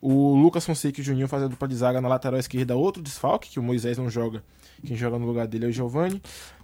O 0.00 0.34
Lucas 0.34 0.66
Fonseca 0.66 1.00
e 1.00 1.02
o 1.02 1.04
Juninho 1.04 1.28
fazendo 1.28 1.50
dupla 1.50 1.68
de 1.68 1.76
zaga 1.76 2.00
na 2.00 2.08
lateral 2.08 2.38
esquerda, 2.38 2.76
outro 2.76 3.02
desfalque, 3.02 3.50
que 3.50 3.58
o 3.58 3.62
Moisés 3.62 3.96
não 3.96 4.10
joga. 4.10 4.42
Quem 4.84 4.96
joga 4.96 5.18
no 5.18 5.26
lugar 5.26 5.46
dele 5.46 5.66
é 5.66 5.68
o 5.68 5.72
Giovani. 5.72 6.20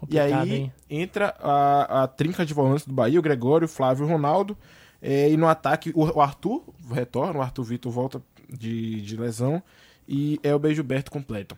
e 0.09 0.19
aí 0.19 0.55
hein? 0.55 0.73
entra 0.89 1.35
a, 1.41 2.05
a 2.05 2.09
trinca 2.09 2.45
de 2.45 2.53
volantes 2.53 2.87
do 2.87 2.93
Bahia, 2.93 3.19
o 3.19 3.23
Gregório, 3.23 3.65
o 3.65 3.69
Flávio 3.69 4.05
e 4.05 4.07
o 4.07 4.11
Ronaldo. 4.11 4.57
É, 5.03 5.31
e 5.31 5.37
no 5.37 5.49
ataque, 5.49 5.93
o, 5.95 6.05
o 6.05 6.21
Arthur 6.21 6.63
retorna, 6.93 7.39
o 7.39 7.43
Arthur 7.43 7.65
Vitor 7.65 7.91
volta 7.91 8.23
de, 8.49 9.01
de 9.01 9.17
lesão 9.17 9.63
e 10.07 10.39
é 10.43 10.55
o 10.55 10.75
Gilberto 10.75 11.11
completo. 11.11 11.57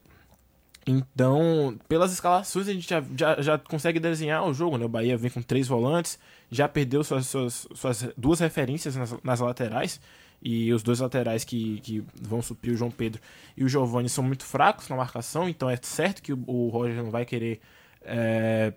Então, 0.87 1.79
pelas 1.89 2.13
escalações, 2.13 2.69
a 2.69 2.73
gente 2.73 2.89
já, 2.89 3.03
já, 3.17 3.41
já, 3.41 3.59
consegue 3.59 4.01
desenhar 4.01 4.45
o 4.45 4.53
jogo, 4.53 4.77
né? 4.77 4.85
O 4.85 4.89
Bahia 4.89 5.17
vem 5.17 5.31
com 5.31 5.41
três 5.41 5.69
volantes, 5.69 6.19
já 6.51 6.69
perdeu 6.69 7.05
suas, 7.05 7.27
suas, 7.27 7.69
suas 7.75 8.09
duas 8.17 8.41
referências 8.41 8.97
nas, 8.97 9.15
nas, 9.23 9.41
laterais, 9.41 10.01
e 10.43 10.73
os 10.73 10.83
dois 10.83 10.99
laterais 10.99 11.45
que, 11.45 11.81
que 11.83 12.05
vão 12.21 12.43
suprir 12.43 12.75
o 12.75 12.77
João 12.77 12.91
Pedro 12.91 13.21
e 13.57 13.63
o 13.63 13.69
Giovanni 13.69 14.09
são 14.09 14.25
muito 14.25 14.45
fracos 14.45 14.89
na 14.89 14.97
marcação, 14.97 15.49
então 15.49 15.71
é 15.71 15.79
certo 15.81 16.21
que 16.21 16.33
o, 16.33 16.45
o 16.49 16.69
Roger 16.69 16.97
não 16.97 17.13
vai 17.13 17.25
querer 17.25 17.61
é, 18.03 18.73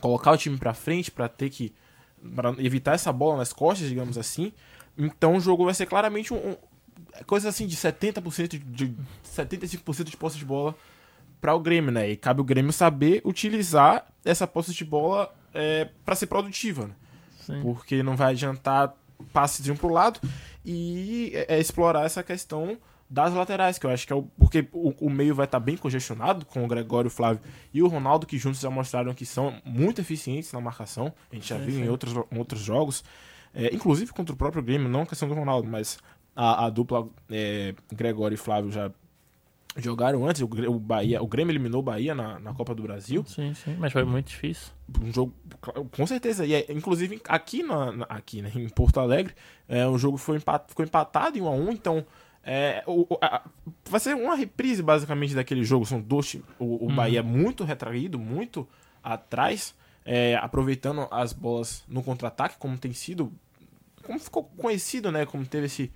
colocar 0.00 0.32
o 0.32 0.36
time 0.36 0.58
para 0.58 0.74
frente 0.74 1.10
para 1.10 1.26
ter 1.26 1.48
que 1.48 1.72
para 2.34 2.50
evitar 2.58 2.92
essa 2.92 3.12
bola 3.12 3.38
nas 3.38 3.52
costas, 3.52 3.88
digamos 3.88 4.16
assim. 4.16 4.52
Então 4.96 5.36
o 5.36 5.40
jogo 5.40 5.64
vai 5.64 5.74
ser 5.74 5.86
claramente 5.86 6.32
um, 6.32 6.50
um 6.50 6.56
coisa 7.26 7.48
assim 7.48 7.66
de 7.66 7.76
70% 7.76 8.48
de, 8.48 8.58
de 8.58 8.94
75% 9.24 10.04
de 10.04 10.16
posse 10.16 10.36
de 10.36 10.44
bola 10.44 10.74
para 11.44 11.54
o 11.54 11.60
Grêmio, 11.60 11.92
né? 11.92 12.08
E 12.08 12.16
cabe 12.16 12.40
o 12.40 12.44
Grêmio 12.44 12.72
saber 12.72 13.20
utilizar 13.22 14.06
essa 14.24 14.46
posse 14.46 14.72
de 14.72 14.82
bola 14.82 15.30
é, 15.52 15.90
para 16.02 16.14
ser 16.14 16.26
produtiva, 16.26 16.86
né? 16.86 17.60
Porque 17.60 18.02
não 18.02 18.16
vai 18.16 18.30
adiantar 18.30 18.94
passes 19.30 19.62
de 19.62 19.70
um 19.70 19.76
pro 19.76 19.90
lado 19.90 20.18
e 20.64 21.32
é, 21.34 21.56
é, 21.56 21.60
explorar 21.60 22.06
essa 22.06 22.22
questão 22.22 22.78
das 23.10 23.34
laterais, 23.34 23.76
que 23.76 23.84
eu 23.84 23.90
acho 23.90 24.06
que 24.06 24.12
é 24.14 24.16
o. 24.16 24.22
Porque 24.22 24.66
o, 24.72 24.94
o 24.98 25.10
meio 25.10 25.34
vai 25.34 25.44
estar 25.44 25.60
tá 25.60 25.64
bem 25.64 25.76
congestionado 25.76 26.46
com 26.46 26.64
o 26.64 26.66
Gregório, 26.66 27.08
o 27.08 27.10
Flávio 27.10 27.42
e 27.74 27.82
o 27.82 27.88
Ronaldo, 27.88 28.26
que 28.26 28.38
juntos 28.38 28.60
já 28.60 28.70
mostraram 28.70 29.12
que 29.12 29.26
são 29.26 29.60
muito 29.66 30.00
eficientes 30.00 30.50
na 30.50 30.62
marcação. 30.62 31.12
A 31.30 31.34
gente 31.34 31.46
já 31.46 31.58
sim, 31.58 31.66
viu 31.66 31.74
sim. 31.74 31.82
em 31.82 31.88
outros, 31.90 32.14
em 32.32 32.38
outros 32.38 32.62
jogos, 32.62 33.04
é, 33.52 33.66
inclusive 33.66 34.14
contra 34.14 34.32
o 34.32 34.38
próprio 34.38 34.62
Grêmio, 34.62 34.88
não 34.88 35.02
a 35.02 35.06
questão 35.06 35.28
do 35.28 35.34
Ronaldo, 35.34 35.68
mas 35.68 35.98
a, 36.34 36.64
a 36.64 36.70
dupla 36.70 37.06
é, 37.30 37.74
Gregório 37.92 38.34
e 38.34 38.38
Flávio 38.38 38.72
já 38.72 38.90
jogaram 39.76 40.26
antes, 40.26 40.42
o, 40.42 40.78
Bahia, 40.78 41.22
o 41.22 41.26
Grêmio 41.26 41.52
eliminou 41.52 41.80
o 41.80 41.82
Bahia 41.82 42.14
na, 42.14 42.38
na 42.38 42.54
Copa 42.54 42.74
do 42.74 42.82
Brasil. 42.82 43.24
Sim, 43.26 43.54
sim, 43.54 43.76
mas 43.78 43.92
foi 43.92 44.04
muito 44.04 44.28
difícil. 44.28 44.72
Um 45.02 45.12
jogo, 45.12 45.34
com 45.90 46.06
certeza. 46.06 46.46
E 46.46 46.54
é, 46.54 46.66
inclusive 46.70 47.20
aqui, 47.28 47.62
na, 47.62 47.92
na, 47.92 48.04
aqui 48.04 48.40
né, 48.40 48.52
em 48.54 48.68
Porto 48.68 49.00
Alegre, 49.00 49.34
é, 49.68 49.86
o 49.86 49.98
jogo 49.98 50.16
foi 50.16 50.36
empat, 50.36 50.68
ficou 50.68 50.84
empatado 50.84 51.36
em 51.36 51.42
1 51.42 51.46
a 51.46 51.50
1 51.50 51.70
então 51.72 52.06
é, 52.46 52.84
o, 52.86 53.06
a, 53.22 53.42
vai 53.88 53.98
ser 53.98 54.14
uma 54.14 54.36
reprise 54.36 54.82
basicamente 54.82 55.34
daquele 55.34 55.64
jogo. 55.64 55.86
São 55.86 56.00
dois. 56.00 56.34
O, 56.58 56.64
o 56.84 56.88
uhum. 56.88 56.94
Bahia 56.94 57.22
muito 57.22 57.64
retraído, 57.64 58.18
muito 58.18 58.68
atrás, 59.02 59.74
é, 60.04 60.36
aproveitando 60.36 61.08
as 61.10 61.32
bolas 61.32 61.84
no 61.88 62.02
contra-ataque, 62.02 62.56
como 62.58 62.76
tem 62.76 62.92
sido. 62.92 63.32
Como 64.02 64.18
ficou 64.18 64.44
conhecido, 64.44 65.10
né? 65.10 65.24
Como 65.24 65.46
teve 65.46 65.66
esse 65.66 65.90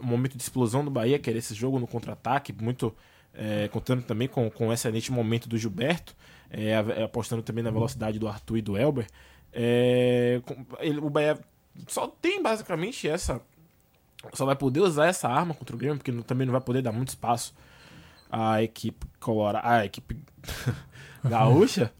momento 0.00 0.36
de 0.36 0.42
explosão 0.42 0.84
do 0.84 0.90
Bahia, 0.90 1.18
que 1.18 1.28
era 1.28 1.38
esse 1.38 1.54
jogo 1.54 1.78
no 1.78 1.86
contra-ataque, 1.86 2.52
muito 2.52 2.94
é, 3.34 3.68
contando 3.68 4.02
também 4.02 4.28
com, 4.28 4.50
com 4.50 4.68
um 4.68 4.72
excelente 4.72 5.12
momento 5.12 5.48
do 5.48 5.56
Gilberto, 5.56 6.14
é, 6.50 6.76
apostando 7.02 7.42
também 7.42 7.62
na 7.62 7.70
velocidade 7.70 8.18
do 8.18 8.26
Arthur 8.26 8.58
e 8.58 8.62
do 8.62 8.76
Elber. 8.76 9.06
É, 9.52 10.40
ele, 10.80 10.98
o 10.98 11.08
Bahia 11.10 11.38
só 11.86 12.06
tem 12.08 12.42
basicamente 12.42 13.08
essa. 13.08 13.40
Só 14.32 14.44
vai 14.44 14.56
poder 14.56 14.80
usar 14.80 15.06
essa 15.06 15.28
arma 15.28 15.54
contra 15.54 15.76
o 15.76 15.78
Grêmio, 15.78 15.98
porque 15.98 16.10
não, 16.10 16.22
também 16.22 16.46
não 16.46 16.52
vai 16.52 16.60
poder 16.60 16.82
dar 16.82 16.90
muito 16.90 17.08
espaço 17.08 17.54
à 18.30 18.62
equipe 18.62 19.06
colora, 19.20 19.60
à 19.62 19.84
equipe 19.84 20.16
gaúcha. 21.24 21.92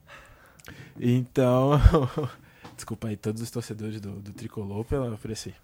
Então, 0.99 1.81
desculpa 2.75 3.09
aí 3.09 3.17
todos 3.17 3.41
os 3.41 3.51
torcedores 3.51 4.01
do, 4.01 4.13
do 4.21 4.33
Tricolor 4.33 4.85
pela, 4.85 5.17
por 5.17 5.31
esse 5.31 5.55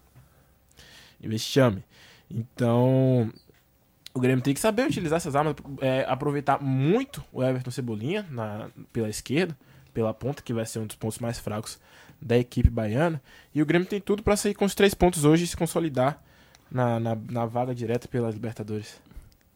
vexame. 1.20 1.82
Então, 2.30 3.32
o 4.12 4.20
Grêmio 4.20 4.42
tem 4.42 4.54
que 4.54 4.60
saber 4.60 4.86
utilizar 4.86 5.16
essas 5.16 5.34
armas, 5.34 5.54
é, 5.80 6.04
aproveitar 6.08 6.62
muito 6.62 7.22
o 7.32 7.42
Everton 7.42 7.70
Cebolinha 7.70 8.26
na, 8.30 8.68
pela 8.92 9.08
esquerda, 9.08 9.56
pela 9.92 10.14
ponta, 10.14 10.42
que 10.42 10.52
vai 10.52 10.64
ser 10.66 10.78
um 10.78 10.86
dos 10.86 10.96
pontos 10.96 11.18
mais 11.18 11.38
fracos 11.38 11.78
da 12.20 12.38
equipe 12.38 12.70
baiana. 12.70 13.20
E 13.54 13.60
o 13.60 13.66
Grêmio 13.66 13.88
tem 13.88 14.00
tudo 14.00 14.22
para 14.22 14.36
sair 14.36 14.54
com 14.54 14.64
os 14.64 14.74
três 14.74 14.94
pontos 14.94 15.24
hoje 15.24 15.44
e 15.44 15.46
se 15.46 15.56
consolidar 15.56 16.22
na, 16.70 16.98
na, 16.98 17.16
na 17.30 17.46
vaga 17.46 17.74
direta 17.74 18.08
pela 18.08 18.30
Libertadores. 18.30 19.00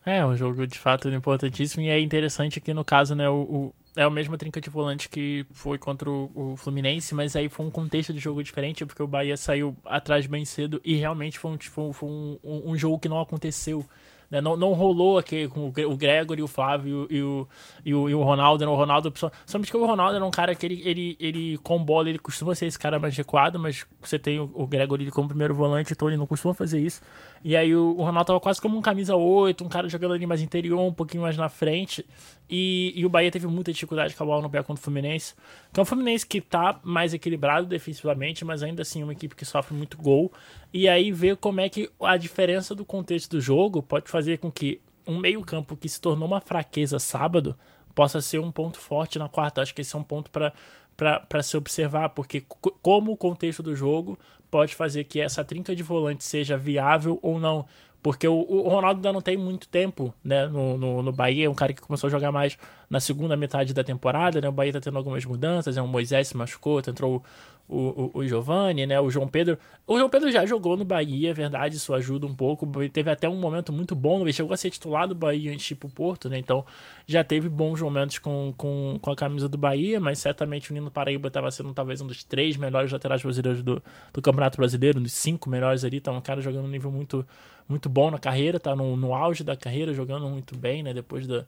É, 0.04 0.24
um 0.24 0.36
jogo 0.36 0.66
de 0.66 0.78
fato 0.78 1.08
importantíssimo 1.08 1.82
e 1.82 1.88
é 1.88 2.00
interessante 2.00 2.60
que 2.60 2.72
no 2.72 2.84
caso, 2.84 3.14
né, 3.14 3.28
o 3.28 3.72
é 3.98 4.04
a 4.04 4.10
mesma 4.10 4.38
trinca 4.38 4.60
volante 4.70 5.08
que 5.08 5.44
foi 5.50 5.76
contra 5.76 6.08
o, 6.08 6.30
o, 6.34 6.56
Fluminense, 6.56 7.14
mas 7.16 7.34
aí 7.34 7.48
foi 7.48 7.66
um 7.66 7.70
contexto 7.70 8.12
de 8.12 8.20
jogo 8.20 8.42
diferente, 8.44 8.86
porque 8.86 9.02
o 9.02 9.08
Bahia 9.08 9.36
saiu 9.36 9.76
atrás 9.84 10.24
bem 10.26 10.44
cedo 10.44 10.80
e 10.84 10.94
realmente 10.94 11.36
foi 11.36 11.50
um, 11.50 11.58
foi, 11.92 12.08
um, 12.08 12.38
um, 12.44 12.70
um 12.70 12.76
jogo 12.76 13.00
que 13.00 13.08
não 13.08 13.20
aconteceu 13.20 13.84
né? 14.30 14.40
Não, 14.40 14.56
não 14.56 14.72
rolou 14.72 15.18
aqui 15.18 15.48
com 15.48 15.68
o 15.68 15.96
Gregory, 15.96 16.42
o 16.42 16.46
Flávio 16.46 17.06
e 17.10 17.22
o, 17.22 17.48
e 17.84 17.94
o, 17.94 18.08
e 18.10 18.14
o 18.14 18.22
Ronaldo. 18.22 18.64
Né? 18.64 18.70
O 18.70 18.74
Ronaldo, 18.74 19.12
somente 19.46 19.70
que 19.70 19.76
o 19.76 19.86
Ronaldo 19.86 20.16
era 20.16 20.24
um 20.24 20.30
cara 20.30 20.54
que 20.54 20.66
ele, 20.66 20.82
ele, 20.84 21.16
ele 21.18 21.58
com 21.58 21.82
bola, 21.82 22.08
ele 22.08 22.18
costuma 22.18 22.54
ser 22.54 22.66
esse 22.66 22.78
cara 22.78 22.98
mais 22.98 23.16
recuado, 23.16 23.58
mas 23.58 23.86
você 24.00 24.18
tem 24.18 24.38
o, 24.38 24.50
o 24.54 24.66
Gregory 24.66 25.10
como 25.10 25.28
primeiro 25.28 25.54
volante, 25.54 25.92
então 25.92 26.08
ele 26.08 26.16
não 26.16 26.26
costuma 26.26 26.52
fazer 26.52 26.80
isso. 26.80 27.00
E 27.44 27.56
aí 27.56 27.74
o, 27.74 27.96
o 27.96 28.02
Ronaldo 28.02 28.26
tava 28.26 28.40
quase 28.40 28.60
como 28.60 28.76
um 28.76 28.82
camisa 28.82 29.14
8, 29.16 29.64
um 29.64 29.68
cara 29.68 29.88
jogando 29.88 30.14
ali 30.14 30.26
mais 30.26 30.40
interior, 30.42 30.80
um 30.80 30.92
pouquinho 30.92 31.22
mais 31.22 31.36
na 31.36 31.48
frente. 31.48 32.04
E, 32.48 32.92
e 32.96 33.04
o 33.06 33.08
Bahia 33.08 33.30
teve 33.30 33.46
muita 33.46 33.72
dificuldade 33.72 34.14
com 34.14 34.22
a 34.22 34.26
bola 34.26 34.42
no 34.42 34.50
pé 34.50 34.62
contra 34.62 34.80
o 34.80 34.84
Fluminense. 34.84 35.34
Que 35.72 35.80
é 35.80 35.82
um 35.82 35.86
Fluminense 35.86 36.26
que 36.26 36.40
tá 36.40 36.80
mais 36.82 37.14
equilibrado 37.14 37.66
defensivamente, 37.66 38.44
mas 38.44 38.62
ainda 38.62 38.82
assim 38.82 39.02
é 39.02 39.04
uma 39.04 39.12
equipe 39.12 39.34
que 39.34 39.44
sofre 39.44 39.74
muito 39.74 39.96
gol. 39.96 40.32
E 40.72 40.88
aí 40.88 41.12
ver 41.12 41.36
como 41.36 41.60
é 41.60 41.68
que 41.68 41.90
a 42.00 42.16
diferença 42.16 42.74
do 42.74 42.84
contexto 42.84 43.30
do 43.30 43.40
jogo 43.40 43.82
pode 43.82 44.10
fazer 44.10 44.38
com 44.38 44.50
que 44.50 44.80
um 45.06 45.18
meio-campo 45.18 45.76
que 45.76 45.88
se 45.88 46.00
tornou 46.00 46.28
uma 46.28 46.40
fraqueza 46.40 46.98
sábado 46.98 47.56
possa 47.94 48.20
ser 48.20 48.38
um 48.38 48.52
ponto 48.52 48.78
forte 48.78 49.18
na 49.18 49.28
quarta. 49.28 49.62
Acho 49.62 49.74
que 49.74 49.80
esse 49.80 49.96
é 49.96 49.98
um 49.98 50.04
ponto 50.04 50.30
para 50.30 51.42
se 51.42 51.56
observar, 51.56 52.10
porque 52.10 52.44
como 52.82 53.12
o 53.12 53.16
contexto 53.16 53.62
do 53.62 53.74
jogo 53.74 54.18
pode 54.50 54.74
fazer 54.74 55.04
que 55.04 55.20
essa 55.20 55.44
trinca 55.44 55.74
de 55.74 55.82
volante 55.82 56.24
seja 56.24 56.56
viável 56.56 57.18
ou 57.22 57.38
não. 57.38 57.66
Porque 58.02 58.28
o, 58.28 58.34
o 58.34 58.68
Ronaldo 58.68 58.98
ainda 58.98 59.12
não 59.12 59.20
tem 59.20 59.36
muito 59.36 59.68
tempo 59.68 60.14
né, 60.22 60.46
no, 60.46 60.78
no, 60.78 61.02
no, 61.02 61.12
Bahia, 61.12 61.46
é 61.46 61.50
um 61.50 61.54
cara 61.54 61.72
que 61.72 61.80
começou 61.80 62.06
a 62.06 62.10
jogar 62.10 62.30
mais 62.30 62.56
na 62.88 63.00
segunda 63.00 63.36
metade 63.36 63.74
da 63.74 63.82
temporada, 63.82 64.40
né? 64.40 64.48
O 64.48 64.52
Bahia 64.52 64.72
tá 64.72 64.80
tendo 64.80 64.96
algumas 64.96 65.24
mudanças, 65.24 65.76
é 65.76 65.82
um 65.82 65.88
Moisés 65.88 66.28
se 66.28 66.36
machucou, 66.36 66.78
entrou 66.78 67.22
o, 67.68 68.10
o, 68.14 68.18
o 68.20 68.26
Giovanni, 68.26 68.86
né? 68.86 68.98
O 68.98 69.10
João 69.10 69.28
Pedro. 69.28 69.58
O 69.86 69.96
João 69.96 70.08
Pedro 70.08 70.30
já 70.32 70.46
jogou 70.46 70.76
no 70.76 70.84
Bahia, 70.84 71.30
é 71.30 71.32
verdade, 71.34 71.76
isso 71.76 71.92
ajuda 71.94 72.26
um 72.26 72.34
pouco. 72.34 72.66
Teve 72.88 73.10
até 73.10 73.28
um 73.28 73.36
momento 73.36 73.72
muito 73.72 73.94
bom, 73.94 74.22
ele 74.22 74.32
chegou 74.32 74.52
a 74.52 74.56
ser 74.56 74.70
titular 74.70 75.06
do 75.06 75.14
Bahia 75.14 75.52
antes 75.52 75.66
de 75.66 75.74
ir 75.74 75.76
Porto, 75.76 76.28
né? 76.28 76.38
Então 76.38 76.64
já 77.06 77.22
teve 77.22 77.48
bons 77.48 77.80
momentos 77.80 78.18
com, 78.18 78.54
com, 78.56 78.98
com 79.00 79.10
a 79.10 79.16
camisa 79.16 79.48
do 79.48 79.58
Bahia, 79.58 80.00
mas 80.00 80.18
certamente 80.18 80.70
o 80.70 80.74
Nino 80.74 80.90
Paraíba 80.90 81.28
estava 81.28 81.50
sendo 81.50 81.72
talvez 81.74 82.00
um 82.00 82.06
dos 82.06 82.24
três 82.24 82.56
melhores 82.56 82.90
laterais 82.90 83.22
brasileiros 83.22 83.62
do, 83.62 83.82
do 84.12 84.22
Campeonato 84.22 84.56
Brasileiro, 84.56 84.98
um 84.98 85.02
dos 85.02 85.12
cinco 85.12 85.50
melhores 85.50 85.84
ali. 85.84 85.98
Então, 85.98 86.16
um 86.16 86.20
cara 86.20 86.40
jogando 86.40 86.64
um 86.64 86.70
nível 86.70 86.90
muito, 86.90 87.26
muito 87.68 87.88
bom 87.88 88.10
na 88.10 88.18
carreira, 88.18 88.58
tá 88.58 88.74
no, 88.74 88.96
no 88.96 89.14
auge 89.14 89.44
da 89.44 89.56
carreira, 89.56 89.92
jogando 89.92 90.28
muito 90.28 90.56
bem, 90.56 90.82
né? 90.82 90.94
Depois 90.94 91.26
da. 91.26 91.44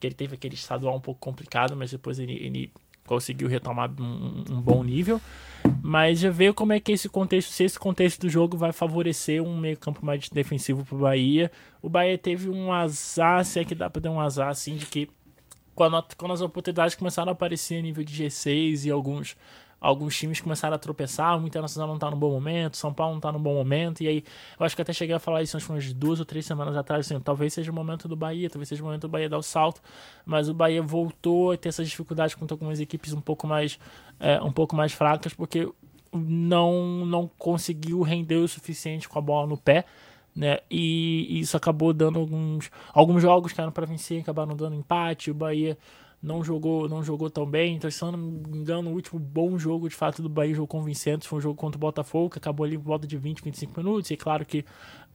Que 0.00 0.06
ele 0.06 0.14
teve 0.14 0.34
aquele 0.34 0.54
estadual 0.54 0.96
um 0.96 1.00
pouco 1.00 1.20
complicado, 1.20 1.74
mas 1.74 1.90
depois 1.90 2.20
ele, 2.20 2.34
ele 2.34 2.70
conseguiu 3.08 3.48
retomar 3.48 3.90
um, 3.98 4.44
um, 4.50 4.60
bom 4.60 4.84
nível. 4.84 5.20
Mas 5.82 6.20
já 6.20 6.30
veio 6.30 6.54
como 6.54 6.72
é 6.72 6.78
que 6.78 6.92
esse 6.92 7.08
contexto, 7.08 7.50
se 7.50 7.64
esse 7.64 7.78
contexto 7.78 8.20
do 8.20 8.28
jogo 8.28 8.56
vai 8.56 8.72
favorecer 8.72 9.42
um 9.42 9.56
meio 9.56 9.76
campo 9.76 10.04
mais 10.04 10.28
defensivo 10.28 10.84
para 10.84 10.94
o 10.94 11.00
Bahia. 11.00 11.50
O 11.82 11.88
Bahia 11.88 12.16
teve 12.18 12.48
um 12.48 12.72
azar, 12.72 13.44
se 13.44 13.58
é 13.58 13.64
que 13.64 13.74
dá 13.74 13.88
para 13.88 14.02
dar 14.02 14.10
um 14.10 14.20
azar, 14.20 14.48
assim, 14.48 14.76
de 14.76 14.86
que 14.86 15.08
quando, 15.74 16.04
quando 16.16 16.32
as 16.32 16.40
oportunidades 16.40 16.94
começaram 16.94 17.30
a 17.30 17.32
aparecer 17.32 17.78
a 17.78 17.82
nível 17.82 18.04
de 18.04 18.24
G6 18.24 18.84
e 18.84 18.90
alguns 18.90 19.36
alguns 19.80 20.16
times 20.16 20.40
começaram 20.40 20.74
a 20.74 20.78
tropeçar, 20.78 21.40
o 21.40 21.46
Internacional 21.46 21.88
não 21.88 21.94
está 21.94 22.10
no 22.10 22.16
bom 22.16 22.30
momento, 22.30 22.76
São 22.76 22.92
Paulo 22.92 23.12
não 23.12 23.18
está 23.18 23.30
no 23.30 23.38
bom 23.38 23.54
momento, 23.54 24.02
e 24.02 24.08
aí 24.08 24.24
eu 24.58 24.66
acho 24.66 24.74
que 24.74 24.82
até 24.82 24.92
cheguei 24.92 25.14
a 25.14 25.18
falar 25.18 25.42
isso 25.42 25.56
umas 25.68 25.92
duas 25.92 26.18
ou 26.18 26.24
três 26.24 26.44
semanas 26.44 26.76
atrás, 26.76 27.06
assim, 27.06 27.20
talvez 27.20 27.52
seja 27.52 27.70
o 27.70 27.74
momento 27.74 28.08
do 28.08 28.16
Bahia, 28.16 28.50
talvez 28.50 28.68
seja 28.68 28.82
o 28.82 28.86
momento 28.86 29.02
do 29.02 29.08
Bahia 29.08 29.28
dar 29.28 29.38
o 29.38 29.42
salto, 29.42 29.80
mas 30.24 30.48
o 30.48 30.54
Bahia 30.54 30.82
voltou 30.82 31.52
a 31.52 31.56
ter 31.56 31.68
essas 31.68 31.88
dificuldades 31.88 32.34
contra 32.34 32.54
algumas 32.54 32.80
equipes 32.80 33.12
um 33.12 33.20
pouco 33.20 33.46
mais, 33.46 33.78
é, 34.18 34.40
um 34.42 34.52
pouco 34.52 34.74
mais 34.74 34.92
fracas, 34.92 35.32
porque 35.32 35.68
não, 36.12 37.04
não 37.06 37.30
conseguiu 37.38 38.02
render 38.02 38.36
o 38.36 38.48
suficiente 38.48 39.08
com 39.08 39.18
a 39.18 39.22
bola 39.22 39.46
no 39.46 39.56
pé, 39.56 39.84
né? 40.34 40.58
E 40.70 41.40
isso 41.40 41.56
acabou 41.56 41.92
dando 41.92 42.18
alguns 42.18 42.70
alguns 42.92 43.20
jogos 43.20 43.52
que 43.52 43.60
eram 43.60 43.72
para 43.72 43.86
vencer, 43.86 44.20
acabaram 44.20 44.54
dando 44.54 44.76
empate. 44.76 45.30
O 45.32 45.34
Bahia 45.34 45.76
não 46.22 46.42
jogou 46.42 46.88
não 46.88 47.02
jogou 47.02 47.30
tão 47.30 47.46
bem. 47.46 47.76
Então, 47.76 47.90
se 47.90 48.02
não 48.02 48.12
me 48.12 48.58
engano, 48.58 48.90
o 48.90 48.94
último 48.94 49.20
bom 49.20 49.58
jogo 49.58 49.88
de 49.88 49.94
fato 49.94 50.22
do 50.22 50.28
Bahia, 50.28 50.54
jogo 50.54 50.66
convincente, 50.66 51.28
foi 51.28 51.38
um 51.38 51.42
jogo 51.42 51.54
contra 51.54 51.76
o 51.76 51.80
Botafogo, 51.80 52.30
que 52.30 52.38
acabou 52.38 52.64
ali 52.64 52.76
por 52.76 52.84
volta 52.84 53.06
de 53.06 53.16
20, 53.16 53.42
25 53.42 53.80
minutos. 53.80 54.10
E 54.10 54.16
claro 54.16 54.44
que 54.44 54.64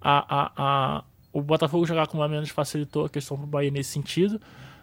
a, 0.01 0.43
a, 0.43 0.51
a, 0.57 1.03
o 1.31 1.41
Botafogo 1.41 1.85
jogar 1.85 2.07
com 2.07 2.17
uma 2.17 2.27
menos 2.27 2.49
facilitou 2.49 3.05
a 3.05 3.09
questão 3.09 3.37
do 3.37 3.45
Bahia 3.45 3.71
nesse 3.71 3.91
sentido. 3.91 4.39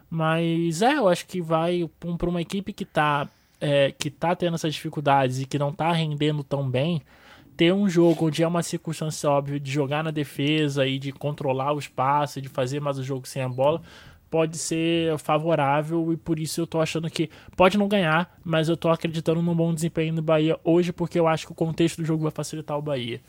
Mas 0.08 0.82
é, 0.82 0.98
eu 0.98 1.08
acho 1.08 1.26
que 1.26 1.40
vai 1.40 1.88
para 2.18 2.28
uma 2.28 2.42
equipe 2.42 2.72
que 2.72 2.82
está 2.82 3.28
é, 3.60 3.92
que 3.92 4.10
tá 4.10 4.34
tendo 4.34 4.54
essas 4.54 4.74
dificuldades 4.74 5.40
e 5.40 5.46
que 5.46 5.58
não 5.58 5.68
está 5.68 5.92
rendendo 5.92 6.42
tão 6.42 6.68
bem 6.68 7.02
ter 7.56 7.74
um 7.74 7.86
jogo 7.88 8.26
onde 8.26 8.42
é 8.42 8.48
uma 8.48 8.62
circunstância 8.62 9.28
óbvia 9.28 9.60
de 9.60 9.70
jogar 9.70 10.02
na 10.02 10.10
defesa 10.10 10.86
e 10.86 10.98
de 10.98 11.12
controlar 11.12 11.74
o 11.74 11.78
espaço, 11.78 12.40
de 12.40 12.48
fazer 12.48 12.80
mais 12.80 12.98
o 12.98 13.02
jogo 13.02 13.28
sem 13.28 13.42
a 13.42 13.48
bola, 13.50 13.82
pode 14.30 14.56
ser 14.56 15.18
favorável 15.18 16.12
e 16.12 16.16
por 16.16 16.38
isso 16.38 16.60
eu 16.60 16.66
tô 16.66 16.80
achando 16.80 17.10
que 17.10 17.28
pode 17.56 17.76
não 17.76 17.88
ganhar, 17.88 18.38
mas 18.44 18.68
eu 18.68 18.76
tô 18.76 18.88
acreditando 18.88 19.42
num 19.42 19.54
bom 19.54 19.74
desempenho 19.74 20.14
do 20.14 20.22
Bahia 20.22 20.58
hoje 20.62 20.92
porque 20.92 21.18
eu 21.18 21.26
acho 21.26 21.46
que 21.46 21.52
o 21.52 21.54
contexto 21.54 21.98
do 21.98 22.04
jogo 22.04 22.22
vai 22.22 22.32
facilitar 22.32 22.78
o 22.78 22.82
Bahia. 22.82 23.20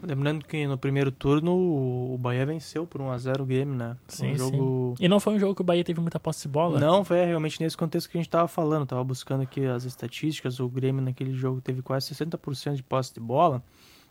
Lembrando 0.00 0.44
que 0.44 0.64
no 0.66 0.78
primeiro 0.78 1.10
turno 1.10 1.52
o 1.52 2.16
Bahia 2.18 2.46
venceu 2.46 2.86
por 2.86 3.00
1x0 3.00 3.40
o 3.40 3.44
game, 3.44 3.74
né? 3.74 3.96
Sim, 4.06 4.32
um 4.32 4.36
jogo... 4.36 4.94
sim. 4.96 5.04
E 5.04 5.08
não 5.08 5.18
foi 5.18 5.34
um 5.34 5.40
jogo 5.40 5.56
que 5.56 5.60
o 5.60 5.64
Bahia 5.64 5.82
teve 5.82 6.00
muita 6.00 6.20
posse 6.20 6.42
de 6.42 6.48
bola? 6.48 6.78
Não, 6.78 7.04
foi 7.04 7.24
realmente 7.24 7.60
nesse 7.60 7.76
contexto 7.76 8.08
que 8.08 8.16
a 8.16 8.20
gente 8.20 8.30
tava 8.30 8.46
falando. 8.46 8.86
Tava 8.86 9.02
buscando 9.02 9.42
aqui 9.42 9.66
as 9.66 9.84
estatísticas. 9.84 10.60
O 10.60 10.68
Grêmio 10.68 11.02
naquele 11.02 11.32
jogo 11.32 11.60
teve 11.60 11.82
quase 11.82 12.14
60% 12.14 12.74
de 12.74 12.82
posse 12.84 13.12
de 13.12 13.18
bola. 13.18 13.60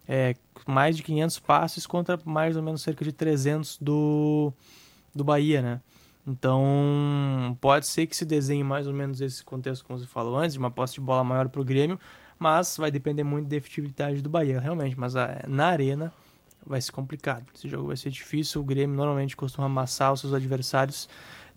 É, 0.05 0.35
mais 0.65 0.97
de 0.97 1.03
500 1.03 1.39
passes 1.39 1.87
contra 1.87 2.19
mais 2.25 2.57
ou 2.57 2.63
menos 2.63 2.81
cerca 2.81 3.05
de 3.05 3.13
300 3.13 3.77
do, 3.79 4.51
do 5.15 5.23
Bahia, 5.23 5.61
né? 5.61 5.81
Então, 6.27 7.57
pode 7.61 7.87
ser 7.87 8.05
que 8.05 8.15
se 8.15 8.25
desenhe 8.25 8.63
mais 8.63 8.85
ou 8.85 8.93
menos 8.93 9.21
esse 9.21 9.43
contexto, 9.43 9.85
como 9.85 9.97
você 9.97 10.05
falou 10.05 10.35
antes, 10.37 10.53
de 10.53 10.59
uma 10.59 10.69
posse 10.69 10.95
de 10.95 11.01
bola 11.01 11.23
maior 11.23 11.47
para 11.47 11.61
o 11.61 11.63
Grêmio, 11.63 11.97
mas 12.37 12.75
vai 12.75 12.91
depender 12.91 13.23
muito 13.23 13.47
da 13.47 13.55
efetividade 13.55 14.21
do 14.21 14.29
Bahia, 14.29 14.59
realmente. 14.59 14.99
Mas 14.99 15.15
a, 15.15 15.45
na 15.47 15.67
arena 15.67 16.13
vai 16.65 16.81
ser 16.81 16.91
complicado. 16.91 17.45
Esse 17.55 17.69
jogo 17.69 17.87
vai 17.87 17.97
ser 17.97 18.09
difícil. 18.09 18.59
O 18.59 18.63
Grêmio 18.63 18.95
normalmente 18.95 19.37
costuma 19.37 19.67
amassar 19.67 20.11
os 20.11 20.19
seus 20.19 20.33
adversários 20.33 21.07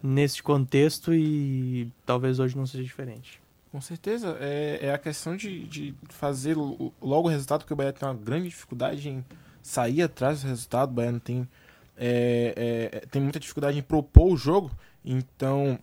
nesse 0.01 0.43
contexto 0.43 1.13
e 1.13 1.91
talvez 2.07 2.39
hoje 2.39 2.57
não 2.57 2.65
seja 2.65 2.85
diferente. 2.85 3.41
Com 3.73 3.81
certeza. 3.81 4.37
É, 4.41 4.79
é 4.83 4.95
a 4.95 4.99
questão 4.99 5.37
de, 5.37 5.65
de 5.65 5.95
fazer 6.09 6.57
logo 6.57 7.29
o 7.29 7.31
resultado, 7.31 7.61
porque 7.61 7.73
o 7.73 7.77
Bahia 7.77 7.93
tem 7.93 8.09
uma 8.09 8.15
grande 8.15 8.49
dificuldade 8.49 9.09
em 9.09 9.25
sair 9.63 10.03
atrás 10.03 10.43
do 10.43 10.49
resultado. 10.49 10.91
O 10.91 10.95
Bahia 10.95 11.13
não 11.13 11.19
tem, 11.19 11.49
é, 12.03 12.91
é, 12.93 13.01
tem 13.11 13.21
muita 13.21 13.39
dificuldade 13.39 13.79
em 13.79 13.83
propor 13.83 14.33
o 14.33 14.37
jogo. 14.37 14.71
Então, 15.05 15.79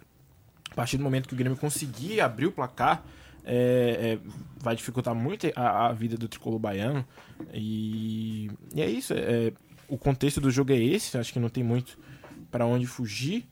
a 0.71 0.75
partir 0.75 0.97
do 0.97 1.03
momento 1.03 1.27
que 1.27 1.35
o 1.35 1.37
Grêmio 1.37 1.57
conseguir 1.57 2.19
abrir 2.19 2.47
o 2.47 2.51
placar, 2.51 3.03
é, 3.45 4.17
é, 4.17 4.19
vai 4.59 4.75
dificultar 4.75 5.13
muito 5.13 5.47
a, 5.55 5.87
a, 5.87 5.93
vida 5.93 6.17
do 6.17 6.27
tricolor 6.27 6.57
baiano. 6.57 7.05
E, 7.53 8.49
e 8.73 8.81
é 8.81 8.89
isso. 8.89 9.13
É, 9.13 9.53
o 9.87 9.97
contexto 9.97 10.41
do 10.41 10.49
jogo 10.49 10.73
é 10.73 10.77
esse. 10.77 11.17
Acho 11.19 11.31
que 11.31 11.39
não 11.39 11.49
tem 11.49 11.63
muito 11.63 11.99
para 12.49 12.65
onde 12.65 12.87
fugir. 12.87 13.45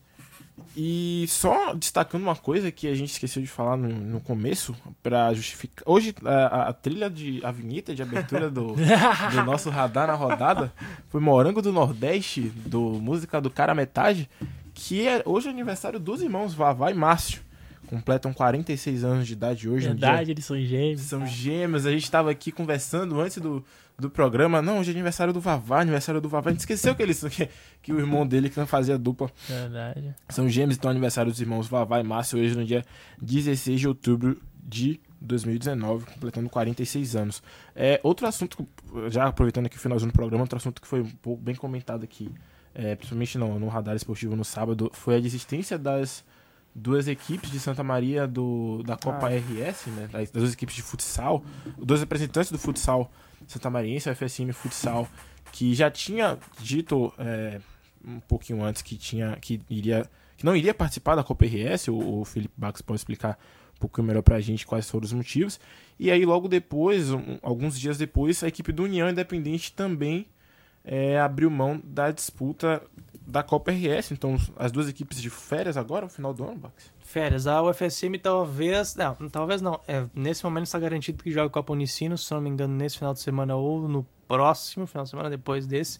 E 0.75 1.25
só 1.27 1.73
destacando 1.73 2.23
uma 2.23 2.35
coisa 2.35 2.71
que 2.71 2.87
a 2.87 2.95
gente 2.95 3.11
esqueceu 3.11 3.41
de 3.41 3.47
falar 3.47 3.77
no, 3.77 3.89
no 3.89 4.19
começo, 4.21 4.75
para 5.01 5.33
justificar. 5.33 5.83
Hoje, 5.85 6.13
a, 6.23 6.69
a, 6.69 6.73
trilha 6.73 7.09
de. 7.09 7.39
a 7.43 7.51
vinheta 7.51 7.93
de 7.93 8.01
abertura 8.01 8.49
do, 8.49 8.75
do 8.75 9.43
nosso 9.45 9.69
radar 9.69 10.07
na 10.07 10.13
rodada 10.13 10.73
foi 11.09 11.21
Morango 11.21 11.61
do 11.61 11.71
Nordeste, 11.71 12.41
do 12.41 12.79
Música 12.81 13.39
do 13.39 13.49
Cara 13.49 13.75
Metade, 13.75 14.29
que 14.73 15.07
é 15.07 15.21
hoje 15.25 15.47
é 15.47 15.51
aniversário 15.51 15.99
dos 15.99 16.21
irmãos 16.21 16.53
Vavá 16.53 16.91
e 16.91 16.93
Márcio 16.93 17.44
completam 17.86 18.33
46 18.33 19.03
anos 19.03 19.27
de 19.27 19.33
idade 19.33 19.69
hoje. 19.69 19.88
Verdade, 19.88 20.31
eles 20.31 20.45
são 20.45 20.59
gêmeos. 20.59 21.01
São 21.01 21.25
gêmeos. 21.25 21.86
A 21.86 21.91
gente 21.91 22.03
estava 22.03 22.31
aqui 22.31 22.51
conversando 22.51 23.19
antes 23.19 23.38
do, 23.38 23.63
do 23.97 24.09
programa. 24.09 24.61
Não, 24.61 24.79
hoje 24.79 24.91
é 24.91 24.93
aniversário 24.93 25.33
do 25.33 25.39
Vavá, 25.39 25.81
aniversário 25.81 26.19
do 26.19 26.27
Vavá. 26.27 26.49
A 26.49 26.53
gente 26.53 26.61
esqueceu 26.61 26.95
que, 26.95 27.01
eles, 27.01 27.23
que, 27.29 27.49
que 27.81 27.93
o 27.93 27.99
irmão 27.99 28.27
dele 28.27 28.49
que 28.49 28.59
não 28.59 28.67
fazia 28.67 28.97
dupla. 28.97 29.29
Verdade. 29.47 30.13
São 30.29 30.49
gêmeos, 30.49 30.77
então 30.77 30.91
aniversário 30.91 31.31
dos 31.31 31.39
irmãos 31.39 31.67
Vavá 31.67 31.99
e 31.99 32.03
Márcio 32.03 32.39
hoje 32.39 32.55
no 32.55 32.65
dia 32.65 32.83
16 33.21 33.79
de 33.79 33.88
outubro 33.88 34.41
de 34.63 34.99
2019, 35.21 36.05
completando 36.05 36.49
46 36.49 37.15
anos. 37.15 37.43
É, 37.75 37.99
outro 38.03 38.27
assunto, 38.27 38.67
já 39.09 39.27
aproveitando 39.27 39.67
aqui 39.67 39.77
o 39.77 39.79
finalzinho 39.79 40.11
do 40.11 40.15
programa, 40.15 40.43
outro 40.43 40.57
assunto 40.57 40.81
que 40.81 40.88
foi 40.88 41.01
um 41.01 41.09
pouco 41.09 41.41
bem 41.41 41.55
comentado 41.55 42.03
aqui, 42.03 42.31
é, 42.73 42.95
principalmente 42.95 43.38
no, 43.38 43.59
no 43.59 43.67
radar 43.67 43.95
esportivo 43.95 44.36
no 44.36 44.43
sábado, 44.43 44.89
foi 44.93 45.15
a 45.15 45.19
desistência 45.19 45.77
das 45.77 46.23
duas 46.76 47.07
equipes 47.07 47.49
de 47.49 47.59
Santa 47.59 47.84
Maria 47.84 48.28
do, 48.28 48.84
da 48.84 48.97
Copa 48.97 49.28
ah. 49.28 49.36
RS, 49.36 49.88
né? 49.88 50.09
Das, 50.11 50.30
duas 50.30 50.53
equipes 50.53 50.76
de 50.76 50.82
futsal, 50.82 51.43
dois 51.78 52.01
representantes 52.01 52.51
do 52.51 52.59
futsal 52.59 53.09
Santa 53.47 53.69
Mariense, 53.69 54.09
o 54.09 54.15
FSM 54.15 54.51
Futsal, 54.51 55.07
que 55.51 55.73
já 55.73 55.89
tinha 55.89 56.38
dito 56.59 57.13
é, 57.17 57.59
um 58.05 58.19
pouquinho 58.19 58.63
antes 58.63 58.82
que 58.82 58.97
tinha 58.97 59.38
que 59.38 59.61
iria 59.69 60.09
que 60.38 60.45
não 60.45 60.55
iria 60.55 60.73
participar 60.73 61.15
da 61.15 61.23
Copa 61.23 61.45
RS, 61.45 61.88
o, 61.88 62.21
o 62.21 62.26
Felipe 62.26 62.53
Bax 62.57 62.82
pode 62.82 62.99
explicar 62.99 63.39
um 63.76 63.80
pouquinho 63.80 64.07
melhor 64.07 64.21
pra 64.21 64.41
gente 64.41 64.65
quais 64.65 64.89
foram 64.89 65.05
os 65.05 65.13
motivos. 65.13 65.59
E 65.97 66.11
aí 66.11 66.26
logo 66.26 66.49
depois, 66.49 67.11
um, 67.11 67.39
alguns 67.41 67.80
dias 67.80 67.97
depois, 67.97 68.43
a 68.43 68.47
equipe 68.49 68.73
do 68.73 68.84
União 68.84 69.09
Independente 69.09 69.71
também 69.71 70.26
é, 70.86 71.19
abriu 71.19 71.49
mão 71.49 71.81
da 71.83 72.11
disputa 72.11 72.81
da 73.25 73.41
Copa 73.41 73.71
RS. 73.71 74.11
Então, 74.11 74.38
as 74.57 74.71
duas 74.71 74.88
equipes 74.88 75.21
de 75.21 75.29
férias 75.29 75.75
agora, 75.77 76.05
no 76.05 76.11
final 76.11 76.33
do 76.33 76.43
ano, 76.43 76.57
Bax? 76.57 76.93
Férias. 76.99 77.47
A 77.47 77.61
UFSM 77.63 78.17
talvez. 78.21 78.95
Não, 78.95 79.15
talvez 79.29 79.61
não. 79.61 79.79
É, 79.88 80.05
nesse 80.13 80.43
momento 80.43 80.65
está 80.65 80.79
garantido 80.79 81.23
que 81.23 81.31
joga 81.31 81.49
Copa 81.49 81.73
Unicino, 81.73 82.17
se 82.17 82.31
não 82.31 82.41
me 82.41 82.49
engano, 82.49 82.75
nesse 82.75 82.97
final 82.97 83.13
de 83.13 83.19
semana 83.19 83.55
ou 83.55 83.88
no 83.88 84.05
próximo 84.27 84.86
final 84.86 85.03
de 85.03 85.09
semana, 85.09 85.29
depois 85.29 85.65
desse. 85.65 85.99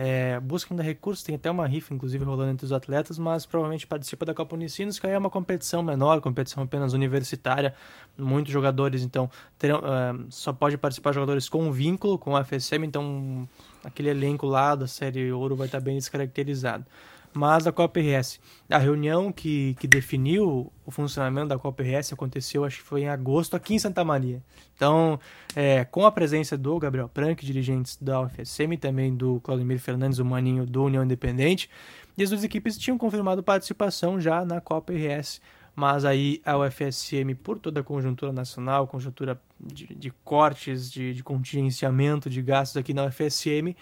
É, 0.00 0.38
busca 0.38 0.72
ainda 0.72 0.82
recursos, 0.82 1.24
tem 1.24 1.34
até 1.34 1.50
uma 1.50 1.66
rifa, 1.66 1.92
inclusive, 1.92 2.24
rolando 2.24 2.52
entre 2.52 2.64
os 2.64 2.72
atletas, 2.72 3.18
mas 3.18 3.44
provavelmente 3.44 3.84
participa 3.84 4.24
da 4.24 4.32
Copa 4.32 4.54
Unicinos, 4.54 4.96
que 4.96 5.06
aí 5.06 5.12
é 5.12 5.18
uma 5.18 5.30
competição 5.30 5.82
menor, 5.82 6.20
competição 6.20 6.62
apenas 6.62 6.92
universitária. 6.92 7.74
Muitos 8.16 8.52
jogadores, 8.52 9.02
então, 9.02 9.28
terão, 9.58 9.80
uh, 9.80 10.26
só 10.30 10.52
pode 10.52 10.78
participar 10.78 11.12
jogadores 11.12 11.48
com 11.48 11.72
vínculo 11.72 12.16
com 12.16 12.36
a 12.36 12.44
FSM, 12.44 12.84
então 12.84 13.48
aquele 13.88 14.10
elenco 14.10 14.46
lá 14.46 14.74
da 14.74 14.86
série 14.86 15.32
Ouro 15.32 15.56
vai 15.56 15.66
estar 15.66 15.80
bem 15.80 15.96
descaracterizado. 15.96 16.84
Mas 17.32 17.66
a 17.66 17.72
Copa 17.72 18.00
RS, 18.00 18.40
a 18.70 18.78
reunião 18.78 19.30
que, 19.30 19.74
que 19.78 19.86
definiu 19.86 20.72
o 20.84 20.90
funcionamento 20.90 21.48
da 21.48 21.58
Copa 21.58 21.82
RS 21.82 22.12
aconteceu, 22.12 22.64
acho 22.64 22.78
que 22.78 22.82
foi 22.82 23.02
em 23.02 23.08
agosto, 23.08 23.54
aqui 23.54 23.74
em 23.74 23.78
Santa 23.78 24.04
Maria. 24.04 24.42
Então, 24.74 25.20
é, 25.54 25.84
com 25.84 26.06
a 26.06 26.12
presença 26.12 26.56
do 26.56 26.78
Gabriel 26.78 27.08
Prank, 27.08 27.44
dirigentes 27.44 27.98
da 28.00 28.22
UFSM, 28.22 28.72
e 28.72 28.76
também 28.76 29.14
do 29.14 29.40
Claudemir 29.40 29.78
Fernandes, 29.78 30.18
o 30.18 30.24
maninho 30.24 30.64
do 30.64 30.84
União 30.84 31.04
Independente, 31.04 31.68
e 32.16 32.22
as 32.22 32.30
duas 32.30 32.42
equipes 32.42 32.78
tinham 32.78 32.96
confirmado 32.96 33.42
participação 33.42 34.20
já 34.20 34.44
na 34.44 34.60
Copa 34.60 34.92
RS 34.92 35.40
mas 35.78 36.04
aí 36.04 36.42
a 36.44 36.58
UFSM, 36.58 37.36
por 37.40 37.56
toda 37.56 37.78
a 37.78 37.84
conjuntura 37.84 38.32
nacional, 38.32 38.88
conjuntura 38.88 39.40
de, 39.60 39.86
de 39.94 40.10
cortes, 40.24 40.90
de, 40.90 41.14
de, 41.14 41.22
contingenciamento 41.22 42.28
de 42.28 42.42
gastos 42.42 42.78
aqui 42.78 42.92
na 42.92 43.04
UFSM, 43.04 43.76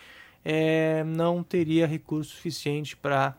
é, 0.45 1.03
não 1.05 1.43
teria 1.43 1.87
recurso 1.87 2.37
suficiente 2.37 2.95
para 2.95 3.35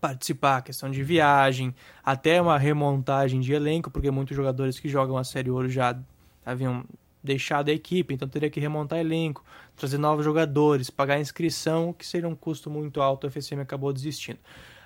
participar, 0.00 0.62
questão 0.62 0.90
de 0.90 1.00
viagem, 1.04 1.72
até 2.04 2.42
uma 2.42 2.58
remontagem 2.58 3.38
de 3.38 3.52
elenco, 3.52 3.88
porque 3.88 4.10
muitos 4.10 4.36
jogadores 4.36 4.80
que 4.80 4.88
jogam 4.88 5.16
a 5.16 5.22
Série 5.22 5.48
Ouro 5.48 5.68
já 5.68 5.96
haviam 6.44 6.84
deixado 7.22 7.68
a 7.68 7.72
equipe, 7.72 8.12
então 8.12 8.26
teria 8.26 8.50
que 8.50 8.58
remontar 8.58 8.98
elenco, 8.98 9.44
trazer 9.76 9.98
novos 9.98 10.24
jogadores, 10.24 10.90
pagar 10.90 11.20
inscrição, 11.20 11.92
que 11.92 12.04
seria 12.04 12.28
um 12.28 12.34
custo 12.34 12.68
muito 12.68 13.00
alto, 13.00 13.28
a 13.28 13.30
UFSM 13.30 13.60
acabou 13.60 13.92
desistindo. 13.92 14.40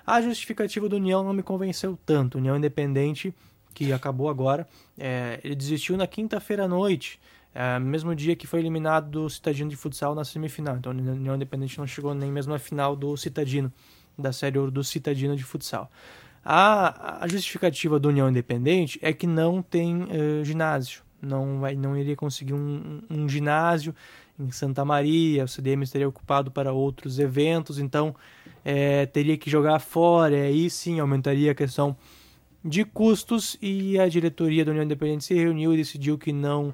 A 0.05 0.21
justificativa 0.21 0.89
do 0.89 0.97
União 0.97 1.23
não 1.23 1.33
me 1.33 1.41
convenceu 1.41 1.97
tanto. 2.05 2.37
União 2.37 2.57
Independente, 2.57 3.33
que 3.73 3.91
acabou 3.93 4.29
agora, 4.29 4.67
é, 4.97 5.39
ele 5.43 5.55
desistiu 5.55 5.95
na 5.95 6.05
quinta-feira 6.05 6.65
à 6.65 6.67
noite, 6.67 7.19
é, 7.55 7.79
mesmo 7.79 8.13
dia 8.15 8.35
que 8.35 8.45
foi 8.45 8.59
eliminado 8.59 9.09
do 9.09 9.29
Citadino 9.29 9.69
de 9.69 9.75
Futsal 9.75 10.13
na 10.13 10.25
semifinal. 10.25 10.75
Então, 10.75 10.91
a 10.91 10.95
União 10.95 11.35
Independente 11.35 11.77
não 11.77 11.87
chegou 11.87 12.13
nem 12.13 12.31
mesmo 12.31 12.53
à 12.53 12.59
final 12.59 12.95
do 12.95 13.15
Citadino, 13.15 13.71
da 14.17 14.33
série 14.33 14.59
ouro 14.59 14.71
do 14.71 14.83
Citadino 14.83 15.35
de 15.35 15.43
Futsal. 15.43 15.89
A, 16.43 17.23
a 17.23 17.27
justificativa 17.27 17.97
do 17.97 18.09
União 18.09 18.29
Independente 18.29 18.99
é 19.01 19.13
que 19.13 19.25
não 19.25 19.61
tem 19.61 20.03
uh, 20.03 20.43
ginásio. 20.43 21.01
Não, 21.21 21.61
vai, 21.61 21.73
não 21.73 21.95
iria 21.95 22.17
conseguir 22.17 22.53
um, 22.53 23.01
um 23.09 23.29
ginásio 23.29 23.95
em 24.37 24.51
Santa 24.51 24.83
Maria, 24.83 25.45
o 25.45 25.47
CDM 25.47 25.83
estaria 25.83 26.09
ocupado 26.09 26.51
para 26.51 26.73
outros 26.73 27.17
eventos, 27.17 27.79
então 27.79 28.13
é, 28.63 29.05
teria 29.05 29.37
que 29.37 29.49
jogar 29.49 29.79
fora, 29.79 30.35
e 30.35 30.41
aí 30.41 30.69
sim 30.69 30.99
aumentaria 30.99 31.51
a 31.51 31.55
questão 31.55 31.95
de 32.63 32.85
custos 32.85 33.57
e 33.61 33.99
a 33.99 34.07
diretoria 34.07 34.63
da 34.63 34.71
União 34.71 34.85
Independente 34.85 35.25
se 35.25 35.33
reuniu 35.33 35.73
e 35.73 35.77
decidiu 35.77 36.17
que 36.17 36.31
não 36.31 36.73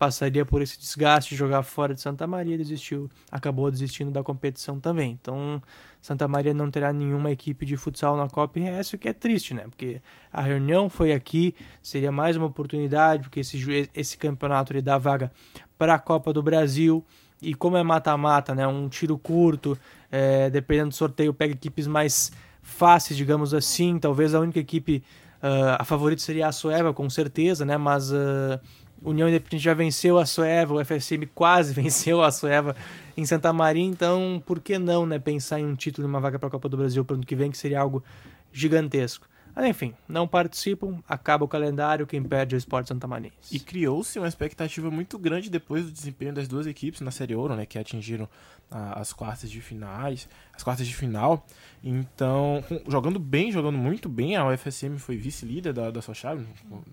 passaria 0.00 0.46
por 0.46 0.62
esse 0.62 0.78
desgaste 0.78 1.30
de 1.30 1.36
jogar 1.36 1.62
fora 1.62 1.92
de 1.92 2.00
Santa 2.00 2.26
Maria, 2.26 2.56
desistiu, 2.56 3.10
acabou 3.30 3.70
desistindo 3.70 4.10
da 4.10 4.22
competição 4.22 4.80
também. 4.80 5.18
Então, 5.20 5.62
Santa 6.00 6.26
Maria 6.26 6.54
não 6.54 6.70
terá 6.70 6.90
nenhuma 6.90 7.30
equipe 7.30 7.66
de 7.66 7.76
futsal 7.76 8.16
na 8.16 8.26
Copa 8.26 8.58
RS, 8.58 8.94
o 8.94 8.98
que 8.98 9.10
é 9.10 9.12
triste, 9.12 9.52
né? 9.52 9.64
Porque 9.64 10.00
a 10.32 10.40
reunião 10.40 10.88
foi 10.88 11.12
aqui, 11.12 11.54
seria 11.82 12.10
mais 12.10 12.34
uma 12.34 12.46
oportunidade, 12.46 13.24
porque 13.24 13.40
esse, 13.40 13.90
esse 13.94 14.16
campeonato 14.16 14.72
ele 14.72 14.80
dá 14.80 14.96
vaga 14.96 15.30
para 15.76 15.96
a 15.96 15.98
Copa 15.98 16.32
do 16.32 16.42
Brasil. 16.42 17.04
E 17.42 17.54
como 17.54 17.76
é 17.76 17.82
mata-mata, 17.82 18.54
né? 18.54 18.66
Um 18.66 18.88
tiro 18.88 19.16
curto, 19.16 19.78
é, 20.10 20.50
dependendo 20.50 20.90
do 20.90 20.94
sorteio, 20.94 21.32
pega 21.32 21.54
equipes 21.54 21.86
mais 21.86 22.30
fáceis, 22.62 23.16
digamos 23.16 23.54
assim. 23.54 23.98
Talvez 23.98 24.34
a 24.34 24.40
única 24.40 24.58
equipe, 24.58 25.02
uh, 25.42 25.76
a 25.78 25.84
favorita 25.84 26.22
seria 26.22 26.48
a 26.48 26.52
Sueva, 26.52 26.92
com 26.92 27.08
certeza, 27.08 27.64
né? 27.64 27.76
Mas 27.76 28.12
uh, 28.12 28.60
União 29.02 29.28
Independente 29.28 29.62
já 29.64 29.74
venceu 29.74 30.18
a 30.18 30.26
Sueva, 30.26 30.74
o 30.74 30.84
FSM 30.84 31.26
quase 31.34 31.72
venceu 31.74 32.22
a 32.22 32.30
Sueva 32.30 32.76
em 33.16 33.24
Santa 33.24 33.52
Maria, 33.52 33.84
então 33.84 34.42
por 34.44 34.60
que 34.60 34.78
não 34.78 35.06
né, 35.06 35.18
pensar 35.18 35.60
em 35.60 35.66
um 35.66 35.74
título 35.74 36.06
uma 36.06 36.20
vaga 36.20 36.38
para 36.38 36.48
a 36.48 36.50
Copa 36.50 36.68
do 36.68 36.76
Brasil 36.76 37.04
para 37.04 37.14
o 37.14 37.16
ano 37.16 37.26
que 37.26 37.34
vem, 37.34 37.50
que 37.50 37.58
seria 37.58 37.80
algo 37.80 38.02
gigantesco. 38.52 39.26
Mas 39.54 39.66
enfim, 39.66 39.94
não 40.08 40.26
participam, 40.26 40.98
acaba 41.08 41.44
o 41.44 41.48
calendário, 41.48 42.06
quem 42.06 42.22
perde 42.22 42.54
é 42.54 42.56
o 42.56 42.58
Esporte 42.58 42.88
Santa 42.88 43.06
Maria. 43.06 43.32
E 43.50 43.58
criou-se 43.58 44.18
uma 44.18 44.28
expectativa 44.28 44.90
muito 44.90 45.18
grande 45.18 45.50
depois 45.50 45.84
do 45.84 45.90
desempenho 45.90 46.32
das 46.32 46.48
duas 46.48 46.66
equipes 46.66 47.00
na 47.00 47.10
Série 47.10 47.34
Ouro, 47.34 47.56
né, 47.56 47.66
que 47.66 47.78
atingiram 47.78 48.28
a, 48.70 49.00
as 49.00 49.12
quartas 49.12 49.50
de 49.50 49.60
finais, 49.60 50.28
as 50.54 50.62
quartas 50.62 50.86
de 50.86 50.94
final. 50.94 51.46
Então, 51.82 52.62
jogando 52.88 53.18
bem, 53.18 53.50
jogando 53.50 53.78
muito 53.78 54.08
bem, 54.08 54.36
a 54.36 54.46
UFSM 54.46 54.96
foi 54.98 55.16
vice-líder 55.16 55.72
da, 55.72 55.90
da 55.90 56.02
sua 56.02 56.14
chave, 56.14 56.46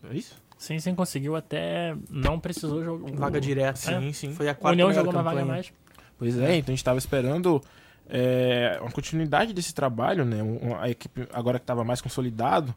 é 0.10 0.16
isso? 0.16 0.36
Sim, 0.58 0.80
sim, 0.80 0.96
conseguiu 0.96 1.36
até. 1.36 1.96
Não 2.10 2.40
precisou 2.40 2.84
jogar. 2.84 3.12
Vaga 3.12 3.40
direta. 3.40 3.78
Sim, 3.78 4.10
é. 4.10 4.14
sim. 4.14 4.34
Foi 4.34 4.50
a 4.50 4.56
quarta 4.56 4.74
União 4.74 4.92
jogou 4.92 5.14
uma 5.14 5.22
vaga 5.22 5.46
mais. 5.46 5.72
Pois 6.18 6.36
é, 6.36 6.56
então 6.56 6.70
a 6.70 6.74
gente 6.74 6.80
estava 6.80 6.98
esperando 6.98 7.62
é, 8.10 8.78
uma 8.82 8.92
continuidade 8.92 9.54
desse 9.54 9.74
trabalho, 9.74 10.24
né? 10.24 10.38
A 10.80 10.90
equipe 10.90 11.28
agora 11.34 11.60
que 11.60 11.64
estava 11.64 11.84
mais 11.84 12.02
consolidado, 12.02 12.74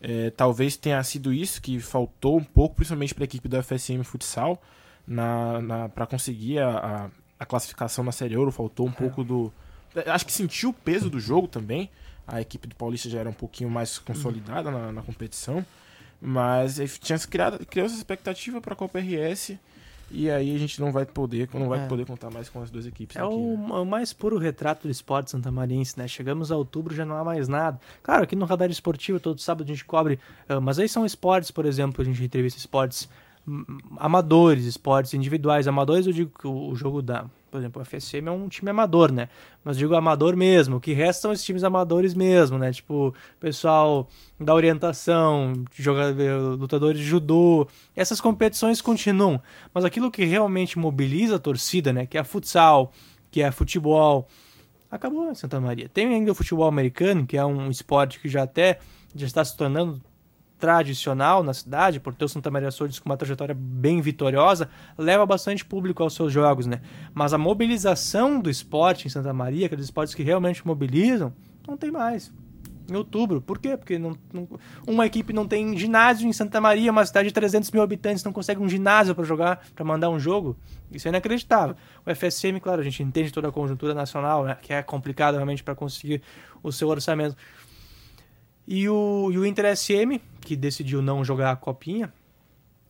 é, 0.00 0.30
talvez 0.30 0.76
tenha 0.76 1.02
sido 1.02 1.32
isso 1.32 1.60
que 1.60 1.80
faltou 1.80 2.38
um 2.38 2.44
pouco, 2.44 2.76
principalmente 2.76 3.14
para 3.14 3.24
a 3.24 3.26
equipe 3.26 3.48
do 3.48 3.62
FSM 3.62 4.02
Futsal, 4.04 4.62
na, 5.06 5.60
na 5.60 5.88
para 5.88 6.06
conseguir 6.06 6.60
a, 6.60 7.10
a, 7.38 7.46
classificação 7.46 8.04
na 8.04 8.12
Série 8.12 8.36
Ouro, 8.36 8.52
faltou 8.52 8.86
um 8.86 8.90
é. 8.90 8.94
pouco 8.94 9.24
do... 9.24 9.52
Acho 10.06 10.26
que 10.26 10.32
sentiu 10.32 10.70
o 10.70 10.72
peso 10.72 11.10
do 11.10 11.18
jogo 11.18 11.48
também, 11.48 11.90
a 12.26 12.40
equipe 12.40 12.68
do 12.68 12.76
Paulista 12.76 13.08
já 13.08 13.20
era 13.20 13.30
um 13.30 13.34
pouquinho 13.34 13.70
mais 13.70 13.98
consolidada 13.98 14.70
na, 14.70 14.92
na 14.92 15.02
competição, 15.02 15.64
mas 16.20 16.76
tinha 17.00 17.18
criado, 17.20 17.64
criou 17.66 17.86
essa 17.86 17.96
expectativa 17.96 18.60
para 18.60 18.74
a 18.74 18.76
Copa 18.76 19.00
RS 19.00 19.54
e 20.10 20.30
aí 20.30 20.54
a 20.54 20.58
gente 20.58 20.80
não 20.80 20.90
vai 20.90 21.04
poder, 21.04 21.48
não 21.52 21.68
vai 21.68 21.84
é. 21.84 21.86
poder 21.86 22.06
contar 22.06 22.30
mais 22.30 22.48
com 22.48 22.62
as 22.62 22.70
duas 22.70 22.86
equipes. 22.86 23.16
É 23.16 23.20
aqui, 23.20 23.34
o, 23.34 23.56
né? 23.56 23.74
o, 23.74 23.84
mais 23.84 24.12
puro 24.12 24.38
retrato 24.38 24.88
do 24.88 24.90
esporte 24.90 25.30
santamarense, 25.30 25.98
né? 25.98 26.08
Chegamos 26.08 26.50
a 26.50 26.56
outubro, 26.56 26.94
já 26.94 27.04
não 27.04 27.16
há 27.16 27.24
mais 27.24 27.48
nada. 27.48 27.78
Claro, 28.02 28.24
aqui 28.24 28.34
no 28.34 28.46
Radar 28.46 28.70
Esportivo, 28.70 29.20
todo 29.20 29.40
sábado 29.40 29.64
a 29.64 29.66
gente 29.66 29.84
cobre, 29.84 30.18
uh, 30.48 30.60
mas 30.60 30.78
aí 30.78 30.88
são 30.88 31.04
esportes, 31.04 31.50
por 31.50 31.66
exemplo, 31.66 32.02
a 32.02 32.04
gente 32.04 32.22
entrevista 32.22 32.58
esportes 32.58 33.08
amadores, 33.96 34.64
esportes 34.64 35.14
individuais. 35.14 35.68
Amadores, 35.68 36.06
eu 36.06 36.12
digo 36.12 36.38
que 36.38 36.46
o 36.46 36.74
jogo 36.74 37.00
da, 37.02 37.26
por 37.50 37.58
exemplo, 37.58 37.82
o 37.82 37.84
FSM 37.84 38.28
é 38.28 38.30
um 38.30 38.48
time 38.48 38.70
amador, 38.70 39.10
né? 39.10 39.28
Mas 39.64 39.76
digo 39.76 39.94
amador 39.94 40.36
mesmo. 40.36 40.76
O 40.76 40.80
que 40.80 40.92
resta 40.92 41.22
são 41.22 41.30
os 41.30 41.42
times 41.42 41.64
amadores 41.64 42.14
mesmo, 42.14 42.58
né? 42.58 42.72
Tipo, 42.72 43.14
pessoal 43.40 44.08
da 44.38 44.54
orientação, 44.54 45.52
jogador, 45.74 46.58
lutadores 46.58 47.00
de 47.00 47.06
judô. 47.06 47.66
Essas 47.96 48.20
competições 48.20 48.80
continuam. 48.80 49.40
Mas 49.72 49.84
aquilo 49.84 50.10
que 50.10 50.24
realmente 50.24 50.78
mobiliza 50.78 51.36
a 51.36 51.38
torcida, 51.38 51.92
né? 51.92 52.06
Que 52.06 52.18
é 52.18 52.24
futsal, 52.24 52.92
que 53.30 53.42
é 53.42 53.50
futebol, 53.50 54.28
acabou 54.90 55.30
em 55.30 55.34
Santa 55.34 55.60
Maria. 55.60 55.88
Tem 55.88 56.06
ainda 56.06 56.32
o 56.32 56.34
futebol 56.34 56.66
americano, 56.66 57.26
que 57.26 57.36
é 57.36 57.44
um 57.44 57.70
esporte 57.70 58.20
que 58.20 58.28
já 58.28 58.42
até 58.42 58.78
já 59.14 59.26
está 59.26 59.44
se 59.44 59.56
tornando 59.56 60.00
tradicional 60.58 61.42
na 61.42 61.54
cidade, 61.54 62.00
por 62.00 62.14
ter 62.14 62.24
o 62.24 62.28
Santa 62.28 62.50
Maria 62.50 62.70
Sordes 62.70 62.98
com 62.98 63.08
uma 63.08 63.16
trajetória 63.16 63.54
bem 63.56 64.00
vitoriosa, 64.00 64.68
leva 64.96 65.24
bastante 65.24 65.64
público 65.64 66.02
aos 66.02 66.14
seus 66.14 66.32
jogos, 66.32 66.66
né? 66.66 66.80
Mas 67.14 67.32
a 67.32 67.38
mobilização 67.38 68.40
do 68.40 68.50
esporte 68.50 69.06
em 69.06 69.10
Santa 69.10 69.32
Maria, 69.32 69.66
aqueles 69.66 69.84
esportes 69.84 70.14
que 70.14 70.22
realmente 70.22 70.66
mobilizam, 70.66 71.32
não 71.66 71.76
tem 71.76 71.90
mais. 71.90 72.32
Em 72.90 72.96
outubro. 72.96 73.42
Por 73.42 73.58
quê? 73.58 73.76
Porque 73.76 73.98
não, 73.98 74.16
não, 74.32 74.48
uma 74.86 75.04
equipe 75.04 75.30
não 75.30 75.46
tem 75.46 75.76
ginásio 75.76 76.26
em 76.26 76.32
Santa 76.32 76.58
Maria, 76.58 76.90
uma 76.90 77.04
cidade 77.04 77.28
de 77.28 77.34
300 77.34 77.70
mil 77.70 77.82
habitantes, 77.82 78.24
não 78.24 78.32
consegue 78.32 78.60
um 78.60 78.68
ginásio 78.68 79.14
para 79.14 79.24
jogar, 79.24 79.60
para 79.74 79.84
mandar 79.84 80.08
um 80.08 80.18
jogo. 80.18 80.56
Isso 80.90 81.06
é 81.06 81.10
inacreditável. 81.10 81.76
O 82.04 82.14
FSM, 82.14 82.58
claro, 82.60 82.80
a 82.80 82.84
gente 82.84 83.02
entende 83.02 83.30
toda 83.30 83.48
a 83.48 83.52
conjuntura 83.52 83.92
nacional, 83.92 84.44
né, 84.44 84.56
que 84.60 84.72
é 84.72 84.82
complicado 84.82 85.34
realmente 85.34 85.62
para 85.62 85.74
conseguir 85.74 86.22
o 86.62 86.72
seu 86.72 86.88
orçamento. 86.88 87.36
E 88.70 88.86
o, 88.86 89.30
e 89.32 89.38
o 89.38 89.46
Inter 89.46 89.74
SM, 89.74 90.20
que 90.42 90.54
decidiu 90.54 91.00
não 91.00 91.24
jogar 91.24 91.52
a 91.52 91.56
copinha, 91.56 92.12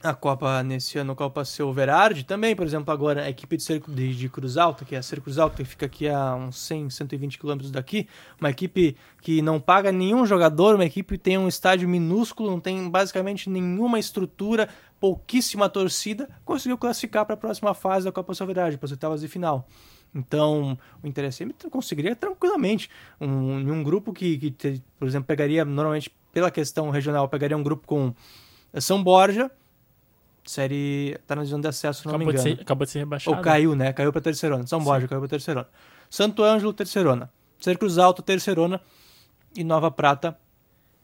a 0.02 0.12
Copa 0.12 0.60
nesse 0.64 0.98
ano, 0.98 1.12
a 1.12 1.14
Copa 1.14 1.44
Silverard, 1.44 2.24
também, 2.24 2.56
por 2.56 2.66
exemplo, 2.66 2.92
agora 2.92 3.22
a 3.22 3.30
equipe 3.30 3.56
de, 3.56 3.62
Cerco, 3.62 3.88
de, 3.92 4.12
de 4.12 4.28
Cruz 4.28 4.56
Alta, 4.56 4.84
que 4.84 4.96
é 4.96 4.98
a 4.98 5.02
Cerco 5.02 5.26
Cruz 5.26 5.38
Alta, 5.38 5.58
que 5.58 5.64
fica 5.64 5.86
aqui 5.86 6.08
a 6.08 6.34
uns 6.34 6.58
100, 6.58 6.90
120 6.90 7.38
quilômetros 7.38 7.70
daqui, 7.70 8.08
uma 8.40 8.50
equipe 8.50 8.96
que 9.22 9.40
não 9.40 9.60
paga 9.60 9.92
nenhum 9.92 10.26
jogador, 10.26 10.74
uma 10.74 10.84
equipe 10.84 11.16
que 11.16 11.22
tem 11.22 11.38
um 11.38 11.46
estádio 11.46 11.88
minúsculo, 11.88 12.50
não 12.50 12.58
tem 12.58 12.90
basicamente 12.90 13.48
nenhuma 13.48 14.00
estrutura, 14.00 14.68
pouquíssima 14.98 15.68
torcida, 15.68 16.28
conseguiu 16.44 16.76
classificar 16.76 17.24
para 17.24 17.34
a 17.34 17.38
próxima 17.38 17.72
fase 17.72 18.04
da 18.04 18.10
Copa 18.10 18.34
Silverard, 18.34 18.76
para 18.78 18.86
as 18.86 18.90
oitavas 18.90 19.20
de 19.20 19.28
final. 19.28 19.64
Então, 20.14 20.78
o 21.02 21.06
interessante 21.06 21.54
conseguiria 21.70 22.16
tranquilamente 22.16 22.90
um, 23.20 23.72
um 23.72 23.82
grupo 23.82 24.12
que, 24.12 24.38
que, 24.38 24.82
por 24.98 25.06
exemplo, 25.06 25.26
pegaria 25.26 25.64
normalmente 25.64 26.10
pela 26.32 26.50
questão 26.50 26.90
regional, 26.90 27.28
pegaria 27.28 27.56
um 27.56 27.62
grupo 27.62 27.86
com 27.86 28.14
São 28.80 29.02
Borja, 29.02 29.50
série 30.44 31.18
tá 31.26 31.36
na 31.36 31.42
divisão 31.42 31.60
de 31.60 31.68
acesso, 31.68 32.00
se 32.00 32.06
não 32.06 32.14
acabou 32.14 32.26
me 32.26 32.32
engano. 32.32 32.48
De 32.48 32.56
ser, 32.56 32.62
acabou 32.62 32.84
de 32.84 32.90
ser 32.90 32.98
rebaixado. 33.00 33.36
Ou 33.36 33.42
caiu, 33.42 33.74
né? 33.74 33.92
Caiu 33.92 34.12
para 34.12 34.20
terceirona. 34.20 34.66
São 34.66 34.82
Borja 34.82 35.02
Sim. 35.02 35.08
caiu 35.08 35.20
para 35.20 35.28
terceirona. 35.28 35.68
Santo 36.08 36.42
Ângelo, 36.42 36.72
terceirona. 36.72 37.30
Cruz 37.78 37.98
Alto, 37.98 38.22
terceirona. 38.22 38.80
E 39.54 39.62
Nova 39.64 39.90
Prata 39.90 40.38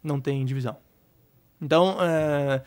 não 0.03 0.21
tem 0.21 0.45
divisão. 0.45 0.77
Então, 1.61 1.97
é, 2.01 2.63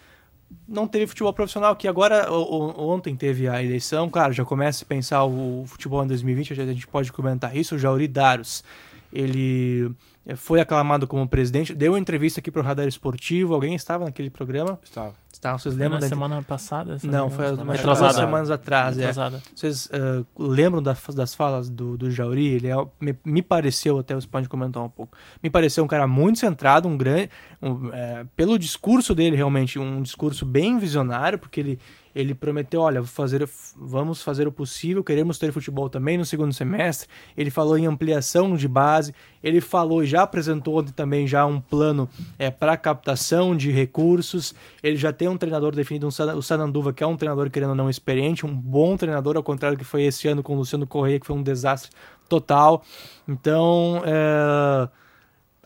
não 0.67 0.87
teve 0.87 1.07
futebol 1.07 1.33
profissional, 1.33 1.75
que 1.75 1.87
agora, 1.87 2.31
ontem 2.31 3.15
teve 3.15 3.47
a 3.47 3.63
eleição, 3.63 4.09
claro, 4.09 4.33
já 4.33 4.43
começa 4.43 4.83
a 4.83 4.87
pensar 4.87 5.23
o 5.25 5.65
futebol 5.65 6.03
em 6.03 6.07
2020, 6.07 6.53
a 6.53 6.65
gente 6.65 6.87
pode 6.87 7.11
comentar 7.11 7.55
isso, 7.55 7.75
o 7.75 7.79
Jauri 7.79 8.07
Daros, 8.07 8.63
ele 9.11 9.91
eh, 10.25 10.35
foi 10.35 10.59
aclamado 10.59 11.07
como 11.07 11.27
presidente, 11.27 11.73
deu 11.73 11.93
uma 11.93 11.99
entrevista 11.99 12.39
aqui 12.39 12.51
para 12.51 12.61
o 12.61 12.65
Radar 12.65 12.87
Esportivo, 12.87 13.53
alguém 13.53 13.75
estava 13.75 14.05
naquele 14.05 14.29
programa? 14.29 14.79
Estava. 14.83 15.13
Estava, 15.32 15.57
vocês 15.59 15.75
lembram? 15.75 15.99
Na 15.99 16.07
semana 16.07 16.41
passada? 16.41 16.97
Não, 17.03 17.30
foi 17.30 17.53
umas 17.53 17.82
duas 17.82 18.15
semanas 18.15 18.49
atrás. 18.49 18.97
É. 18.97 19.11
Vocês 19.55 19.88
uh, 19.88 20.25
lembram 20.38 20.82
das, 20.82 20.99
das 21.13 21.36
falas 21.36 21.69
do, 21.69 21.97
do 21.97 22.09
Jauri? 22.09 22.47
Ele 22.47 22.67
é, 22.67 22.75
me, 22.99 23.15
me, 23.23 23.41
pareceu, 23.41 23.99
até 23.99 24.15
você 24.15 24.28
pode 24.28 24.49
comentar 24.49 24.82
um 24.84 24.89
pouco, 24.89 25.15
me 25.43 25.49
pareceu 25.49 25.84
um 25.84 25.88
cara 25.88 26.07
muito 26.07 26.39
centrado, 26.39 26.88
um 26.88 26.97
grande, 26.97 27.30
um, 27.61 27.93
é, 27.93 28.25
pelo 28.36 28.57
discurso 28.57 29.13
dele 29.13 29.36
realmente, 29.36 29.78
um 29.78 30.01
discurso 30.01 30.45
bem 30.45 30.80
visionário, 30.80 31.38
porque 31.38 31.59
ele 31.59 31.80
ele 32.17 32.34
prometeu, 32.34 32.82
olha, 32.82 33.03
fazer, 33.03 33.47
vamos 33.75 34.23
fazer 34.23 34.47
o 34.47 34.51
possível, 34.51 35.03
queremos 35.03 35.38
ter 35.38 35.51
futebol 35.51 35.88
também 35.88 36.17
no 36.17 36.25
segundo 36.25 36.51
semestre. 36.51 37.07
Ele 37.38 37.51
falou 37.51 37.78
em 37.78 37.86
ampliação 37.86 38.55
de 38.55 38.67
base, 38.67 39.13
ele 39.43 39.61
falou 39.61 40.03
e 40.03 40.07
já 40.07 40.23
apresentou 40.23 40.82
também 40.82 41.28
já 41.28 41.45
um 41.45 41.61
plano 41.61 42.09
é, 42.39 42.49
para 42.49 42.75
captação 42.75 43.55
de 43.55 43.69
recursos. 43.69 44.55
Ele 44.82 44.95
já 44.95 45.13
tem 45.13 45.26
um 45.30 45.38
treinador 45.38 45.75
definido, 45.75 46.07
um, 46.07 46.38
o 46.38 46.41
Sananduva, 46.41 46.93
que 46.93 47.03
é 47.03 47.07
um 47.07 47.17
treinador 47.17 47.49
querendo 47.49 47.69
ou 47.69 47.75
não 47.75 47.89
experiente, 47.89 48.45
um 48.45 48.55
bom 48.55 48.95
treinador, 48.97 49.38
ao 49.38 49.43
contrário 49.43 49.78
do 49.78 49.80
que 49.80 49.86
foi 49.86 50.03
esse 50.03 50.28
ano 50.28 50.43
com 50.43 50.53
o 50.53 50.57
Luciano 50.57 50.88
Correia, 50.88 51.19
que 51.19 51.25
foi 51.25 51.36
um 51.36 51.43
desastre 51.43 51.91
total. 52.28 52.84
Então, 53.28 54.01
é 54.05 54.89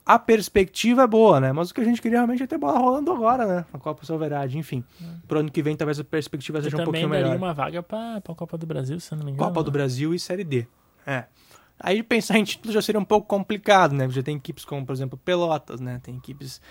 a 0.06 0.20
perspectiva 0.20 1.04
é 1.04 1.08
boa, 1.08 1.40
né? 1.40 1.52
Mas 1.52 1.70
o 1.70 1.74
que 1.74 1.82
a 1.82 1.84
gente 1.84 2.02
queria 2.02 2.18
realmente 2.18 2.44
é 2.44 2.48
ter 2.48 2.58
bola 2.58 2.80
rolando 2.80 3.12
agora, 3.12 3.46
né? 3.46 3.66
A 3.72 3.78
Copa 3.78 4.06
Soverade, 4.06 4.58
enfim. 4.58 4.84
É. 5.02 5.06
Pro 5.28 5.40
ano 5.40 5.52
que 5.52 5.62
vem 5.62 5.76
talvez 5.76 6.00
a 6.00 6.04
perspectiva 6.04 6.60
e 6.60 6.64
seja 6.64 6.82
um 6.82 6.84
pouquinho 6.84 7.08
melhor. 7.08 7.26
também 7.26 7.38
uma 7.38 7.54
vaga 7.54 7.84
pra, 7.84 8.20
pra 8.20 8.36
Copa 8.36 8.58
do 8.58 8.66
Brasil, 8.66 9.00
se 9.00 9.16
não 9.16 9.24
me 9.24 9.32
engano. 9.32 9.48
Copa 9.48 9.64
do 9.64 9.72
Brasil 9.72 10.14
e 10.14 10.20
Série 10.20 10.44
D. 10.44 10.68
É. 11.06 11.26
Aí 11.80 12.04
pensar 12.04 12.38
em 12.38 12.44
título 12.44 12.74
já 12.74 12.82
seria 12.82 13.00
um 13.00 13.06
pouco 13.06 13.28
complicado, 13.28 13.94
né? 13.94 14.10
Já 14.10 14.22
tem 14.22 14.36
equipes 14.36 14.66
como, 14.66 14.86
por 14.86 14.94
exemplo, 14.94 15.18
Pelotas, 15.24 15.80
né? 15.80 16.00
Tem 16.04 16.16
equipes 16.16 16.62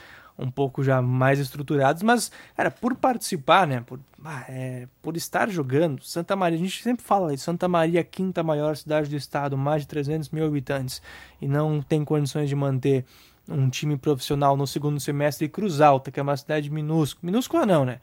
um 0.40 0.50
pouco 0.50 0.82
já 0.82 1.02
mais 1.02 1.38
estruturadas, 1.38 2.02
mas, 2.02 2.32
cara, 2.56 2.70
por 2.70 2.94
participar, 2.96 3.66
né? 3.66 3.82
Por, 3.82 4.00
é, 4.48 4.88
por 5.02 5.16
estar 5.16 5.48
jogando, 5.50 6.02
Santa 6.02 6.34
Maria, 6.34 6.58
a 6.58 6.62
gente 6.62 6.82
sempre 6.82 7.04
fala 7.04 7.34
isso, 7.34 7.44
Santa 7.44 7.68
Maria, 7.68 8.02
quinta 8.02 8.42
maior 8.42 8.76
cidade 8.76 9.08
do 9.08 9.16
estado, 9.16 9.56
mais 9.56 9.82
de 9.82 9.88
300 9.88 10.30
mil 10.30 10.46
habitantes, 10.46 11.02
e 11.40 11.46
não 11.46 11.82
tem 11.82 12.04
condições 12.04 12.48
de 12.48 12.56
manter 12.56 13.04
um 13.48 13.68
time 13.68 13.96
profissional 13.96 14.56
no 14.56 14.66
segundo 14.66 15.00
semestre 15.00 15.46
de 15.46 15.52
Cruz 15.52 15.80
Alta, 15.80 16.10
que 16.10 16.20
é 16.20 16.22
uma 16.22 16.36
cidade 16.36 16.70
minúscula. 16.70 17.30
Minúscula 17.30 17.66
não, 17.66 17.84
né? 17.84 18.00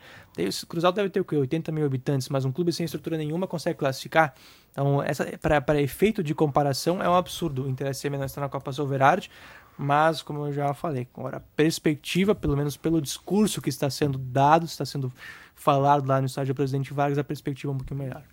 Cruz 0.67 0.83
Alta 0.83 1.01
deve 1.01 1.09
ter 1.09 1.21
o 1.21 1.25
quê? 1.25 1.35
80 1.35 1.71
mil 1.71 1.85
habitantes, 1.85 2.27
mas 2.29 2.43
um 2.43 2.51
clube 2.51 2.73
sem 2.73 2.83
estrutura 2.83 3.17
nenhuma 3.17 3.47
consegue 3.47 3.79
classificar. 3.79 4.33
Então, 4.71 4.99
para 5.41 5.81
efeito 5.81 6.21
de 6.21 6.35
comparação, 6.35 7.01
é 7.01 7.09
um 7.09 7.15
absurdo. 7.15 7.63
O 7.63 7.69
interesse 7.69 8.09
não 8.09 8.23
está 8.23 8.41
na 8.41 8.49
Copa 8.49 8.71
Solverard, 8.71 9.29
mas, 9.77 10.21
como 10.21 10.47
eu 10.47 10.53
já 10.53 10.73
falei, 10.73 11.07
agora 11.13 11.37
a 11.37 11.41
perspectiva, 11.55 12.33
pelo 12.33 12.57
menos 12.57 12.75
pelo 12.75 13.01
discurso 13.01 13.61
que 13.61 13.69
está 13.69 13.89
sendo 13.89 14.17
dado, 14.17 14.65
está 14.65 14.85
sendo 14.85 15.11
falado 15.55 16.07
lá 16.07 16.19
no 16.19 16.27
estádio 16.27 16.53
do 16.53 16.57
Presidente 16.57 16.93
Vargas, 16.93 17.17
a 17.17 17.23
perspectiva 17.23 17.71
é 17.71 17.75
um 17.75 17.77
pouquinho 17.77 17.99
melhor. 17.99 18.23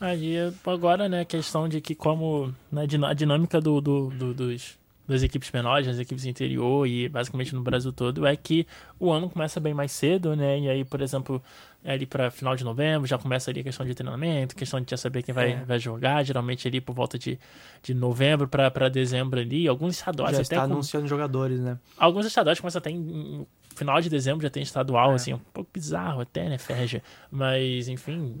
Aí, 0.00 0.34
agora, 0.66 1.08
né, 1.08 1.20
a 1.20 1.24
questão 1.24 1.68
de 1.68 1.80
que 1.80 1.94
como 1.94 2.54
né, 2.72 2.86
a 3.06 3.14
dinâmica 3.14 3.60
do, 3.60 3.80
do, 3.80 4.08
do 4.08 4.34
dos 4.34 4.79
das 5.10 5.22
equipes 5.22 5.50
menores, 5.52 5.86
das 5.86 5.98
equipes 5.98 6.24
interior 6.24 6.86
e 6.86 7.08
basicamente 7.08 7.54
no 7.54 7.60
Brasil 7.62 7.92
todo, 7.92 8.26
é 8.26 8.34
que 8.36 8.66
o 8.98 9.10
ano 9.10 9.28
começa 9.28 9.60
bem 9.60 9.74
mais 9.74 9.92
cedo, 9.92 10.34
né? 10.36 10.58
E 10.60 10.68
aí, 10.68 10.84
por 10.84 11.00
exemplo, 11.02 11.42
ali 11.84 12.06
para 12.06 12.30
final 12.30 12.54
de 12.56 12.64
novembro, 12.64 13.06
já 13.06 13.18
começa 13.18 13.50
ali 13.50 13.60
a 13.60 13.64
questão 13.64 13.84
de 13.86 13.94
treinamento, 13.94 14.54
questão 14.54 14.80
de 14.80 14.90
já 14.90 14.96
saber 14.96 15.22
quem 15.22 15.34
vai, 15.34 15.52
É. 15.52 15.64
vai 15.64 15.78
jogar, 15.78 16.22
geralmente 16.24 16.66
ali 16.68 16.80
por 16.80 16.94
volta 16.94 17.18
de, 17.18 17.38
de 17.82 17.92
novembro 17.94 18.46
para 18.48 18.88
dezembro 18.88 19.40
ali, 19.40 19.66
alguns 19.68 19.96
estaduais 19.96 20.32
Já 20.36 20.42
até 20.42 20.54
está 20.54 20.66
com- 20.66 20.72
anunciando 20.72 21.06
jogadores, 21.06 21.60
né? 21.60 21.78
Alguns 21.98 22.26
estaduais 22.26 22.60
começam 22.60 22.78
até 22.78 22.90
em, 22.90 23.46
final 23.74 23.98
de 24.00 24.10
dezembro, 24.10 24.42
já 24.42 24.50
tem 24.50 24.62
estadual, 24.62 25.12
assim, 25.12 25.32
um 25.32 25.38
pouco 25.54 25.70
bizarro 25.72 26.20
até, 26.20 26.48
né, 26.50 26.58
Ferja? 26.58 27.02
Mas, 27.30 27.88
enfim... 27.88 28.34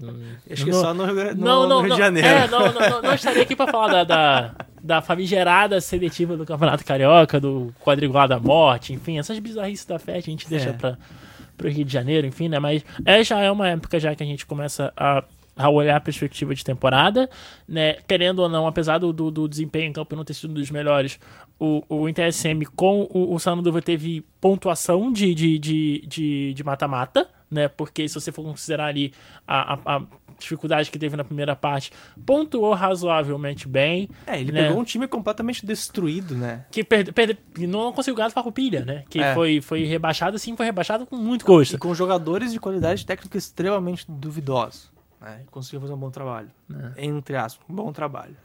Acho 0.50 0.64
que 0.64 0.70
é 0.70 0.74
só 0.74 0.92
no 0.92 1.06
no- 1.06 1.34
não, 1.34 1.62
no 1.62 1.68
não, 1.68 1.80
Rio 1.82 1.92
de 1.92 1.98
Janeiro. 1.98 2.28
É, 2.28 2.46
não, 2.48 2.72
não, 2.72 2.90
não, 2.90 3.02
não 3.02 3.14
estaria 3.14 3.42
aqui 3.42 3.56
pra 3.56 3.66
falar 3.68 3.88
da, 3.88 4.04
da, 4.04 4.54
da 4.82 5.00
famigerada 5.02 5.80
seletiva 5.80 6.36
do 6.36 6.44
Campeonato 6.46 6.84
Carioca, 6.84 7.38
do 7.40 7.72
quadrigular 7.80 8.26
da 8.28 8.38
morte, 8.38 8.92
enfim, 8.92 9.18
essas 9.18 9.38
bizarrices 9.38 9.84
da 9.86 9.98
festa 9.98 10.28
a 10.30 10.32
gente 10.32 10.48
deixa 10.48 10.70
É. 10.70 10.72
pra, 10.72 10.98
pro 11.56 11.68
Rio 11.68 11.84
de 11.84 11.92
Janeiro, 11.92 12.26
enfim, 12.26 12.48
né, 12.48 12.58
mas 12.58 12.84
é, 13.04 13.22
já 13.22 13.40
é 13.40 13.50
uma 13.50 13.68
época 13.68 14.00
já 14.00 14.14
que 14.14 14.22
a 14.22 14.26
gente 14.26 14.46
começa 14.46 14.92
a 14.96 15.22
a 15.56 15.68
olhar 15.68 15.96
a 15.96 16.00
perspectiva 16.00 16.54
de 16.54 16.64
temporada, 16.64 17.28
né? 17.68 17.94
Querendo 18.08 18.38
ou 18.38 18.48
não, 18.48 18.66
apesar 18.66 18.96
do, 18.96 19.12
do, 19.12 19.30
do 19.30 19.46
desempenho 19.46 19.90
em 19.90 19.92
campo 19.92 20.16
não 20.16 20.24
ter 20.24 20.32
sido 20.32 20.52
um 20.52 20.54
dos 20.54 20.70
melhores, 20.70 21.20
o, 21.58 21.82
o 21.86 22.08
Inter 22.08 22.32
SM 22.32 22.64
com 22.74 23.06
o, 23.12 23.34
o 23.34 23.38
Sananduva 23.38 23.82
teve 23.82 24.24
pontuação 24.40 25.12
de 25.12 25.34
de 25.34 25.58
de- 25.58 26.04
de 26.06 26.54
de 26.54 26.64
mata-mata, 26.64 27.28
né? 27.50 27.68
Porque 27.68 28.08
se 28.08 28.14
você 28.14 28.32
for 28.32 28.42
considerar 28.42 28.86
ali 28.86 29.12
a, 29.46 29.74
a, 29.74 29.96
a 29.96 30.02
dificuldade 30.40 30.90
que 30.90 30.98
teve 30.98 31.16
na 31.16 31.24
primeira 31.24 31.54
parte, 31.54 31.92
pontuou 32.24 32.74
razoavelmente 32.74 33.68
bem. 33.68 34.08
É, 34.26 34.40
ele 34.40 34.52
né? 34.52 34.66
pegou 34.66 34.80
um 34.80 34.84
time 34.84 35.06
completamente 35.06 35.64
destruído, 35.64 36.34
né? 36.34 36.64
que 36.70 36.82
perde, 36.82 37.12
perde, 37.12 37.38
não 37.58 37.92
conseguiu 37.92 38.16
ganhar 38.16 38.28
do 38.28 38.34
Farroupilha, 38.34 38.84
né? 38.84 39.04
Que 39.08 39.20
É. 39.20 39.34
foi, 39.34 39.60
foi 39.60 39.84
rebaixado, 39.84 40.38
sim, 40.38 40.56
foi 40.56 40.66
rebaixado 40.66 41.06
com 41.06 41.16
muito 41.16 41.44
gosto. 41.44 41.76
E 41.76 41.78
com 41.78 41.94
jogadores 41.94 42.52
de 42.52 42.60
qualidade 42.60 43.04
técnica 43.06 43.38
extremamente 43.38 44.04
duvidosa. 44.08 44.88
Né? 45.20 45.42
Conseguiu 45.50 45.80
fazer 45.80 45.92
um 45.92 45.98
bom 45.98 46.10
trabalho. 46.10 46.50
É. 46.96 47.04
Entre 47.04 47.36
aspas, 47.36 47.64
um 47.68 47.74
bom 47.74 47.92
trabalho. 47.92 48.36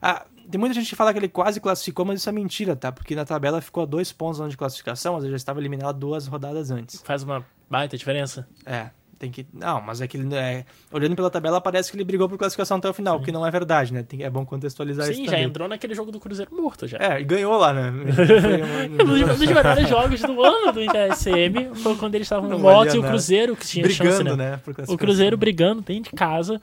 Ah, 0.00 0.26
tem 0.48 0.58
muita 0.58 0.74
gente 0.74 0.88
que 0.88 0.94
fala 0.94 1.12
que 1.12 1.18
ele 1.18 1.28
quase 1.28 1.60
classificou, 1.60 2.04
mas 2.04 2.20
isso 2.20 2.28
é 2.28 2.32
mentira, 2.32 2.76
tá? 2.76 2.92
Porque 2.92 3.14
na 3.16 3.24
tabela 3.24 3.60
ficou 3.60 3.82
a 3.82 3.86
dois 3.86 4.12
pontos 4.12 4.36
zona 4.38 4.48
de 4.48 4.56
classificação, 4.56 5.14
mas 5.14 5.24
ele 5.24 5.32
já 5.32 5.36
estava 5.36 5.58
eliminado 5.58 5.98
duas 5.98 6.26
rodadas 6.26 6.70
antes. 6.70 7.02
Faz 7.02 7.22
uma 7.22 7.44
baita 7.68 7.96
diferença. 7.96 8.46
É, 8.64 8.90
tem 9.18 9.30
que. 9.30 9.46
Não, 9.52 9.80
mas 9.80 10.00
é 10.00 10.06
que 10.06 10.16
ele. 10.16 10.34
É... 10.34 10.64
Olhando 10.92 11.16
pela 11.16 11.30
tabela, 11.30 11.60
parece 11.60 11.90
que 11.90 11.96
ele 11.96 12.04
brigou 12.04 12.28
por 12.28 12.36
classificação 12.38 12.76
até 12.76 12.88
o 12.88 12.92
final, 12.92 13.16
o 13.16 13.22
que 13.22 13.32
não 13.32 13.46
é 13.46 13.50
verdade, 13.50 13.92
né? 13.92 14.02
Tem... 14.02 14.22
É 14.22 14.30
bom 14.30 14.44
contextualizar 14.44 15.08
isso. 15.08 15.16
Sim, 15.16 15.24
já 15.24 15.32
também. 15.32 15.46
entrou 15.46 15.68
naquele 15.68 15.94
jogo 15.94 16.12
do 16.12 16.20
Cruzeiro 16.20 16.54
morto 16.54 16.86
já. 16.86 16.98
É, 16.98 17.20
e 17.20 17.24
ganhou 17.24 17.56
lá, 17.56 17.72
né? 17.72 17.90
um 18.92 19.04
dos, 19.04 19.38
melhores 19.38 19.88
jogos 19.88 20.20
do 20.20 20.42
ano 20.42 20.72
do 20.72 20.82
Inter 20.82 21.16
SM 21.16 21.74
foi 21.74 21.96
quando 21.96 22.14
eles 22.14 22.26
estavam 22.26 22.48
no 22.48 22.58
valia 22.58 22.94
e 22.94 22.98
o 22.98 23.00
nada. 23.00 23.12
Cruzeiro 23.12 23.56
que 23.56 23.66
tinha 23.66 23.84
Brigando, 23.84 24.10
chance, 24.10 24.24
né? 24.24 24.36
né, 24.36 24.60
o. 24.88 24.96
Cruzeiro 24.98 25.36
brigando 25.36 25.80
dentro 25.80 26.10
de 26.10 26.16
casa, 26.16 26.60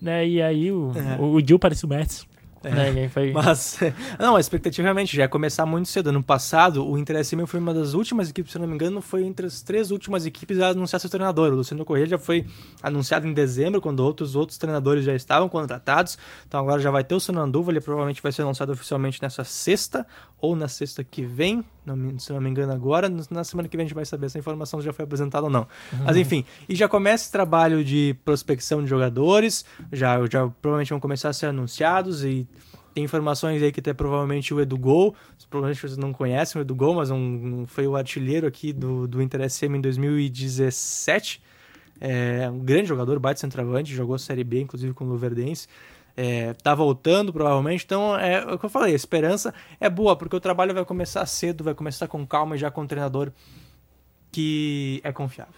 né? 0.00 0.26
E 0.26 0.42
aí 0.42 0.70
o, 0.70 0.92
É. 0.94 1.20
o, 1.20 1.34
o 1.34 1.40
Gil 1.40 1.58
parecia 1.58 1.88
o. 1.88 2.35
É, 2.70 2.92
Né? 2.92 3.08
Foi... 3.08 3.32
Mas, 3.32 3.78
não, 4.18 4.36
a 4.36 4.40
expectativa 4.40 4.84
realmente 4.84 5.16
já 5.16 5.24
é 5.24 5.28
começar 5.28 5.64
muito 5.66 5.88
cedo. 5.88 6.08
Ano 6.08 6.22
passado, 6.22 6.86
o 6.86 6.98
Inter 6.98 7.24
SM 7.24 7.46
foi 7.46 7.60
uma 7.60 7.72
das 7.72 7.94
últimas 7.94 8.30
equipes, 8.30 8.52
se 8.52 8.58
não 8.58 8.66
me 8.66 8.74
engano, 8.74 9.00
foi 9.00 9.24
entre 9.24 9.46
as 9.46 9.62
três 9.62 9.90
últimas 9.90 10.26
equipes 10.26 10.60
a 10.60 10.68
anunciar 10.68 11.00
seu 11.00 11.10
treinador. 11.10 11.52
O 11.52 11.56
Luciano 11.56 11.84
Corrêa 11.84 12.06
já 12.06 12.18
foi 12.18 12.46
anunciado 12.82 13.26
em 13.26 13.32
dezembro, 13.32 13.80
quando 13.80 14.00
outros 14.00 14.34
outros 14.34 14.58
treinadores 14.58 15.04
já 15.04 15.14
estavam 15.14 15.48
contratados. 15.48 16.18
Então 16.46 16.60
agora 16.60 16.80
já 16.80 16.90
vai 16.90 17.04
ter 17.04 17.14
o 17.14 17.20
Sananduva, 17.20 17.70
ele 17.70 17.80
provavelmente 17.80 18.22
vai 18.22 18.32
ser 18.32 18.42
anunciado 18.42 18.72
oficialmente 18.72 19.20
nessa 19.22 19.44
sexta 19.44 20.06
ou 20.40 20.56
na 20.56 20.68
sexta 20.68 21.02
que 21.02 21.24
vem, 21.24 21.64
não 21.86 21.96
me- 21.96 22.20
se 22.20 22.32
não 22.32 22.40
me 22.40 22.50
engano 22.50 22.72
agora. 22.72 23.08
Na 23.30 23.44
semana 23.44 23.68
que 23.68 23.76
vem 23.76 23.84
a 23.84 23.86
gente 23.86 23.94
vai 23.94 24.04
saber 24.04 24.28
se 24.28 24.36
a 24.36 24.40
informação 24.40 24.80
já 24.82 24.92
foi 24.92 25.04
apresentada 25.04 25.44
ou 25.44 25.50
não. 25.50 25.66
Mas 26.04 26.16
enfim, 26.16 26.44
e 26.68 26.74
já 26.74 26.88
começa 26.88 27.24
esse 27.24 27.32
trabalho 27.32 27.84
de 27.84 28.14
prospecção 28.24 28.82
de 28.82 28.88
jogadores, 28.90 29.64
já, 29.92 30.18
já 30.30 30.48
provavelmente 30.60 30.90
vão 30.90 31.00
começar 31.00 31.28
a 31.28 31.32
ser 31.32 31.46
anunciados 31.46 32.24
e 32.24 32.46
tem 32.94 33.04
informações 33.04 33.62
aí 33.62 33.70
que 33.70 33.80
até 33.80 33.92
provavelmente 33.92 34.54
o 34.54 34.60
Edu 34.60 34.78
Gol, 34.78 35.14
provavelmente 35.50 35.80
vocês 35.80 35.98
não 35.98 36.12
conhecem 36.14 36.58
o 36.58 36.62
Edu 36.62 36.74
Gol, 36.74 36.94
mas 36.94 37.10
um, 37.10 37.16
um- 37.16 37.66
foi 37.66 37.86
o 37.86 37.94
artilheiro 37.94 38.46
aqui 38.46 38.72
do, 38.72 39.06
do 39.06 39.20
Inter 39.22 39.42
SM 39.50 39.76
em 39.76 39.80
2017. 39.80 41.42
É 42.00 42.48
um 42.50 42.58
grande 42.58 42.88
jogador, 42.88 43.18
baita 43.18 43.40
centroavante, 43.40 43.94
jogou 43.94 44.18
Série 44.18 44.44
B, 44.44 44.60
inclusive 44.60 44.92
com 44.92 45.04
o 45.04 45.08
Luverdense. 45.08 45.66
É, 46.16 46.54
tá 46.54 46.74
voltando, 46.74 47.32
provavelmente. 47.32 47.84
Então, 47.84 48.16
é 48.18 48.42
o 48.54 48.58
que 48.58 48.64
eu 48.64 48.70
falei, 48.70 48.92
a 48.92 48.96
esperança 48.96 49.52
é 49.78 49.90
boa, 49.90 50.16
porque 50.16 50.34
o 50.34 50.40
trabalho 50.40 50.72
vai 50.72 50.84
começar 50.84 51.26
cedo, 51.26 51.62
vai 51.62 51.74
começar 51.74 52.08
com 52.08 52.26
calma 52.26 52.56
e 52.56 52.58
já 52.58 52.70
com 52.70 52.82
um 52.82 52.86
treinador 52.86 53.30
que 54.32 55.00
é 55.04 55.12
confiável. 55.12 55.54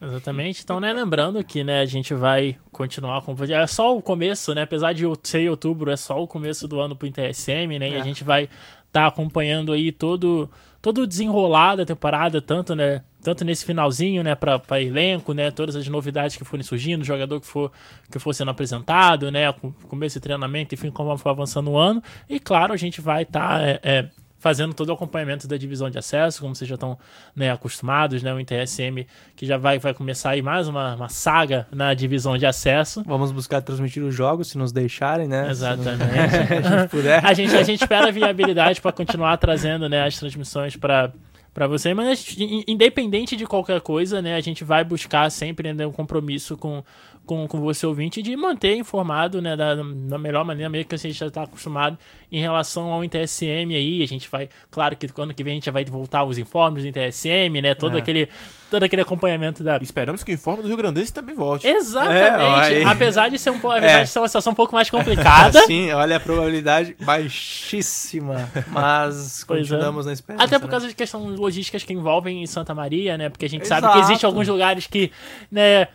Exatamente. 0.00 0.62
Então, 0.62 0.80
né, 0.80 0.92
lembrando 0.92 1.44
que, 1.44 1.62
né, 1.62 1.80
a 1.80 1.84
gente 1.84 2.14
vai 2.14 2.56
continuar 2.72 3.20
com... 3.22 3.34
É 3.44 3.66
só 3.66 3.94
o 3.94 4.00
começo, 4.00 4.54
né? 4.54 4.62
Apesar 4.62 4.94
de 4.94 5.04
ser 5.22 5.50
outubro, 5.50 5.90
é 5.90 5.96
só 5.96 6.22
o 6.22 6.26
começo 6.26 6.66
do 6.66 6.80
ano 6.80 6.96
pro 6.96 7.06
Inter 7.06 7.34
SM, 7.34 7.78
né? 7.78 7.90
E 7.90 7.94
É. 7.94 8.00
a 8.00 8.04
gente 8.04 8.24
vai 8.24 8.48
estar 8.86 9.06
acompanhando 9.06 9.72
aí 9.72 9.92
todo, 9.92 10.50
todo 10.80 11.02
o 11.02 11.06
desenrolar 11.06 11.76
da 11.76 11.84
temporada, 11.84 12.40
tanto, 12.40 12.74
né, 12.74 13.02
tanto 13.22 13.44
nesse 13.44 13.64
finalzinho, 13.64 14.22
né, 14.22 14.34
para 14.34 14.80
elenco, 14.80 15.32
né, 15.32 15.50
todas 15.50 15.76
as 15.76 15.86
novidades 15.88 16.36
que 16.36 16.44
forem 16.44 16.62
surgindo, 16.62 17.04
jogador 17.04 17.40
que 17.40 17.46
for, 17.46 17.70
que 18.10 18.18
for 18.18 18.34
sendo 18.34 18.50
apresentado, 18.50 19.30
né, 19.30 19.52
com 19.52 19.72
começo 19.88 20.18
de 20.18 20.20
treinamento, 20.20 20.74
enfim, 20.74 20.90
como 20.90 21.16
for 21.16 21.30
avançando 21.30 21.70
o 21.70 21.78
ano. 21.78 22.02
E, 22.28 22.40
claro, 22.40 22.72
a 22.72 22.76
gente 22.76 23.00
vai 23.00 23.22
estar... 23.22 23.62
é, 23.62 23.80
é, 23.82 24.08
fazendo 24.40 24.72
todo 24.72 24.88
o 24.88 24.92
acompanhamento 24.94 25.46
da 25.46 25.56
divisão 25.56 25.90
de 25.90 25.98
acesso, 25.98 26.40
como 26.40 26.56
vocês 26.56 26.66
já 26.66 26.74
estão 26.74 26.98
né, 27.36 27.52
acostumados, 27.52 28.22
né? 28.22 28.32
O 28.32 28.40
InterSM 28.40 29.06
que 29.36 29.44
já 29.44 29.58
vai, 29.58 29.78
vai 29.78 29.92
começar 29.92 30.30
aí 30.30 30.42
mais 30.42 30.66
uma, 30.66 30.94
uma 30.94 31.08
saga 31.10 31.68
na 31.70 31.92
divisão 31.92 32.38
de 32.38 32.46
acesso. 32.46 33.04
Vamos 33.06 33.30
buscar 33.30 33.60
transmitir 33.60 34.02
os 34.02 34.14
jogos, 34.14 34.48
se 34.48 34.58
nos 34.58 34.72
deixarem, 34.72 35.28
né? 35.28 35.48
Exatamente. 35.50 36.00
Se 36.30 36.64
a 36.64 36.78
gente 36.78 36.90
puder. 36.90 37.24
a, 37.24 37.34
gente, 37.34 37.54
a 37.54 37.62
gente 37.62 37.82
espera 37.82 38.10
viabilidade 38.10 38.80
para 38.80 38.92
continuar 38.92 39.36
trazendo 39.36 39.88
né, 39.88 40.06
as 40.06 40.18
transmissões 40.18 40.74
para 40.74 41.12
para 41.60 41.66
você, 41.68 41.92
mas 41.92 42.34
in- 42.38 42.64
independente 42.66 43.36
de 43.36 43.44
qualquer 43.44 43.82
coisa, 43.82 44.22
né, 44.22 44.34
a 44.34 44.40
gente 44.40 44.64
vai 44.64 44.82
buscar 44.82 45.30
sempre 45.30 45.74
né, 45.74 45.86
um 45.86 45.92
compromisso 45.92 46.56
com, 46.56 46.82
com, 47.26 47.46
com 47.46 47.60
você 47.60 47.86
ouvinte 47.86 48.22
de 48.22 48.34
manter 48.36 48.76
informado, 48.76 49.40
né, 49.40 49.56
da, 49.56 49.76
da 49.76 50.18
melhor 50.18 50.44
maneira 50.44 50.68
mesmo 50.68 50.88
que 50.88 50.94
a 50.94 50.98
gente 50.98 51.14
já 51.14 51.26
está 51.26 51.42
acostumado 51.44 51.96
em 52.30 52.40
relação 52.40 52.92
ao 52.92 53.04
InterSM 53.04 53.74
aí, 53.74 54.02
a 54.02 54.06
gente 54.06 54.28
vai, 54.28 54.48
claro 54.70 54.96
que 54.96 55.08
ano 55.16 55.32
que 55.34 55.44
vem 55.44 55.52
a 55.52 55.54
gente 55.54 55.66
já 55.66 55.72
vai 55.72 55.84
voltar 55.84 56.24
os 56.24 56.38
informes 56.38 56.82
do 56.82 56.88
InterSM, 56.88 57.60
né, 57.62 57.74
todo 57.74 57.96
É. 57.96 58.00
aquele 58.00 58.28
todo 58.70 58.84
aquele 58.84 59.02
acompanhamento 59.02 59.64
da 59.64 59.78
Esperamos 59.78 60.22
que 60.22 60.30
o 60.30 60.34
informe 60.34 60.62
do 60.62 60.68
Rio 60.68 60.76
Grandense 60.76 61.12
também 61.12 61.34
volte. 61.34 61.66
Exatamente. 61.66 62.74
É. 62.74 62.84
Apesar 62.84 63.28
de 63.28 63.36
ser 63.36 63.50
um 63.50 63.54
É. 63.54 63.78
apesar 63.78 64.02
de 64.04 64.08
ser 64.08 64.18
uma 64.20 64.28
situação 64.28 64.52
um 64.52 64.56
pouco 64.56 64.74
mais 64.74 64.88
complicada. 64.88 65.60
Sim, 65.66 65.90
olha 65.90 66.16
a 66.16 66.20
probabilidade 66.20 66.96
baixíssima, 67.00 68.48
mas 68.68 69.44
Pois 69.46 69.66
é. 69.66 69.70
continuamos 69.70 70.06
na 70.06 70.12
esperança. 70.12 70.44
Até 70.44 70.58
por 70.58 70.66
né? 70.66 70.70
causa 70.70 70.86
de 70.86 70.94
questões 70.94 71.38
logísticas 71.38 71.82
que 71.82 71.92
envolvem 71.92 72.42
em 72.42 72.46
Santa 72.46 72.72
Maria, 72.72 73.18
né? 73.18 73.28
Porque 73.28 73.44
a 73.44 73.48
gente 73.48 73.66
sabe 73.66 73.82
que 73.82 73.92
Exato. 73.92 74.06
existem 74.06 74.26
alguns 74.28 74.46
lugares 74.46 74.86
que, 74.86 75.10
né? 75.50 75.88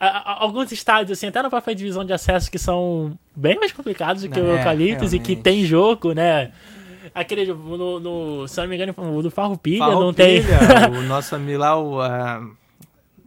Alguns 0.00 0.72
estádios, 0.72 1.18
assim, 1.18 1.26
até 1.26 1.42
na 1.42 1.50
própria 1.50 1.74
divisão 1.74 2.04
de 2.04 2.12
acesso, 2.12 2.50
que 2.50 2.58
são 2.58 3.18
bem 3.36 3.58
mais 3.58 3.70
complicados 3.70 4.22
do 4.22 4.30
que 4.30 4.40
o 4.40 4.46
É, 4.46 4.58
Eucaliptus 4.58 5.12
e 5.12 5.18
que 5.18 5.36
tem 5.36 5.62
jogo, 5.64 6.12
né? 6.14 6.52
Aquele, 7.14 7.52
no, 7.52 8.00
no, 8.00 8.48
se 8.48 8.58
não 8.60 8.66
me 8.68 8.76
engano, 8.76 8.94
o 8.96 9.22
do 9.22 9.30
Farroupilha 9.30 9.84
não 9.86 10.12
tem. 10.14 10.40
O 10.96 11.02
nosso 11.02 11.34
amigo 11.36 11.58
lá, 11.58 11.78
o, 11.78 12.00
ah, 12.00 12.40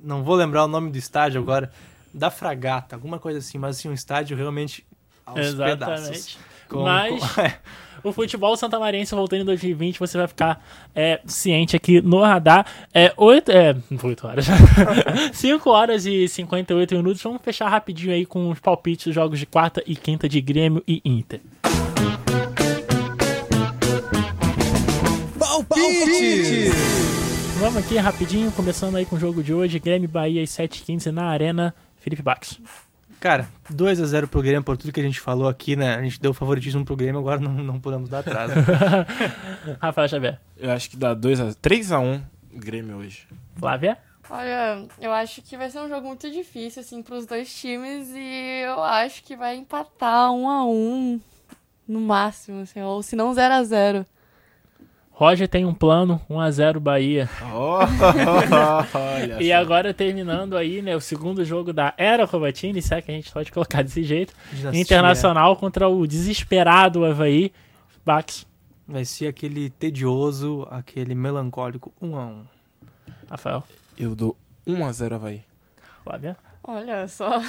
não 0.04 0.24
vou 0.24 0.36
lembrar 0.36 0.64
o 0.64 0.68
nome 0.68 0.90
do 0.90 0.98
estádio 0.98 1.40
agora, 1.42 1.72
da 2.14 2.32
Fragata, 2.32 2.96
alguma 2.96 3.20
coisa 3.20 3.40
assim, 3.40 3.58
mas 3.58 3.78
assim, 3.78 3.90
um 3.90 3.94
estádio 3.94 4.36
realmente 4.36 4.86
aos 5.26 5.40
Exatamente. 5.40 5.80
pedaços. 5.80 6.38
Com- 6.70 6.84
Mas 6.84 7.34
com- 7.34 7.42
é. 7.42 7.60
O 8.04 8.12
futebol 8.12 8.56
santamarense 8.58 9.16
voltando 9.16 9.42
em 9.42 9.46
2020, 9.46 10.00
você 10.00 10.18
vai 10.18 10.28
ficar 10.28 10.64
é, 10.94 11.22
ciente 11.26 11.76
aqui 11.76 12.02
no 12.02 12.22
radar. 12.22 12.66
É 12.94 13.14
8, 13.16 13.52
é, 13.52 13.76
8 14.02 14.28
horas. 14.28 14.46
5 15.34 15.70
horas 15.70 16.06
e 16.06 16.28
58 16.28 16.96
minutos. 16.96 17.22
Vamos 17.22 17.42
fechar 17.42 17.70
rapidinho 17.70 18.14
aí 18.14 18.26
com 18.26 18.50
os 18.50 18.60
palpites 18.60 19.06
dos 19.08 19.16
jogos 19.16 19.40
de 19.40 19.46
quarta 19.46 19.84
e 19.86 19.96
quinta 19.96 20.28
de 20.28 20.42
Grêmio 20.42 20.84
e 20.88 21.02
Inter. 21.06 21.42
Palpite! 25.40 26.72
Vamos 27.60 27.78
aqui 27.78 27.98
rapidinho, 27.98 28.52
começando 28.52 28.98
aí 28.98 29.06
com 29.06 29.16
o 29.16 29.20
jogo 29.20 29.42
de 29.42 29.54
hoje. 29.54 29.80
Grêmio 29.80 30.10
Bahia 30.10 30.44
às 30.44 30.50
7h15 30.50 31.12
na 31.12 31.26
Arena. 31.26 31.74
Felipe 32.02 32.22
Bax. 32.22 32.60
Cara, 33.24 33.48
2x0 33.72 34.28
pro 34.28 34.42
Grêmio 34.42 34.62
por 34.62 34.76
tudo 34.76 34.92
que 34.92 35.00
a 35.00 35.04
gente 35.04 35.18
falou 35.18 35.48
aqui, 35.48 35.78
né? 35.78 35.96
A 35.96 36.04
gente 36.04 36.20
deu 36.20 36.34
favoritismo 36.34 36.84
pro 36.84 36.94
Grêmio, 36.94 37.22
agora 37.22 37.40
não, 37.40 37.54
não 37.54 37.80
podemos 37.80 38.10
dar 38.10 38.20
atrás. 38.20 38.52
né? 38.54 39.78
Rafael 39.82 40.10
Xavier. 40.10 40.42
Eu 40.58 40.70
acho 40.70 40.90
que 40.90 40.98
dá 40.98 41.14
2 41.14 41.40
a 41.40 41.46
3x1 41.52 42.22
Grêmio 42.52 42.98
hoje. 42.98 43.26
Flávia? 43.56 43.98
Olha, 44.30 44.86
eu 45.00 45.14
acho 45.14 45.42
que 45.42 45.56
vai 45.56 45.70
ser 45.70 45.80
um 45.80 45.88
jogo 45.88 46.06
muito 46.06 46.30
difícil, 46.30 46.82
assim, 46.82 47.02
pros 47.02 47.26
dois 47.26 47.54
times 47.56 48.10
e 48.10 48.64
eu 48.66 48.84
acho 48.84 49.24
que 49.24 49.38
vai 49.38 49.56
empatar 49.56 50.30
um 50.34 50.50
a 50.50 50.66
um 50.66 51.18
no 51.88 52.02
máximo, 52.02 52.64
assim, 52.64 52.82
ou 52.82 53.02
se 53.02 53.16
não 53.16 53.34
0 53.34 53.54
a 53.54 53.64
0 53.64 54.06
Roger 55.16 55.48
tem 55.48 55.64
um 55.64 55.74
plano, 55.76 56.20
1x0 56.28 56.80
Bahia. 56.80 57.30
Oh, 57.54 57.78
olha 58.98 59.42
e 59.42 59.50
só. 59.50 59.56
agora 59.56 59.94
terminando 59.94 60.58
aí, 60.58 60.82
né, 60.82 60.96
o 60.96 61.00
segundo 61.00 61.46
jogo 61.46 61.72
da 61.72 61.94
Era 61.98 62.28
Covatini, 62.28 62.82
se 62.82 62.96
é 62.96 63.02
que 63.02 63.12
a 63.12 63.14
gente 63.14 63.32
pode 63.32 63.52
colocar 63.52 63.84
desse 63.84 64.04
jeito. 64.04 64.34
Dinastia. 64.52 64.82
Internacional 64.82 65.56
contra 65.56 65.88
o 65.88 66.08
desesperado 66.08 67.06
Havaí. 67.06 67.54
Bax. 68.04 68.48
Vai 68.88 69.06
ser 69.06 69.28
aquele 69.28 69.70
tedioso, 69.70 70.68
aquele 70.72 71.14
melancólico 71.14 71.94
1 72.02 72.18
a 72.18 72.26
1 72.26 72.44
Rafael. 73.30 73.64
Eu 73.98 74.16
dou 74.16 74.36
1x0 74.68 75.14
Havaí. 75.14 75.44
Flávia. 76.04 76.36
Olha 76.64 77.08
só. 77.08 77.40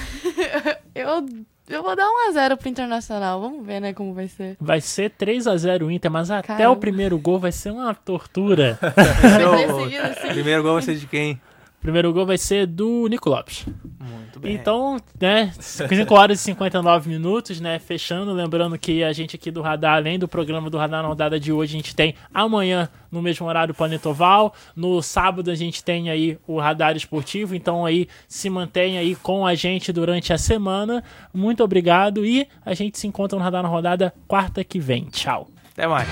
eu, 0.95 1.27
eu 1.69 1.83
vou 1.83 1.97
dar 1.97 2.07
1x0 2.07 2.57
pro 2.57 2.69
Internacional. 2.69 3.41
Vamos 3.41 3.67
ver, 3.67 3.81
né, 3.81 3.93
como 3.93 4.13
vai 4.13 4.29
ser. 4.29 4.57
Vai 4.61 4.81
ser 4.81 5.11
3x0 5.11 5.91
Inter, 5.91 6.11
mas 6.11 6.31
até 6.31 6.49
Caramba. 6.49 6.73
o 6.73 6.77
primeiro 6.77 7.19
gol 7.19 7.39
vai 7.39 7.53
ser 7.53 7.71
uma 7.71 7.95
tortura. 7.95 8.79
Primeiro 10.33 10.63
gol 10.63 10.75
vai 10.75 10.83
ser 10.83 10.97
de 10.97 11.07
quem? 11.07 11.41
Primeiro 11.85 12.15
gol 12.15 12.25
vai 12.25 12.39
ser 12.39 12.67
do 12.67 13.07
Nico 13.09 13.29
Lopes. 13.29 13.67
Muito 14.01 14.41
bem. 14.41 14.55
Então, 14.55 14.97
né, 15.21 15.53
5 15.61 16.15
horas 16.15 16.41
e 16.41 16.43
59 16.43 17.11
minutos, 17.11 17.61
né, 17.61 17.79
fechando, 17.79 18.33
lembrando 18.33 18.79
que 18.79 19.05
a 19.05 19.13
gente 19.13 19.37
aqui 19.37 19.51
do 19.51 19.61
Radar, 19.61 19.97
além 19.97 20.19
do 20.19 20.27
programa 20.27 20.71
do 20.71 20.79
Radar 20.79 21.03
na 21.03 21.09
rodada 21.09 21.39
de 21.39 21.53
hoje, 21.53 21.75
a 21.75 21.77
gente 21.77 21.95
tem 21.95 22.15
amanhã, 22.33 22.89
no 23.13 23.21
mesmo 23.21 23.47
horário, 23.47 23.73
o 23.73 23.77
Planeta 23.77 24.09
Oval, 24.09 24.55
no 24.75 25.03
sábado 25.03 25.51
a 25.51 25.55
gente 25.55 25.85
tem 25.85 26.09
aí 26.09 26.39
o 26.47 26.59
Radar 26.59 26.97
Esportivo, 26.97 27.55
então 27.55 27.85
aí 27.85 28.09
se 28.27 28.49
mantém 28.49 28.97
aí 28.97 29.15
com 29.15 29.47
a 29.47 29.55
gente 29.55 29.93
durante 29.93 30.33
a 30.33 30.39
semana, 30.39 31.05
muito 31.35 31.63
obrigado 31.63 32.25
e 32.25 32.49
a 32.65 32.73
gente 32.73 32.99
se 32.99 33.07
encontra 33.07 33.39
no 33.39 33.45
Radar 33.45 33.63
na 33.63 33.69
rodada 33.69 34.15
quarta 34.27 34.65
que 34.65 34.81
vem, 34.81 35.05
tchau. 35.11 35.49
Até 35.71 35.87
mais. 35.87 36.09